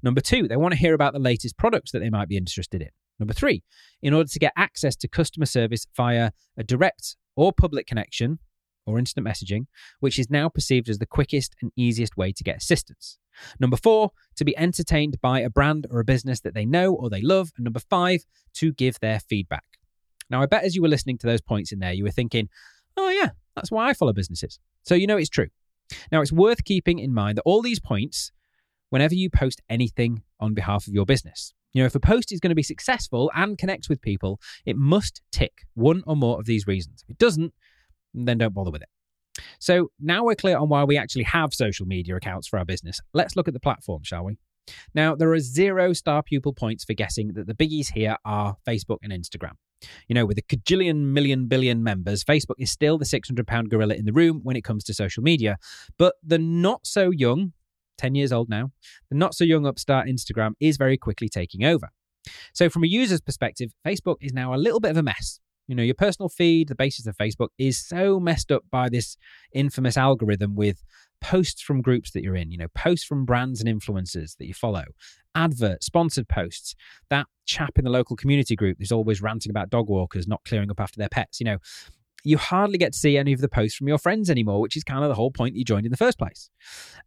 Number 0.01 0.21
two, 0.21 0.47
they 0.47 0.57
want 0.57 0.73
to 0.73 0.79
hear 0.79 0.95
about 0.95 1.13
the 1.13 1.19
latest 1.19 1.59
products 1.59 1.91
that 1.91 1.99
they 1.99 2.09
might 2.09 2.29
be 2.29 2.37
interested 2.37 2.81
in. 2.81 2.91
Number 3.19 3.35
three, 3.35 3.65
in 4.03 4.15
order 4.15 4.29
to 4.29 4.39
get 4.39 4.53
access 4.57 4.95
to 4.97 5.09
customer 5.09 5.47
service 5.47 5.87
via 5.97 6.31
a 6.57 6.63
direct 6.63 7.17
or 7.35 7.53
public 7.53 7.87
connection, 7.87 8.39
or 8.87 8.99
instant 8.99 9.27
messaging, 9.27 9.67
which 10.01 10.19
is 10.19 10.31
now 10.31 10.49
perceived 10.49 10.89
as 10.89 10.99
the 10.99 11.07
quickest 11.07 11.55
and 11.61 11.73
easiest 11.77 12.17
way 12.17 12.33
to 12.33 12.45
get 12.45 12.57
assistance. 12.57 13.19
Number 13.61 13.77
four, 13.77 14.13
to 14.37 14.45
be 14.45 14.57
entertained 14.57 15.21
by 15.21 15.41
a 15.41 15.51
brand 15.51 15.87
or 15.91 16.01
a 16.01 16.05
business 16.05 16.41
that 16.41 16.55
they 16.55 16.65
know 16.65 16.95
or 16.95 17.11
they 17.11 17.21
love. 17.21 17.53
And 17.57 17.65
number 17.65 17.81
five, 17.81 18.25
to 18.55 18.73
give 18.73 18.99
their 19.01 19.21
feedback. 19.21 19.65
Now, 20.31 20.43
I 20.43 20.47
bet 20.47 20.65
as 20.65 20.75
you 20.75 20.83
were 20.83 20.89
listening 20.89 21.19
to 21.19 21.27
those 21.27 21.41
points 21.41 21.73
in 21.73 21.79
there, 21.79 21.93
you 21.93 22.05
were 22.05 22.11
thinking, 22.11 22.49
oh, 22.97 23.11
yeah, 23.11 23.31
that's 23.55 23.71
why 23.71 23.89
I 23.89 23.95
follow 23.95 24.13
businesses. 24.13 24.59
So 24.85 24.95
you 24.95 25.07
know 25.07 25.17
it's 25.17 25.29
true. 25.29 25.49
Now, 26.11 26.21
it's 26.21 26.33
worth 26.33 26.65
keeping 26.65 26.99
in 26.99 27.13
mind 27.15 27.39
that 27.39 27.43
all 27.43 27.63
these 27.63 27.79
points, 27.79 28.33
whenever 28.91 29.15
you 29.15 29.31
post 29.31 29.61
anything 29.69 30.23
on 30.41 30.55
behalf 30.55 30.87
of 30.87 30.95
your 30.95 31.07
business, 31.07 31.53
you 31.73 31.83
know, 31.83 31.87
if 31.87 31.95
a 31.95 32.01
post 32.01 32.33
is 32.33 32.41
going 32.41 32.51
to 32.51 32.57
be 32.57 32.63
successful 32.63 33.31
and 33.35 33.59
connect 33.59 33.89
with 33.89 34.01
people, 34.01 34.41
it 34.65 34.77
must 34.77 35.21
tick 35.31 35.67
one 35.75 36.03
or 36.07 36.17
more 36.17 36.41
of 36.41 36.47
these 36.47 36.67
reasons. 36.67 37.03
If 37.03 37.11
it 37.11 37.19
doesn't, 37.19 37.53
then 38.17 38.39
don't 38.39 38.55
bother 38.55 38.71
with 38.71 38.83
it. 38.83 38.89
So 39.59 39.91
now 40.01 40.25
we're 40.25 40.35
clear 40.35 40.57
on 40.57 40.69
why 40.69 40.85
we 40.85 40.97
actually 40.97 41.25
have 41.25 41.53
social 41.53 41.87
media 41.87 42.17
accounts 42.17 42.49
for 42.49 42.59
our 42.59 42.65
business. 42.65 43.01
Let's 43.13 43.37
look 43.37 43.49
at 43.49 43.55
the 43.55 43.61
platform, 43.61 44.03
shall 44.03 44.25
we? 44.25 44.39
Now, 44.95 45.15
there 45.15 45.33
are 45.33 45.39
zero 45.39 45.93
star 45.93 46.23
pupil 46.23 46.53
points 46.53 46.85
for 46.85 46.95
guessing 46.95 47.35
that 47.35 47.47
the 47.47 47.55
biggies 47.55 47.93
here 47.93 48.17
are 48.25 48.57
Facebook 48.67 48.99
and 49.03 49.13
Instagram. 49.13 49.53
You 50.09 50.15
know, 50.15 50.27
with 50.27 50.39
a 50.39 50.43
cajillion 50.43 51.13
million 51.13 51.47
billion 51.47 51.83
members, 51.83 52.25
Facebook 52.25 52.57
is 52.59 52.71
still 52.71 52.99
the 52.99 53.05
600 53.05 53.47
pound 53.47 53.71
gorilla 53.71 53.95
in 53.95 54.07
the 54.07 54.13
room 54.13 54.41
when 54.43 54.57
it 54.57 54.65
comes 54.65 54.85
to 54.85 54.95
social 54.95 55.23
media. 55.23 55.59
But 55.99 56.15
the 56.23 56.39
not 56.39 56.87
so 56.87 57.11
young, 57.11 57.53
10 57.99 58.15
years 58.15 58.33
old 58.33 58.49
now, 58.49 58.73
the 59.11 59.17
not 59.17 59.35
so 59.35 59.45
young 59.45 59.67
upstart 59.67 60.09
Instagram 60.09 60.53
is 60.61 60.77
very 60.77 60.97
quickly 60.97 61.29
taking 61.29 61.65
over. 61.65 61.91
So, 62.53 62.69
from 62.69 62.85
a 62.85 62.89
user's 62.89 63.21
perspective, 63.21 63.73
Facebook 63.87 64.17
is 64.21 64.33
now 64.33 64.55
a 64.55 64.57
little 64.57 64.81
bit 64.81 64.91
of 64.91 64.97
a 64.97 65.03
mess. 65.03 65.41
You 65.69 65.75
know, 65.75 65.83
your 65.83 65.95
personal 65.95 66.29
feed, 66.29 66.69
the 66.69 66.75
basis 66.75 67.07
of 67.07 67.17
Facebook, 67.17 67.49
is 67.59 67.79
so 67.79 68.21
messed 68.21 68.53
up 68.53 68.65
by 68.71 68.89
this 68.89 69.17
infamous 69.53 69.97
algorithm 69.97 70.55
with 70.55 70.85
posts 71.21 71.63
from 71.63 71.83
groups 71.83 72.13
that 72.13 72.23
you're 72.23 72.37
in, 72.37 72.51
you 72.51 72.59
know, 72.59 72.69
posts 72.75 73.05
from 73.05 73.25
brands 73.25 73.61
and 73.61 73.69
influencers 73.69 74.37
that 74.37 74.47
you 74.47 74.55
follow, 74.55 74.85
advert, 75.35 75.83
sponsored 75.83 76.29
posts, 76.29 76.75
that 77.11 77.27
chap 77.47 77.79
in 77.79 77.85
the 77.85 77.91
local 77.91 78.17
community 78.17 78.55
group 78.55 78.77
who's 78.79 78.93
always 78.93 79.23
ranting 79.23 79.51
about 79.51 79.71
dog 79.71 79.89
walkers 79.89 80.29
not 80.29 80.45
clearing 80.45 80.71
up 80.71 80.81
after 80.81 80.99
their 80.99 81.09
pets, 81.09 81.41
you 81.41 81.45
know, 81.45 81.59
you 82.27 82.37
hardly 82.37 82.77
get 82.77 82.93
to 82.93 82.99
see 82.99 83.17
any 83.17 83.33
of 83.33 83.41
the 83.41 83.49
posts 83.49 83.77
from 83.77 83.87
your 83.87 83.99
friends 83.99 84.29
anymore, 84.29 84.61
which 84.61 84.77
is 84.77 84.83
kind 84.83 85.05
of 85.05 85.09
the 85.09 85.15
whole 85.15 85.31
point 85.31 85.55
you 85.55 85.65
joined 85.65 85.87
in 85.87 85.93
the 85.93 85.97
first 85.97 86.19
place. 86.19 86.51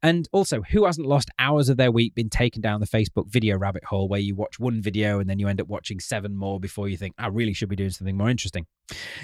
And 0.02 0.30
also, 0.32 0.62
who 0.62 0.86
hasn't 0.86 1.06
lost 1.06 1.30
hours 1.38 1.68
of 1.68 1.76
their 1.76 1.92
week 1.92 2.16
being 2.16 2.30
taken 2.30 2.62
down 2.62 2.80
the 2.80 2.88
Facebook 2.88 3.28
video 3.28 3.58
rabbit 3.58 3.84
hole 3.84 4.08
where 4.08 4.22
you 4.22 4.34
watch 4.34 4.60
one 4.60 4.82
video 4.82 5.20
and 5.20 5.30
then 5.30 5.38
you 5.38 5.50
end 5.50 5.60
up 5.60 5.68
watching 5.68 6.00
seven 6.00 6.38
more 6.38 6.58
before 6.58 6.88
you 6.88 6.96
think, 6.96 7.16
I 7.18 7.28
really 7.28 7.54
should 7.54 7.68
be 7.68 7.76
doing 7.76 7.90
something 7.90 8.16
more 8.16 8.30
interesting? 8.30 8.66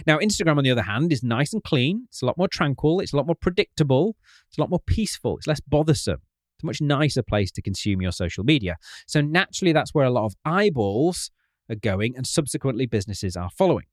Now, 0.05 0.17
Instagram, 0.17 0.57
on 0.57 0.65
the 0.65 0.71
other 0.71 0.81
hand, 0.81 1.13
is 1.13 1.23
nice 1.23 1.53
and 1.53 1.63
clean. 1.63 2.07
It's 2.09 2.21
a 2.21 2.25
lot 2.25 2.37
more 2.37 2.49
tranquil. 2.49 2.99
It's 2.99 3.13
a 3.13 3.17
lot 3.17 3.25
more 3.25 3.35
predictable. 3.35 4.17
It's 4.49 4.57
a 4.57 4.61
lot 4.61 4.69
more 4.69 4.81
peaceful. 4.85 5.37
It's 5.37 5.47
less 5.47 5.61
bothersome. 5.61 6.19
It's 6.57 6.63
a 6.63 6.65
much 6.65 6.81
nicer 6.81 7.23
place 7.23 7.51
to 7.53 7.61
consume 7.61 8.01
your 8.01 8.11
social 8.11 8.43
media. 8.43 8.75
So, 9.07 9.21
naturally, 9.21 9.71
that's 9.71 9.93
where 9.93 10.05
a 10.05 10.11
lot 10.11 10.25
of 10.25 10.35
eyeballs 10.43 11.31
are 11.69 11.75
going 11.75 12.17
and 12.17 12.27
subsequently 12.27 12.85
businesses 12.85 13.37
are 13.37 13.49
following. 13.49 13.85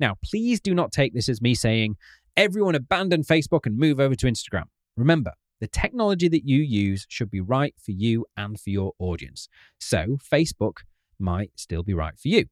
Now, 0.00 0.16
please 0.24 0.60
do 0.60 0.74
not 0.74 0.92
take 0.92 1.14
this 1.14 1.28
as 1.28 1.40
me 1.40 1.54
saying, 1.54 1.96
everyone 2.36 2.74
abandon 2.74 3.22
Facebook 3.22 3.66
and 3.66 3.78
move 3.78 4.00
over 4.00 4.14
to 4.14 4.26
Instagram. 4.26 4.64
Remember, 4.96 5.32
the 5.60 5.68
technology 5.68 6.28
that 6.28 6.46
you 6.46 6.60
use 6.60 7.06
should 7.08 7.30
be 7.30 7.40
right 7.40 7.74
for 7.82 7.92
you 7.92 8.26
and 8.36 8.60
for 8.60 8.70
your 8.70 8.92
audience. 8.98 9.48
So, 9.80 10.18
Facebook 10.32 10.78
might 11.18 11.50
still 11.56 11.82
be 11.82 11.94
right 11.94 12.18
for 12.18 12.28
you. 12.28 12.46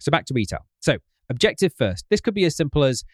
So, 0.00 0.10
back 0.10 0.26
to 0.26 0.34
retail. 0.34 0.66
So, 0.80 0.98
objective 1.28 1.72
first. 1.76 2.04
This 2.10 2.20
could 2.20 2.34
be 2.34 2.44
as 2.44 2.56
simple 2.56 2.84
as 2.84 3.04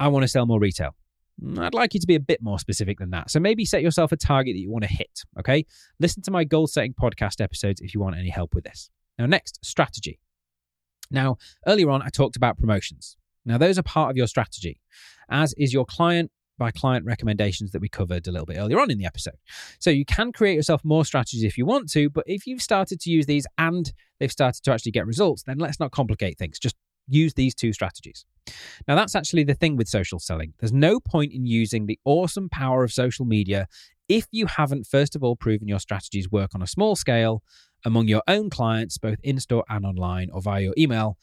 I 0.00 0.08
want 0.08 0.22
to 0.24 0.28
sell 0.28 0.46
more 0.46 0.60
retail. 0.60 0.94
Mm, 1.42 1.58
I'd 1.58 1.74
like 1.74 1.94
you 1.94 2.00
to 2.00 2.06
be 2.06 2.14
a 2.14 2.20
bit 2.20 2.42
more 2.42 2.58
specific 2.58 2.98
than 2.98 3.10
that. 3.10 3.30
So 3.30 3.40
maybe 3.40 3.64
set 3.64 3.82
yourself 3.82 4.12
a 4.12 4.16
target 4.16 4.54
that 4.54 4.60
you 4.60 4.70
want 4.70 4.84
to 4.84 4.90
hit. 4.90 5.22
Okay. 5.38 5.64
Listen 6.00 6.22
to 6.22 6.30
my 6.30 6.44
goal 6.44 6.66
setting 6.66 6.94
podcast 6.94 7.40
episodes 7.40 7.80
if 7.80 7.94
you 7.94 8.00
want 8.00 8.16
any 8.16 8.30
help 8.30 8.54
with 8.54 8.64
this. 8.64 8.90
Now, 9.18 9.26
next, 9.26 9.64
strategy. 9.64 10.20
Now, 11.10 11.36
earlier 11.66 11.90
on, 11.90 12.02
I 12.02 12.08
talked 12.08 12.36
about 12.36 12.58
promotions. 12.58 13.16
Now, 13.44 13.58
those 13.58 13.78
are 13.78 13.82
part 13.82 14.10
of 14.10 14.16
your 14.16 14.26
strategy, 14.26 14.80
as 15.30 15.54
is 15.54 15.72
your 15.72 15.84
client 15.84 16.30
by 16.58 16.70
client 16.72 17.06
recommendations 17.06 17.70
that 17.70 17.80
we 17.80 17.88
covered 17.88 18.26
a 18.26 18.32
little 18.32 18.44
bit 18.44 18.58
earlier 18.58 18.80
on 18.80 18.90
in 18.90 18.98
the 18.98 19.06
episode. 19.06 19.36
So 19.78 19.90
you 19.90 20.04
can 20.04 20.32
create 20.32 20.56
yourself 20.56 20.84
more 20.84 21.04
strategies 21.04 21.44
if 21.44 21.56
you 21.56 21.64
want 21.64 21.88
to, 21.92 22.10
but 22.10 22.24
if 22.26 22.46
you've 22.46 22.60
started 22.60 23.00
to 23.00 23.10
use 23.10 23.26
these 23.26 23.46
and 23.56 23.92
they've 24.18 24.32
started 24.32 24.64
to 24.64 24.72
actually 24.72 24.92
get 24.92 25.06
results, 25.06 25.44
then 25.44 25.58
let's 25.58 25.78
not 25.78 25.92
complicate 25.92 26.36
things. 26.36 26.58
Just 26.58 26.74
use 27.06 27.32
these 27.34 27.54
two 27.54 27.72
strategies. 27.72 28.26
Now, 28.86 28.96
that's 28.96 29.14
actually 29.14 29.44
the 29.44 29.54
thing 29.54 29.76
with 29.76 29.88
social 29.88 30.18
selling. 30.18 30.54
There's 30.58 30.72
no 30.72 31.00
point 31.00 31.32
in 31.32 31.46
using 31.46 31.86
the 31.86 31.98
awesome 32.04 32.48
power 32.48 32.82
of 32.82 32.92
social 32.92 33.24
media 33.24 33.68
if 34.08 34.26
you 34.30 34.46
haven't, 34.46 34.86
first 34.86 35.14
of 35.14 35.22
all, 35.22 35.36
proven 35.36 35.68
your 35.68 35.78
strategies 35.78 36.30
work 36.30 36.54
on 36.54 36.62
a 36.62 36.66
small 36.66 36.96
scale 36.96 37.42
among 37.84 38.08
your 38.08 38.22
own 38.26 38.50
clients, 38.50 38.98
both 38.98 39.18
in 39.22 39.40
store 39.40 39.64
and 39.68 39.84
online, 39.84 40.30
or 40.30 40.40
via 40.40 40.62
your 40.62 40.74
email, 40.76 41.16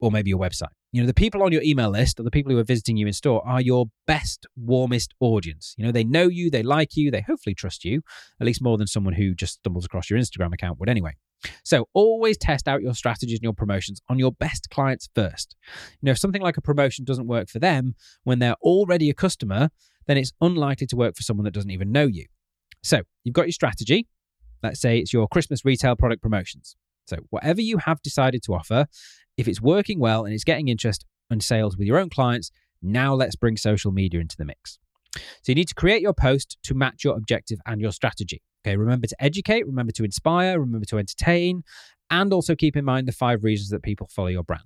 or 0.00 0.10
maybe 0.10 0.30
your 0.30 0.38
website. 0.38 0.68
You 0.92 1.02
know, 1.02 1.06
the 1.06 1.14
people 1.14 1.42
on 1.42 1.52
your 1.52 1.62
email 1.62 1.90
list 1.90 2.18
or 2.18 2.24
the 2.24 2.30
people 2.30 2.50
who 2.50 2.58
are 2.58 2.64
visiting 2.64 2.96
you 2.96 3.06
in 3.06 3.12
store 3.12 3.46
are 3.46 3.60
your 3.60 3.86
best, 4.06 4.46
warmest 4.56 5.14
audience. 5.20 5.74
You 5.78 5.84
know, 5.84 5.92
they 5.92 6.02
know 6.02 6.26
you, 6.26 6.50
they 6.50 6.64
like 6.64 6.96
you, 6.96 7.10
they 7.12 7.20
hopefully 7.20 7.54
trust 7.54 7.84
you, 7.84 8.02
at 8.40 8.46
least 8.46 8.62
more 8.62 8.76
than 8.76 8.88
someone 8.88 9.14
who 9.14 9.34
just 9.34 9.54
stumbles 9.54 9.84
across 9.84 10.10
your 10.10 10.18
Instagram 10.18 10.52
account 10.52 10.80
would 10.80 10.88
anyway. 10.88 11.12
So 11.64 11.88
always 11.94 12.36
test 12.36 12.66
out 12.66 12.82
your 12.82 12.94
strategies 12.94 13.38
and 13.38 13.44
your 13.44 13.52
promotions 13.52 14.00
on 14.08 14.18
your 14.18 14.32
best 14.32 14.68
clients 14.70 15.08
first. 15.14 15.54
You 16.00 16.06
know, 16.06 16.12
if 16.12 16.18
something 16.18 16.42
like 16.42 16.56
a 16.56 16.62
promotion 16.62 17.04
doesn't 17.04 17.26
work 17.26 17.48
for 17.48 17.60
them 17.60 17.94
when 18.24 18.40
they're 18.40 18.56
already 18.62 19.10
a 19.10 19.14
customer, 19.14 19.70
then 20.06 20.16
it's 20.16 20.32
unlikely 20.40 20.88
to 20.88 20.96
work 20.96 21.16
for 21.16 21.22
someone 21.22 21.44
that 21.44 21.54
doesn't 21.54 21.70
even 21.70 21.92
know 21.92 22.06
you. 22.06 22.26
So 22.82 23.02
you've 23.24 23.34
got 23.34 23.46
your 23.46 23.52
strategy. 23.52 24.08
Let's 24.62 24.80
say 24.80 24.98
it's 24.98 25.12
your 25.12 25.28
Christmas 25.28 25.64
retail 25.64 25.96
product 25.96 26.22
promotions. 26.22 26.76
So, 27.06 27.16
whatever 27.30 27.60
you 27.60 27.78
have 27.78 28.02
decided 28.02 28.42
to 28.44 28.54
offer, 28.54 28.86
if 29.36 29.48
it's 29.48 29.60
working 29.60 29.98
well 29.98 30.24
and 30.24 30.34
it's 30.34 30.44
getting 30.44 30.68
interest 30.68 31.04
and 31.30 31.42
sales 31.42 31.76
with 31.76 31.86
your 31.86 31.98
own 31.98 32.10
clients, 32.10 32.50
now 32.82 33.14
let's 33.14 33.36
bring 33.36 33.56
social 33.56 33.90
media 33.90 34.20
into 34.20 34.36
the 34.36 34.44
mix. 34.44 34.78
So, 35.14 35.22
you 35.48 35.54
need 35.54 35.68
to 35.68 35.74
create 35.74 36.02
your 36.02 36.14
post 36.14 36.58
to 36.64 36.74
match 36.74 37.04
your 37.04 37.16
objective 37.16 37.58
and 37.66 37.80
your 37.80 37.92
strategy. 37.92 38.42
Okay, 38.64 38.76
remember 38.76 39.06
to 39.06 39.16
educate, 39.18 39.66
remember 39.66 39.92
to 39.92 40.04
inspire, 40.04 40.60
remember 40.60 40.86
to 40.86 40.98
entertain, 40.98 41.64
and 42.10 42.32
also 42.32 42.54
keep 42.54 42.76
in 42.76 42.84
mind 42.84 43.08
the 43.08 43.12
five 43.12 43.42
reasons 43.42 43.70
that 43.70 43.82
people 43.82 44.08
follow 44.08 44.28
your 44.28 44.44
brand. 44.44 44.62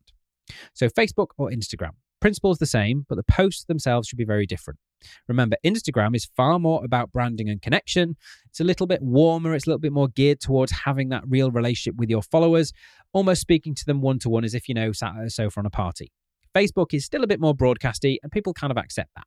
So, 0.75 0.89
Facebook 0.89 1.29
or 1.39 1.51
Instagram. 1.51 1.93
Principle 2.21 2.53
is 2.53 2.59
the 2.59 2.67
same, 2.67 3.07
but 3.09 3.17
the 3.17 3.23
posts 3.23 3.65
themselves 3.65 4.09
should 4.09 4.19
be 4.19 4.25
very 4.25 4.47
different. 4.47 4.79
Remember, 5.29 5.57
Instagram 5.65 6.15
is 6.15 6.25
far 6.37 6.59
more 6.59 6.85
about 6.85 7.13
branding 7.13 7.49
and 7.49 7.61
connection. 7.61 8.17
It's 8.47 8.61
a 8.61 8.65
little 8.65 8.87
bit 8.87 9.03
warmer, 9.03 9.55
it's 9.55 9.67
a 9.67 9.71
little 9.71 9.81
bit 9.81 9.93
more 9.93 10.09
geared 10.09 10.41
towards 10.41 10.73
having 10.73 11.09
that 11.11 11.25
real 11.27 11.51
relationship 11.51 11.97
with 11.97 12.11
your 12.11 12.23
followers, 12.23 12.73
almost 13.13 13.41
speaking 13.41 13.75
to 13.75 13.85
them 13.85 14.01
one 14.01 14.19
to 14.21 14.29
one 14.29 14.45
as 14.45 14.55
if 14.55 14.69
you 14.69 14.75
know 14.75 14.93
sat 14.93 15.17
at 15.17 15.27
a 15.27 15.31
sofa 15.31 15.61
on 15.61 15.67
a 15.67 15.71
party. 15.71 16.13
Facebook 16.55 16.95
is 16.95 17.05
still 17.05 17.25
a 17.25 17.27
bit 17.27 17.41
more 17.41 17.55
broadcasty, 17.55 18.19
and 18.23 18.31
people 18.31 18.55
kind 18.55 18.71
of 18.71 18.77
accept 18.77 19.11
that. 19.17 19.27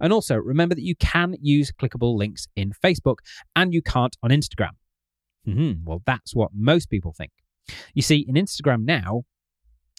And 0.00 0.12
also, 0.12 0.36
remember 0.36 0.74
that 0.74 0.84
you 0.84 0.96
can 0.96 1.36
use 1.40 1.72
clickable 1.72 2.16
links 2.16 2.46
in 2.56 2.72
Facebook 2.72 3.16
and 3.54 3.72
you 3.72 3.82
can't 3.82 4.16
on 4.22 4.30
Instagram. 4.30 4.70
Mm-hmm. 5.46 5.84
Well, 5.84 6.02
that's 6.06 6.34
what 6.34 6.50
most 6.54 6.90
people 6.90 7.12
think. 7.12 7.32
You 7.94 8.02
see, 8.02 8.24
in 8.28 8.34
Instagram 8.34 8.84
now, 8.84 9.22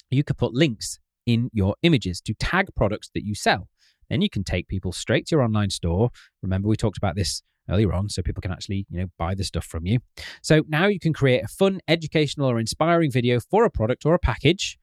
you 0.09 0.24
could 0.24 0.38
put 0.38 0.53
links 0.53 0.99
in 1.26 1.49
your 1.53 1.76
images 1.84 2.22
to 2.22 2.34
tag 2.34 2.67
products 2.76 3.09
that 3.13 3.24
you 3.24 3.36
sell. 3.36 3.69
Then 4.12 4.22
you 4.22 4.30
can 4.30 4.43
take 4.43 4.68
people 4.68 4.91
straight 4.91 5.26
to 5.28 5.36
your 5.36 5.41
online 5.41 5.70
store. 5.70 6.09
Remember, 6.43 6.68
we 6.68 6.76
talked 6.76 6.97
about 6.97 7.16
this 7.16 7.41
earlier 7.70 7.93
on, 7.93 8.09
so 8.09 8.22
people 8.22 8.41
can 8.41 8.51
actually, 8.51 8.86
you 8.89 8.99
know, 8.99 9.07
buy 9.18 9.34
the 9.36 9.45
stuff 9.45 9.64
from 9.64 9.86
you. 9.86 9.99
So 10.43 10.64
now 10.68 10.88
you 10.88 10.99
can 10.99 11.14
create 11.14 11.45
a 11.45 11.47
fun, 11.47 11.80
educational, 11.88 12.49
or 12.49 12.59
inspiring 12.59 13.09
video 13.09 13.39
for 13.39 13.64
a 13.64 13.70
product 13.70 14.05
or 14.05 14.14
a 14.14 14.20
package. 14.20 14.78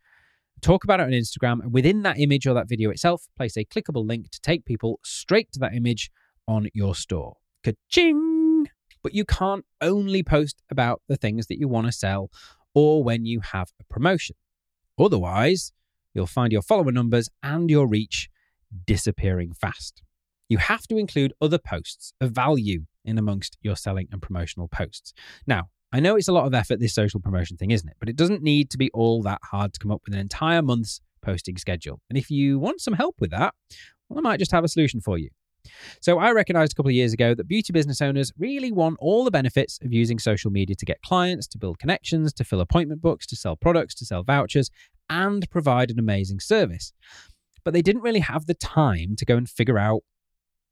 Talk 0.62 0.82
about 0.82 1.00
it 1.00 1.02
on 1.02 1.10
Instagram, 1.10 1.60
and 1.60 1.74
within 1.74 2.02
that 2.02 2.18
image 2.18 2.46
or 2.46 2.54
that 2.54 2.70
video 2.70 2.88
itself, 2.88 3.26
place 3.36 3.56
a 3.58 3.66
clickable 3.66 4.08
link 4.08 4.30
to 4.30 4.40
take 4.40 4.64
people 4.64 4.98
straight 5.04 5.52
to 5.52 5.60
that 5.60 5.74
image 5.74 6.10
on 6.46 6.68
your 6.72 6.94
store. 6.94 7.36
Ka-ching! 7.62 8.66
But 9.02 9.14
you 9.14 9.26
can't 9.26 9.66
only 9.82 10.22
post 10.22 10.62
about 10.70 11.02
the 11.06 11.16
things 11.16 11.48
that 11.48 11.58
you 11.58 11.68
want 11.68 11.86
to 11.86 11.92
sell 11.92 12.30
or 12.74 13.04
when 13.04 13.26
you 13.26 13.40
have 13.40 13.72
a 13.78 13.84
promotion. 13.84 14.36
Otherwise, 14.98 15.72
you'll 16.14 16.26
find 16.26 16.50
your 16.50 16.62
follower 16.62 16.92
numbers 16.92 17.28
and 17.42 17.68
your 17.68 17.86
reach 17.86 18.30
disappearing 18.86 19.52
fast. 19.52 20.02
You 20.48 20.58
have 20.58 20.86
to 20.86 20.96
include 20.96 21.34
other 21.40 21.58
posts 21.58 22.12
of 22.20 22.32
value 22.32 22.84
in 23.04 23.18
amongst 23.18 23.58
your 23.62 23.76
selling 23.76 24.08
and 24.10 24.22
promotional 24.22 24.68
posts. 24.68 25.12
Now, 25.46 25.68
I 25.92 26.00
know 26.00 26.16
it's 26.16 26.28
a 26.28 26.32
lot 26.32 26.46
of 26.46 26.54
effort, 26.54 26.80
this 26.80 26.94
social 26.94 27.20
promotion 27.20 27.56
thing, 27.56 27.70
isn't 27.70 27.88
it? 27.88 27.96
But 27.98 28.08
it 28.08 28.16
doesn't 28.16 28.42
need 28.42 28.70
to 28.70 28.78
be 28.78 28.90
all 28.92 29.22
that 29.22 29.40
hard 29.42 29.72
to 29.74 29.80
come 29.80 29.90
up 29.90 30.02
with 30.04 30.14
an 30.14 30.20
entire 30.20 30.62
month's 30.62 31.00
posting 31.22 31.56
schedule. 31.56 32.00
And 32.08 32.18
if 32.18 32.30
you 32.30 32.58
want 32.58 32.80
some 32.80 32.94
help 32.94 33.16
with 33.20 33.30
that, 33.30 33.54
well, 34.08 34.18
I 34.18 34.22
might 34.22 34.38
just 34.38 34.52
have 34.52 34.64
a 34.64 34.68
solution 34.68 35.00
for 35.00 35.18
you. 35.18 35.30
So, 36.00 36.18
I 36.18 36.30
recognized 36.32 36.72
a 36.72 36.74
couple 36.76 36.90
of 36.90 36.94
years 36.94 37.12
ago 37.12 37.34
that 37.34 37.48
beauty 37.48 37.72
business 37.72 38.00
owners 38.00 38.32
really 38.38 38.72
want 38.72 38.96
all 39.00 39.24
the 39.24 39.30
benefits 39.30 39.78
of 39.82 39.92
using 39.92 40.18
social 40.18 40.50
media 40.50 40.76
to 40.76 40.86
get 40.86 41.02
clients, 41.02 41.46
to 41.48 41.58
build 41.58 41.78
connections, 41.78 42.32
to 42.34 42.44
fill 42.44 42.60
appointment 42.60 43.02
books, 43.02 43.26
to 43.26 43.36
sell 43.36 43.56
products, 43.56 43.94
to 43.96 44.06
sell 44.06 44.22
vouchers, 44.22 44.70
and 45.10 45.48
provide 45.50 45.90
an 45.90 45.98
amazing 45.98 46.40
service. 46.40 46.92
But 47.68 47.74
they 47.74 47.82
didn't 47.82 48.00
really 48.00 48.20
have 48.20 48.46
the 48.46 48.54
time 48.54 49.14
to 49.16 49.26
go 49.26 49.36
and 49.36 49.46
figure 49.46 49.76
out 49.76 50.00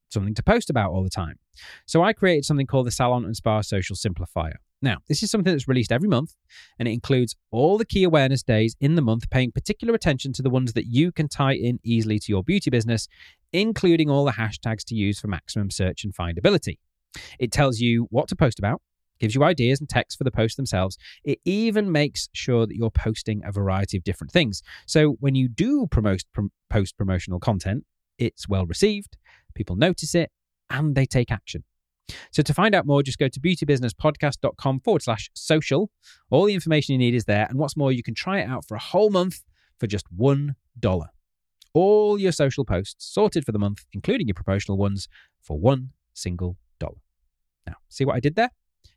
something 0.08 0.32
to 0.32 0.42
post 0.42 0.70
about 0.70 0.92
all 0.92 1.02
the 1.02 1.10
time. 1.10 1.38
So 1.84 2.02
I 2.02 2.14
created 2.14 2.46
something 2.46 2.66
called 2.66 2.86
the 2.86 2.90
Salon 2.90 3.26
and 3.26 3.36
Spa 3.36 3.60
Social 3.60 3.94
Simplifier. 3.94 4.54
Now, 4.80 5.00
this 5.06 5.22
is 5.22 5.30
something 5.30 5.52
that's 5.52 5.68
released 5.68 5.92
every 5.92 6.08
month, 6.08 6.32
and 6.78 6.88
it 6.88 6.92
includes 6.92 7.36
all 7.50 7.76
the 7.76 7.84
key 7.84 8.02
awareness 8.02 8.42
days 8.42 8.76
in 8.80 8.94
the 8.94 9.02
month, 9.02 9.28
paying 9.28 9.52
particular 9.52 9.92
attention 9.92 10.32
to 10.32 10.42
the 10.42 10.48
ones 10.48 10.72
that 10.72 10.86
you 10.86 11.12
can 11.12 11.28
tie 11.28 11.52
in 11.52 11.80
easily 11.84 12.18
to 12.18 12.32
your 12.32 12.42
beauty 12.42 12.70
business, 12.70 13.08
including 13.52 14.08
all 14.08 14.24
the 14.24 14.32
hashtags 14.32 14.82
to 14.84 14.94
use 14.94 15.20
for 15.20 15.28
maximum 15.28 15.70
search 15.70 16.02
and 16.02 16.14
findability. 16.14 16.78
It 17.38 17.52
tells 17.52 17.78
you 17.78 18.06
what 18.08 18.26
to 18.28 18.36
post 18.36 18.58
about, 18.58 18.80
gives 19.18 19.34
you 19.34 19.44
ideas 19.44 19.80
and 19.80 19.88
text 19.88 20.18
for 20.18 20.24
the 20.24 20.30
posts 20.30 20.56
themselves. 20.56 20.96
It 21.24 21.38
even 21.44 21.90
makes 21.90 22.28
sure 22.32 22.66
that 22.66 22.76
you're 22.76 22.90
posting 22.90 23.42
a 23.44 23.52
variety 23.52 23.96
of 23.96 24.04
different 24.04 24.32
things. 24.32 24.62
So 24.86 25.16
when 25.20 25.34
you 25.34 25.48
do 25.48 25.86
promote 25.86 26.22
prom- 26.32 26.52
post 26.70 26.96
promotional 26.96 27.40
content, 27.40 27.84
it's 28.18 28.48
well 28.48 28.66
received, 28.66 29.16
people 29.54 29.76
notice 29.76 30.14
it, 30.14 30.30
and 30.70 30.94
they 30.94 31.06
take 31.06 31.30
action. 31.30 31.64
So 32.30 32.42
to 32.42 32.54
find 32.54 32.74
out 32.74 32.86
more, 32.86 33.02
just 33.02 33.18
go 33.18 33.28
to 33.28 33.40
beautybusinesspodcast.com 33.40 34.80
forward 34.80 35.02
slash 35.02 35.30
social. 35.34 35.90
All 36.30 36.44
the 36.44 36.54
information 36.54 36.92
you 36.92 36.98
need 36.98 37.14
is 37.14 37.24
there. 37.24 37.46
And 37.48 37.58
what's 37.58 37.76
more, 37.76 37.92
you 37.92 38.02
can 38.02 38.14
try 38.14 38.40
it 38.40 38.48
out 38.48 38.64
for 38.66 38.76
a 38.76 38.80
whole 38.80 39.10
month 39.10 39.42
for 39.78 39.86
just 39.86 40.06
$1. 40.16 40.54
All 41.74 42.18
your 42.18 42.32
social 42.32 42.64
posts 42.64 43.06
sorted 43.06 43.44
for 43.44 43.52
the 43.52 43.58
month, 43.58 43.84
including 43.92 44.28
your 44.28 44.34
promotional 44.34 44.78
ones, 44.78 45.08
for 45.42 45.58
one 45.58 45.90
single 46.14 46.56
dollar. 46.78 47.00
Now, 47.66 47.74
see 47.88 48.04
what 48.04 48.16
I 48.16 48.20
did 48.20 48.36
there? 48.36 48.50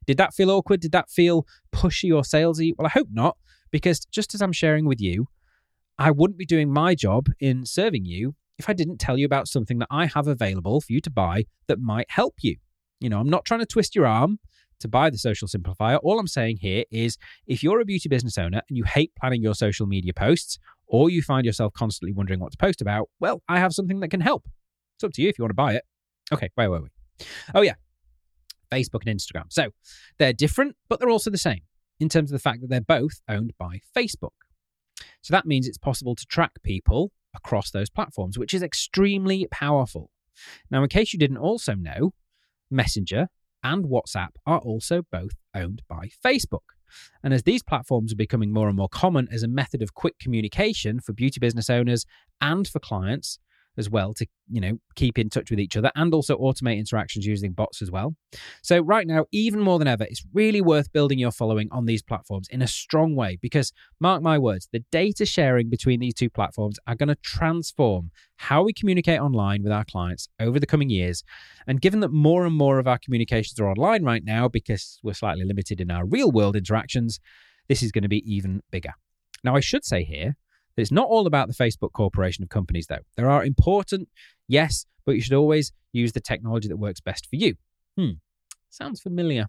Did 0.07 0.17
that 0.17 0.33
feel 0.33 0.51
awkward? 0.51 0.79
Did 0.81 0.91
that 0.91 1.09
feel 1.09 1.45
pushy 1.73 2.15
or 2.15 2.21
salesy? 2.21 2.73
Well, 2.77 2.87
I 2.87 2.89
hope 2.89 3.07
not, 3.11 3.37
because 3.71 3.99
just 4.05 4.33
as 4.33 4.41
I'm 4.41 4.51
sharing 4.51 4.85
with 4.85 4.99
you, 5.01 5.27
I 5.97 6.11
wouldn't 6.11 6.37
be 6.37 6.45
doing 6.45 6.71
my 6.71 6.95
job 6.95 7.27
in 7.39 7.65
serving 7.65 8.05
you 8.05 8.35
if 8.57 8.69
I 8.69 8.73
didn't 8.73 8.97
tell 8.97 9.17
you 9.17 9.25
about 9.25 9.47
something 9.47 9.79
that 9.79 9.87
I 9.91 10.05
have 10.07 10.27
available 10.27 10.81
for 10.81 10.93
you 10.93 11.01
to 11.01 11.09
buy 11.09 11.45
that 11.67 11.79
might 11.79 12.09
help 12.09 12.35
you. 12.41 12.57
You 12.99 13.09
know, 13.09 13.19
I'm 13.19 13.29
not 13.29 13.45
trying 13.45 13.61
to 13.61 13.65
twist 13.65 13.95
your 13.95 14.05
arm 14.05 14.39
to 14.79 14.87
buy 14.87 15.09
the 15.09 15.17
social 15.17 15.47
simplifier. 15.47 15.99
All 16.03 16.19
I'm 16.19 16.27
saying 16.27 16.57
here 16.61 16.85
is 16.89 17.17
if 17.47 17.63
you're 17.63 17.81
a 17.81 17.85
beauty 17.85 18.07
business 18.07 18.37
owner 18.37 18.61
and 18.69 18.77
you 18.77 18.85
hate 18.85 19.11
planning 19.19 19.41
your 19.41 19.55
social 19.55 19.85
media 19.85 20.13
posts, 20.13 20.57
or 20.87 21.09
you 21.09 21.21
find 21.21 21.45
yourself 21.45 21.71
constantly 21.73 22.13
wondering 22.13 22.39
what 22.39 22.51
to 22.51 22.57
post 22.57 22.81
about, 22.81 23.09
well, 23.19 23.43
I 23.47 23.59
have 23.59 23.73
something 23.73 23.99
that 23.99 24.07
can 24.07 24.21
help. 24.21 24.47
It's 24.95 25.03
up 25.03 25.11
to 25.13 25.21
you 25.21 25.29
if 25.29 25.37
you 25.37 25.43
want 25.43 25.51
to 25.51 25.55
buy 25.55 25.75
it. 25.75 25.83
Okay, 26.33 26.49
wait, 26.57 26.67
wait, 26.67 26.81
wait. 26.81 27.27
Oh, 27.53 27.61
yeah. 27.61 27.75
Facebook 28.72 29.05
and 29.05 29.20
Instagram. 29.20 29.45
So 29.49 29.70
they're 30.17 30.34
different, 30.34 30.76
but 30.88 30.99
they're 30.99 31.09
also 31.09 31.30
the 31.30 31.38
same 31.38 31.61
in 31.99 32.09
terms 32.09 32.32
of 32.32 32.36
the 32.36 32.41
fact 32.41 32.61
that 32.61 32.70
they're 32.70 32.82
both 32.82 33.22
owned 33.28 33.53
by 33.57 33.80
Facebook. 33.95 34.30
So 35.22 35.32
that 35.32 35.45
means 35.45 35.67
it's 35.67 35.78
possible 35.78 36.15
to 36.15 36.26
track 36.26 36.51
people 36.63 37.11
across 37.36 37.72
those 37.72 37.89
platforms, 37.89 38.38
which 38.38 38.53
is 38.53 38.63
extremely 38.63 39.47
powerful. 39.51 40.09
Now, 40.72 40.84
in 40.84 40.89
case 40.89 41.13
you 41.13 41.20
didn't 41.20 41.38
also 41.38 41.74
know, 41.74 42.13
Messenger 42.72 43.28
and 43.63 43.86
WhatsApp 43.86 44.30
are 44.45 44.59
also 44.59 45.03
both 45.11 45.34
owned 45.53 45.82
by 45.89 46.09
Facebook. 46.26 46.59
And 47.24 47.34
as 47.34 47.43
these 47.43 47.61
platforms 47.61 48.13
are 48.13 48.17
becoming 48.17 48.51
more 48.51 48.67
and 48.67 48.78
more 48.78 48.89
common 48.89 49.28
as 49.32 49.43
a 49.43 49.47
method 49.47 49.82
of 49.82 49.93
quick 49.93 50.17
communication 50.20 50.99
for 50.99 51.13
beauty 51.13 51.39
business 51.39 51.70
owners 51.70 52.05
and 52.41 52.67
for 52.67 52.80
clients, 52.80 53.39
as 53.78 53.89
well 53.89 54.13
to 54.13 54.26
you 54.49 54.59
know 54.59 54.78
keep 54.95 55.17
in 55.17 55.30
touch 55.30 55.49
with 55.49 55.59
each 55.59 55.78
other 55.78 55.91
and 55.95 56.13
also 56.13 56.38
automate 56.38 56.78
interactions 56.78 57.26
using 57.26 57.53
bots 57.53 57.82
as 57.82 57.89
well. 57.89 58.15
So 58.61 58.80
right 58.82 59.07
now 59.07 59.26
even 59.32 59.59
more 59.59 59.80
than 59.80 59.88
ever 59.88 60.03
it's 60.03 60.24
really 60.34 60.61
worth 60.61 60.91
building 60.91 61.20
your 61.20 61.32
following 61.32 61.70
on 61.72 61.86
these 61.86 62.03
platforms 62.03 62.47
in 62.49 62.61
a 62.61 62.67
strong 62.67 63.15
way 63.15 63.38
because 63.41 63.72
mark 63.99 64.22
my 64.22 64.38
words 64.38 64.67
the 64.72 64.84
data 64.91 65.26
sharing 65.26 65.70
between 65.70 65.99
these 65.99 66.13
two 66.13 66.30
platforms 66.30 66.78
are 66.88 66.95
going 66.95 67.09
to 67.09 67.15
transform 67.24 68.11
how 68.38 68.63
we 68.63 68.74
communicate 68.74 69.20
online 69.20 69.63
with 69.63 69.72
our 69.72 69.86
clients 69.86 70.28
over 70.39 70.59
the 70.59 70.67
coming 70.67 70.89
years. 70.89 71.24
And 71.67 71.82
given 71.82 71.99
that 72.01 72.11
more 72.11 72.45
and 72.45 72.55
more 72.55 72.80
of 72.80 72.88
our 72.88 72.97
communications 72.97 73.59
are 73.59 73.70
online 73.70 74.03
right 74.03 74.24
now 74.24 74.47
because 74.47 74.99
we're 75.03 75.13
slightly 75.13 75.45
limited 75.45 75.82
in 75.82 75.91
our 75.91 76.05
real 76.05 76.32
world 76.32 76.55
interactions 76.55 77.20
this 77.67 77.84
is 77.84 77.91
going 77.91 78.01
to 78.01 78.09
be 78.09 78.24
even 78.26 78.61
bigger. 78.72 78.93
Now 79.43 79.55
i 79.55 79.59
should 79.59 79.86
say 79.86 80.03
here 80.03 80.36
it's 80.80 80.91
not 80.91 81.07
all 81.07 81.27
about 81.27 81.47
the 81.47 81.53
Facebook 81.53 81.93
corporation 81.93 82.43
of 82.43 82.49
companies, 82.49 82.88
though. 82.88 83.03
There 83.15 83.30
are 83.30 83.43
important, 83.43 84.09
yes, 84.47 84.86
but 85.05 85.15
you 85.15 85.21
should 85.21 85.34
always 85.34 85.71
use 85.91 86.11
the 86.11 86.19
technology 86.19 86.67
that 86.67 86.77
works 86.77 87.01
best 87.01 87.27
for 87.27 87.36
you. 87.36 87.55
Hmm, 87.97 88.11
sounds 88.69 89.01
familiar. 89.01 89.47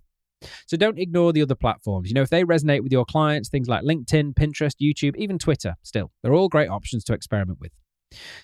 So 0.67 0.77
don't 0.77 0.99
ignore 0.99 1.33
the 1.33 1.43
other 1.43 1.55
platforms. 1.55 2.09
You 2.09 2.15
know, 2.15 2.23
if 2.23 2.31
they 2.31 2.45
resonate 2.45 2.83
with 2.83 2.93
your 2.93 3.05
clients, 3.05 3.49
things 3.49 3.69
like 3.69 3.83
LinkedIn, 3.83 4.35
Pinterest, 4.35 4.73
YouTube, 4.81 5.17
even 5.17 5.39
Twitter, 5.39 5.75
still, 5.83 6.13
they're 6.23 6.35
all 6.35 6.49
great 6.49 6.69
options 6.69 7.05
to 7.05 7.13
experiment 7.13 7.61
with. 7.61 7.73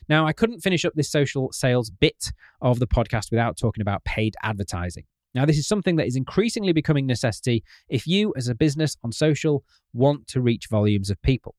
Now, 0.08 0.26
I 0.26 0.32
couldn't 0.32 0.60
finish 0.60 0.84
up 0.84 0.92
this 0.94 1.10
social 1.10 1.50
sales 1.52 1.90
bit 1.90 2.32
of 2.60 2.78
the 2.78 2.86
podcast 2.86 3.30
without 3.30 3.56
talking 3.56 3.82
about 3.82 4.04
paid 4.04 4.34
advertising. 4.42 5.04
Now, 5.34 5.44
this 5.44 5.58
is 5.58 5.66
something 5.66 5.96
that 5.96 6.06
is 6.06 6.16
increasingly 6.16 6.72
becoming 6.72 7.06
necessity 7.06 7.62
if 7.88 8.06
you, 8.06 8.32
as 8.36 8.48
a 8.48 8.54
business 8.54 8.96
on 9.02 9.12
social, 9.12 9.64
want 9.92 10.28
to 10.28 10.40
reach 10.40 10.66
volumes 10.70 11.10
of 11.10 11.20
people. 11.22 11.54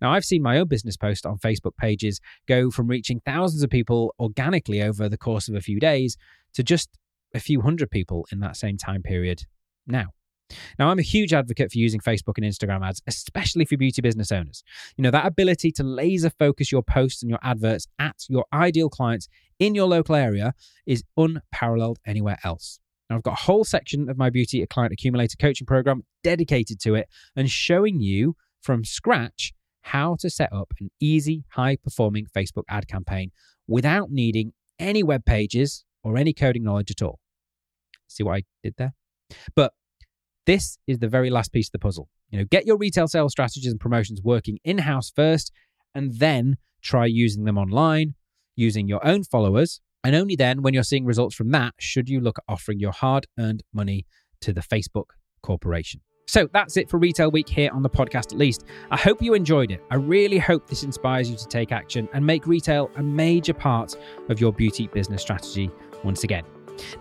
Now, 0.00 0.12
I've 0.12 0.24
seen 0.24 0.42
my 0.42 0.58
own 0.58 0.68
business 0.68 0.96
post 0.96 1.24
on 1.24 1.38
Facebook 1.38 1.76
pages 1.76 2.20
go 2.46 2.70
from 2.70 2.88
reaching 2.88 3.20
thousands 3.24 3.62
of 3.62 3.70
people 3.70 4.14
organically 4.20 4.82
over 4.82 5.08
the 5.08 5.18
course 5.18 5.48
of 5.48 5.54
a 5.54 5.60
few 5.60 5.80
days 5.80 6.16
to 6.54 6.62
just 6.62 6.90
a 7.34 7.40
few 7.40 7.60
hundred 7.62 7.90
people 7.90 8.26
in 8.30 8.40
that 8.40 8.56
same 8.56 8.76
time 8.76 9.02
period 9.02 9.42
now. 9.86 10.06
Now, 10.78 10.88
I'm 10.88 10.98
a 10.98 11.02
huge 11.02 11.32
advocate 11.32 11.72
for 11.72 11.78
using 11.78 12.00
Facebook 12.00 12.34
and 12.36 12.44
Instagram 12.44 12.86
ads, 12.86 13.02
especially 13.06 13.64
for 13.64 13.76
beauty 13.76 14.02
business 14.02 14.30
owners. 14.30 14.62
You 14.96 15.02
know, 15.02 15.10
that 15.10 15.26
ability 15.26 15.72
to 15.72 15.82
laser 15.82 16.30
focus 16.30 16.70
your 16.70 16.82
posts 16.82 17.22
and 17.22 17.30
your 17.30 17.38
adverts 17.42 17.86
at 17.98 18.16
your 18.28 18.44
ideal 18.52 18.90
clients 18.90 19.28
in 19.58 19.74
your 19.74 19.86
local 19.86 20.14
area 20.14 20.54
is 20.86 21.02
unparalleled 21.16 21.98
anywhere 22.06 22.38
else. 22.44 22.78
Now, 23.08 23.16
I've 23.16 23.22
got 23.22 23.32
a 23.32 23.42
whole 23.42 23.64
section 23.64 24.08
of 24.08 24.16
my 24.16 24.30
Beauty 24.30 24.64
Client 24.66 24.92
Accumulator 24.92 25.36
coaching 25.38 25.66
program 25.66 26.04
dedicated 26.22 26.80
to 26.80 26.94
it 26.94 27.08
and 27.36 27.50
showing 27.50 28.00
you 28.00 28.36
from 28.64 28.84
scratch 28.84 29.52
how 29.82 30.16
to 30.18 30.30
set 30.30 30.50
up 30.52 30.72
an 30.80 30.90
easy, 30.98 31.44
high 31.50 31.76
performing 31.76 32.26
Facebook 32.34 32.64
ad 32.68 32.88
campaign 32.88 33.30
without 33.68 34.10
needing 34.10 34.52
any 34.78 35.02
web 35.02 35.24
pages 35.26 35.84
or 36.02 36.16
any 36.16 36.32
coding 36.32 36.64
knowledge 36.64 36.90
at 36.90 37.02
all. 37.02 37.20
See 38.08 38.22
what 38.22 38.36
I 38.36 38.42
did 38.62 38.74
there? 38.78 38.94
But 39.54 39.72
this 40.46 40.78
is 40.86 40.98
the 40.98 41.08
very 41.08 41.30
last 41.30 41.52
piece 41.52 41.68
of 41.68 41.72
the 41.72 41.78
puzzle. 41.78 42.08
You 42.30 42.38
know, 42.38 42.44
get 42.44 42.66
your 42.66 42.78
retail 42.78 43.08
sales 43.08 43.32
strategies 43.32 43.70
and 43.70 43.78
promotions 43.78 44.20
working 44.22 44.58
in-house 44.64 45.12
first 45.14 45.52
and 45.94 46.18
then 46.18 46.56
try 46.82 47.06
using 47.06 47.44
them 47.44 47.58
online, 47.58 48.14
using 48.56 48.88
your 48.88 49.06
own 49.06 49.22
followers, 49.24 49.80
and 50.02 50.14
only 50.14 50.36
then 50.36 50.62
when 50.62 50.74
you're 50.74 50.82
seeing 50.82 51.04
results 51.04 51.34
from 51.34 51.50
that 51.50 51.74
should 51.78 52.08
you 52.08 52.20
look 52.20 52.38
at 52.38 52.44
offering 52.52 52.80
your 52.80 52.92
hard-earned 52.92 53.62
money 53.72 54.06
to 54.40 54.52
the 54.52 54.60
Facebook 54.60 55.06
corporation. 55.42 56.00
So 56.26 56.48
that's 56.52 56.78
it 56.78 56.88
for 56.88 56.98
Retail 56.98 57.30
Week 57.30 57.48
here 57.48 57.70
on 57.72 57.82
the 57.82 57.90
podcast, 57.90 58.32
at 58.32 58.38
least. 58.38 58.64
I 58.90 58.96
hope 58.96 59.20
you 59.20 59.34
enjoyed 59.34 59.70
it. 59.70 59.84
I 59.90 59.96
really 59.96 60.38
hope 60.38 60.66
this 60.66 60.82
inspires 60.82 61.30
you 61.30 61.36
to 61.36 61.46
take 61.46 61.70
action 61.70 62.08
and 62.14 62.24
make 62.24 62.46
retail 62.46 62.90
a 62.96 63.02
major 63.02 63.52
part 63.52 63.94
of 64.30 64.40
your 64.40 64.52
beauty 64.52 64.86
business 64.86 65.20
strategy 65.20 65.70
once 66.02 66.24
again. 66.24 66.44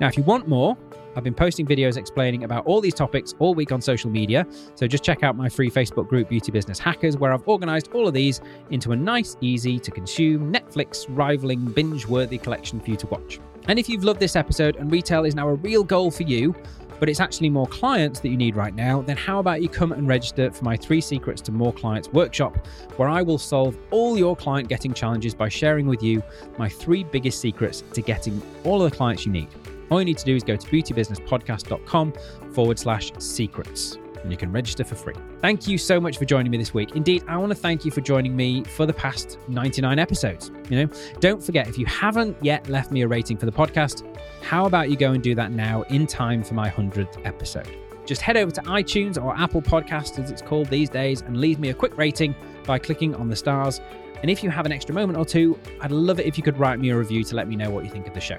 Now, 0.01 0.07
if 0.07 0.17
you 0.17 0.23
want 0.23 0.49
more, 0.49 0.77
I've 1.15 1.23
been 1.23 1.33
posting 1.33 1.65
videos 1.65 1.95
explaining 1.95 2.43
about 2.43 2.65
all 2.65 2.81
these 2.81 2.93
topics 2.93 3.33
all 3.39 3.53
week 3.53 3.71
on 3.71 3.81
social 3.81 4.09
media. 4.09 4.45
So 4.75 4.87
just 4.87 5.03
check 5.03 5.23
out 5.23 5.37
my 5.37 5.47
free 5.47 5.69
Facebook 5.69 6.09
group, 6.09 6.27
Beauty 6.27 6.51
Business 6.51 6.77
Hackers, 6.77 7.17
where 7.17 7.31
I've 7.31 7.47
organized 7.47 7.91
all 7.93 8.07
of 8.07 8.13
these 8.13 8.41
into 8.71 8.91
a 8.91 8.95
nice, 8.95 9.37
easy 9.39 9.79
to 9.79 9.91
consume, 9.91 10.51
Netflix 10.51 11.05
rivaling, 11.07 11.63
binge 11.65 12.05
worthy 12.07 12.37
collection 12.37 12.79
for 12.79 12.89
you 12.89 12.97
to 12.97 13.07
watch. 13.07 13.39
And 13.67 13.79
if 13.79 13.87
you've 13.87 14.03
loved 14.03 14.19
this 14.19 14.35
episode 14.35 14.75
and 14.75 14.91
retail 14.91 15.23
is 15.23 15.35
now 15.35 15.47
a 15.47 15.53
real 15.53 15.83
goal 15.83 16.11
for 16.11 16.23
you, 16.23 16.53
but 16.99 17.09
it's 17.09 17.19
actually 17.19 17.49
more 17.49 17.67
clients 17.67 18.19
that 18.19 18.29
you 18.29 18.37
need 18.37 18.55
right 18.55 18.73
now, 18.73 19.01
then 19.01 19.17
how 19.17 19.39
about 19.39 19.61
you 19.61 19.69
come 19.69 19.91
and 19.91 20.07
register 20.07 20.51
for 20.51 20.63
my 20.63 20.77
Three 20.77 21.01
Secrets 21.01 21.41
to 21.43 21.51
More 21.51 21.73
Clients 21.73 22.09
workshop, 22.09 22.65
where 22.97 23.09
I 23.09 23.21
will 23.21 23.37
solve 23.37 23.77
all 23.91 24.17
your 24.17 24.35
client 24.35 24.69
getting 24.69 24.93
challenges 24.93 25.33
by 25.33 25.49
sharing 25.49 25.87
with 25.87 26.03
you 26.03 26.23
my 26.57 26.69
three 26.69 27.03
biggest 27.03 27.39
secrets 27.39 27.83
to 27.93 28.01
getting 28.01 28.41
all 28.63 28.81
of 28.81 28.91
the 28.91 28.95
clients 28.95 29.25
you 29.25 29.31
need. 29.31 29.47
All 29.89 29.99
you 29.99 30.05
need 30.05 30.17
to 30.17 30.25
do 30.25 30.35
is 30.35 30.43
go 30.43 30.55
to 30.55 30.67
beautybusinesspodcast.com 30.67 32.13
forward 32.53 32.79
slash 32.79 33.11
secrets 33.19 33.97
and 34.23 34.31
you 34.31 34.37
can 34.37 34.51
register 34.51 34.83
for 34.83 34.95
free. 34.95 35.13
Thank 35.41 35.67
you 35.67 35.77
so 35.77 35.99
much 35.99 36.17
for 36.17 36.25
joining 36.25 36.51
me 36.51 36.57
this 36.57 36.73
week. 36.73 36.95
Indeed, 36.95 37.23
I 37.27 37.37
want 37.37 37.51
to 37.51 37.55
thank 37.55 37.85
you 37.85 37.91
for 37.91 38.01
joining 38.01 38.35
me 38.35 38.63
for 38.63 38.85
the 38.85 38.93
past 38.93 39.37
99 39.47 39.99
episodes. 39.99 40.51
You 40.69 40.85
know, 40.85 40.93
don't 41.19 41.43
forget 41.43 41.67
if 41.67 41.77
you 41.77 41.85
haven't 41.85 42.35
yet 42.41 42.67
left 42.69 42.91
me 42.91 43.01
a 43.01 43.07
rating 43.07 43.37
for 43.37 43.45
the 43.45 43.51
podcast, 43.51 44.03
how 44.41 44.65
about 44.65 44.89
you 44.89 44.95
go 44.95 45.11
and 45.11 45.21
do 45.21 45.35
that 45.35 45.51
now 45.51 45.83
in 45.83 46.07
time 46.07 46.43
for 46.43 46.53
my 46.53 46.69
100th 46.69 47.25
episode? 47.25 47.69
Just 48.05 48.21
head 48.21 48.35
over 48.35 48.51
to 48.51 48.61
iTunes 48.63 49.21
or 49.21 49.35
Apple 49.35 49.61
Podcast, 49.61 50.19
as 50.19 50.29
it's 50.29 50.41
called 50.41 50.67
these 50.67 50.89
days, 50.89 51.21
and 51.21 51.37
leave 51.37 51.59
me 51.59 51.69
a 51.69 51.73
quick 51.73 51.97
rating 51.97 52.35
by 52.65 52.77
clicking 52.77 53.15
on 53.15 53.29
the 53.29 53.35
stars. 53.35 53.79
And 54.21 54.29
if 54.29 54.43
you 54.43 54.49
have 54.49 54.65
an 54.65 54.71
extra 54.71 54.93
moment 54.93 55.17
or 55.17 55.25
two, 55.25 55.57
I'd 55.81 55.91
love 55.91 56.19
it 56.19 56.25
if 56.25 56.37
you 56.37 56.43
could 56.43 56.57
write 56.57 56.79
me 56.79 56.89
a 56.89 56.97
review 56.97 57.23
to 57.23 57.35
let 57.35 57.47
me 57.47 57.55
know 57.55 57.69
what 57.69 57.83
you 57.85 57.89
think 57.89 58.07
of 58.07 58.13
the 58.13 58.21
show. 58.21 58.37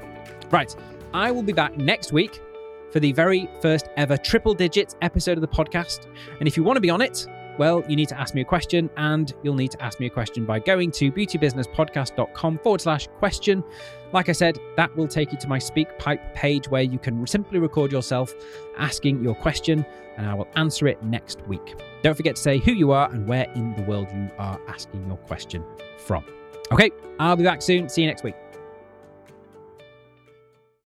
Right, 0.50 0.74
I 1.14 1.30
will 1.30 1.42
be 1.42 1.52
back 1.52 1.76
next 1.78 2.12
week 2.12 2.40
for 2.94 3.00
the 3.00 3.10
very 3.10 3.50
first 3.60 3.88
ever 3.96 4.16
triple 4.16 4.54
digits 4.54 4.94
episode 5.02 5.36
of 5.36 5.40
the 5.40 5.48
podcast. 5.48 6.06
And 6.38 6.46
if 6.46 6.56
you 6.56 6.62
want 6.62 6.76
to 6.76 6.80
be 6.80 6.90
on 6.90 7.00
it, 7.00 7.26
well, 7.58 7.82
you 7.88 7.96
need 7.96 8.08
to 8.10 8.20
ask 8.20 8.36
me 8.36 8.40
a 8.40 8.44
question, 8.44 8.88
and 8.96 9.34
you'll 9.42 9.56
need 9.56 9.72
to 9.72 9.82
ask 9.82 9.98
me 9.98 10.06
a 10.06 10.10
question 10.10 10.44
by 10.44 10.60
going 10.60 10.92
to 10.92 11.10
beautybusinesspodcast.com 11.10 12.58
forward 12.58 12.80
slash 12.80 13.08
question. 13.18 13.64
Like 14.12 14.28
I 14.28 14.32
said, 14.32 14.60
that 14.76 14.94
will 14.96 15.08
take 15.08 15.32
you 15.32 15.38
to 15.38 15.48
my 15.48 15.58
SpeakPipe 15.58 16.34
page 16.34 16.68
where 16.68 16.82
you 16.82 17.00
can 17.00 17.26
simply 17.26 17.58
record 17.58 17.90
yourself 17.90 18.32
asking 18.78 19.24
your 19.24 19.34
question, 19.34 19.84
and 20.16 20.28
I 20.28 20.34
will 20.34 20.48
answer 20.54 20.86
it 20.86 21.02
next 21.02 21.44
week. 21.48 21.74
Don't 22.04 22.16
forget 22.16 22.36
to 22.36 22.42
say 22.42 22.58
who 22.58 22.72
you 22.72 22.92
are 22.92 23.10
and 23.10 23.26
where 23.26 23.50
in 23.56 23.74
the 23.74 23.82
world 23.82 24.06
you 24.14 24.30
are 24.38 24.60
asking 24.68 25.04
your 25.08 25.16
question 25.16 25.64
from. 25.98 26.24
Okay, 26.70 26.92
I'll 27.18 27.34
be 27.34 27.42
back 27.42 27.60
soon. 27.60 27.88
See 27.88 28.02
you 28.02 28.06
next 28.06 28.22
week. 28.22 28.36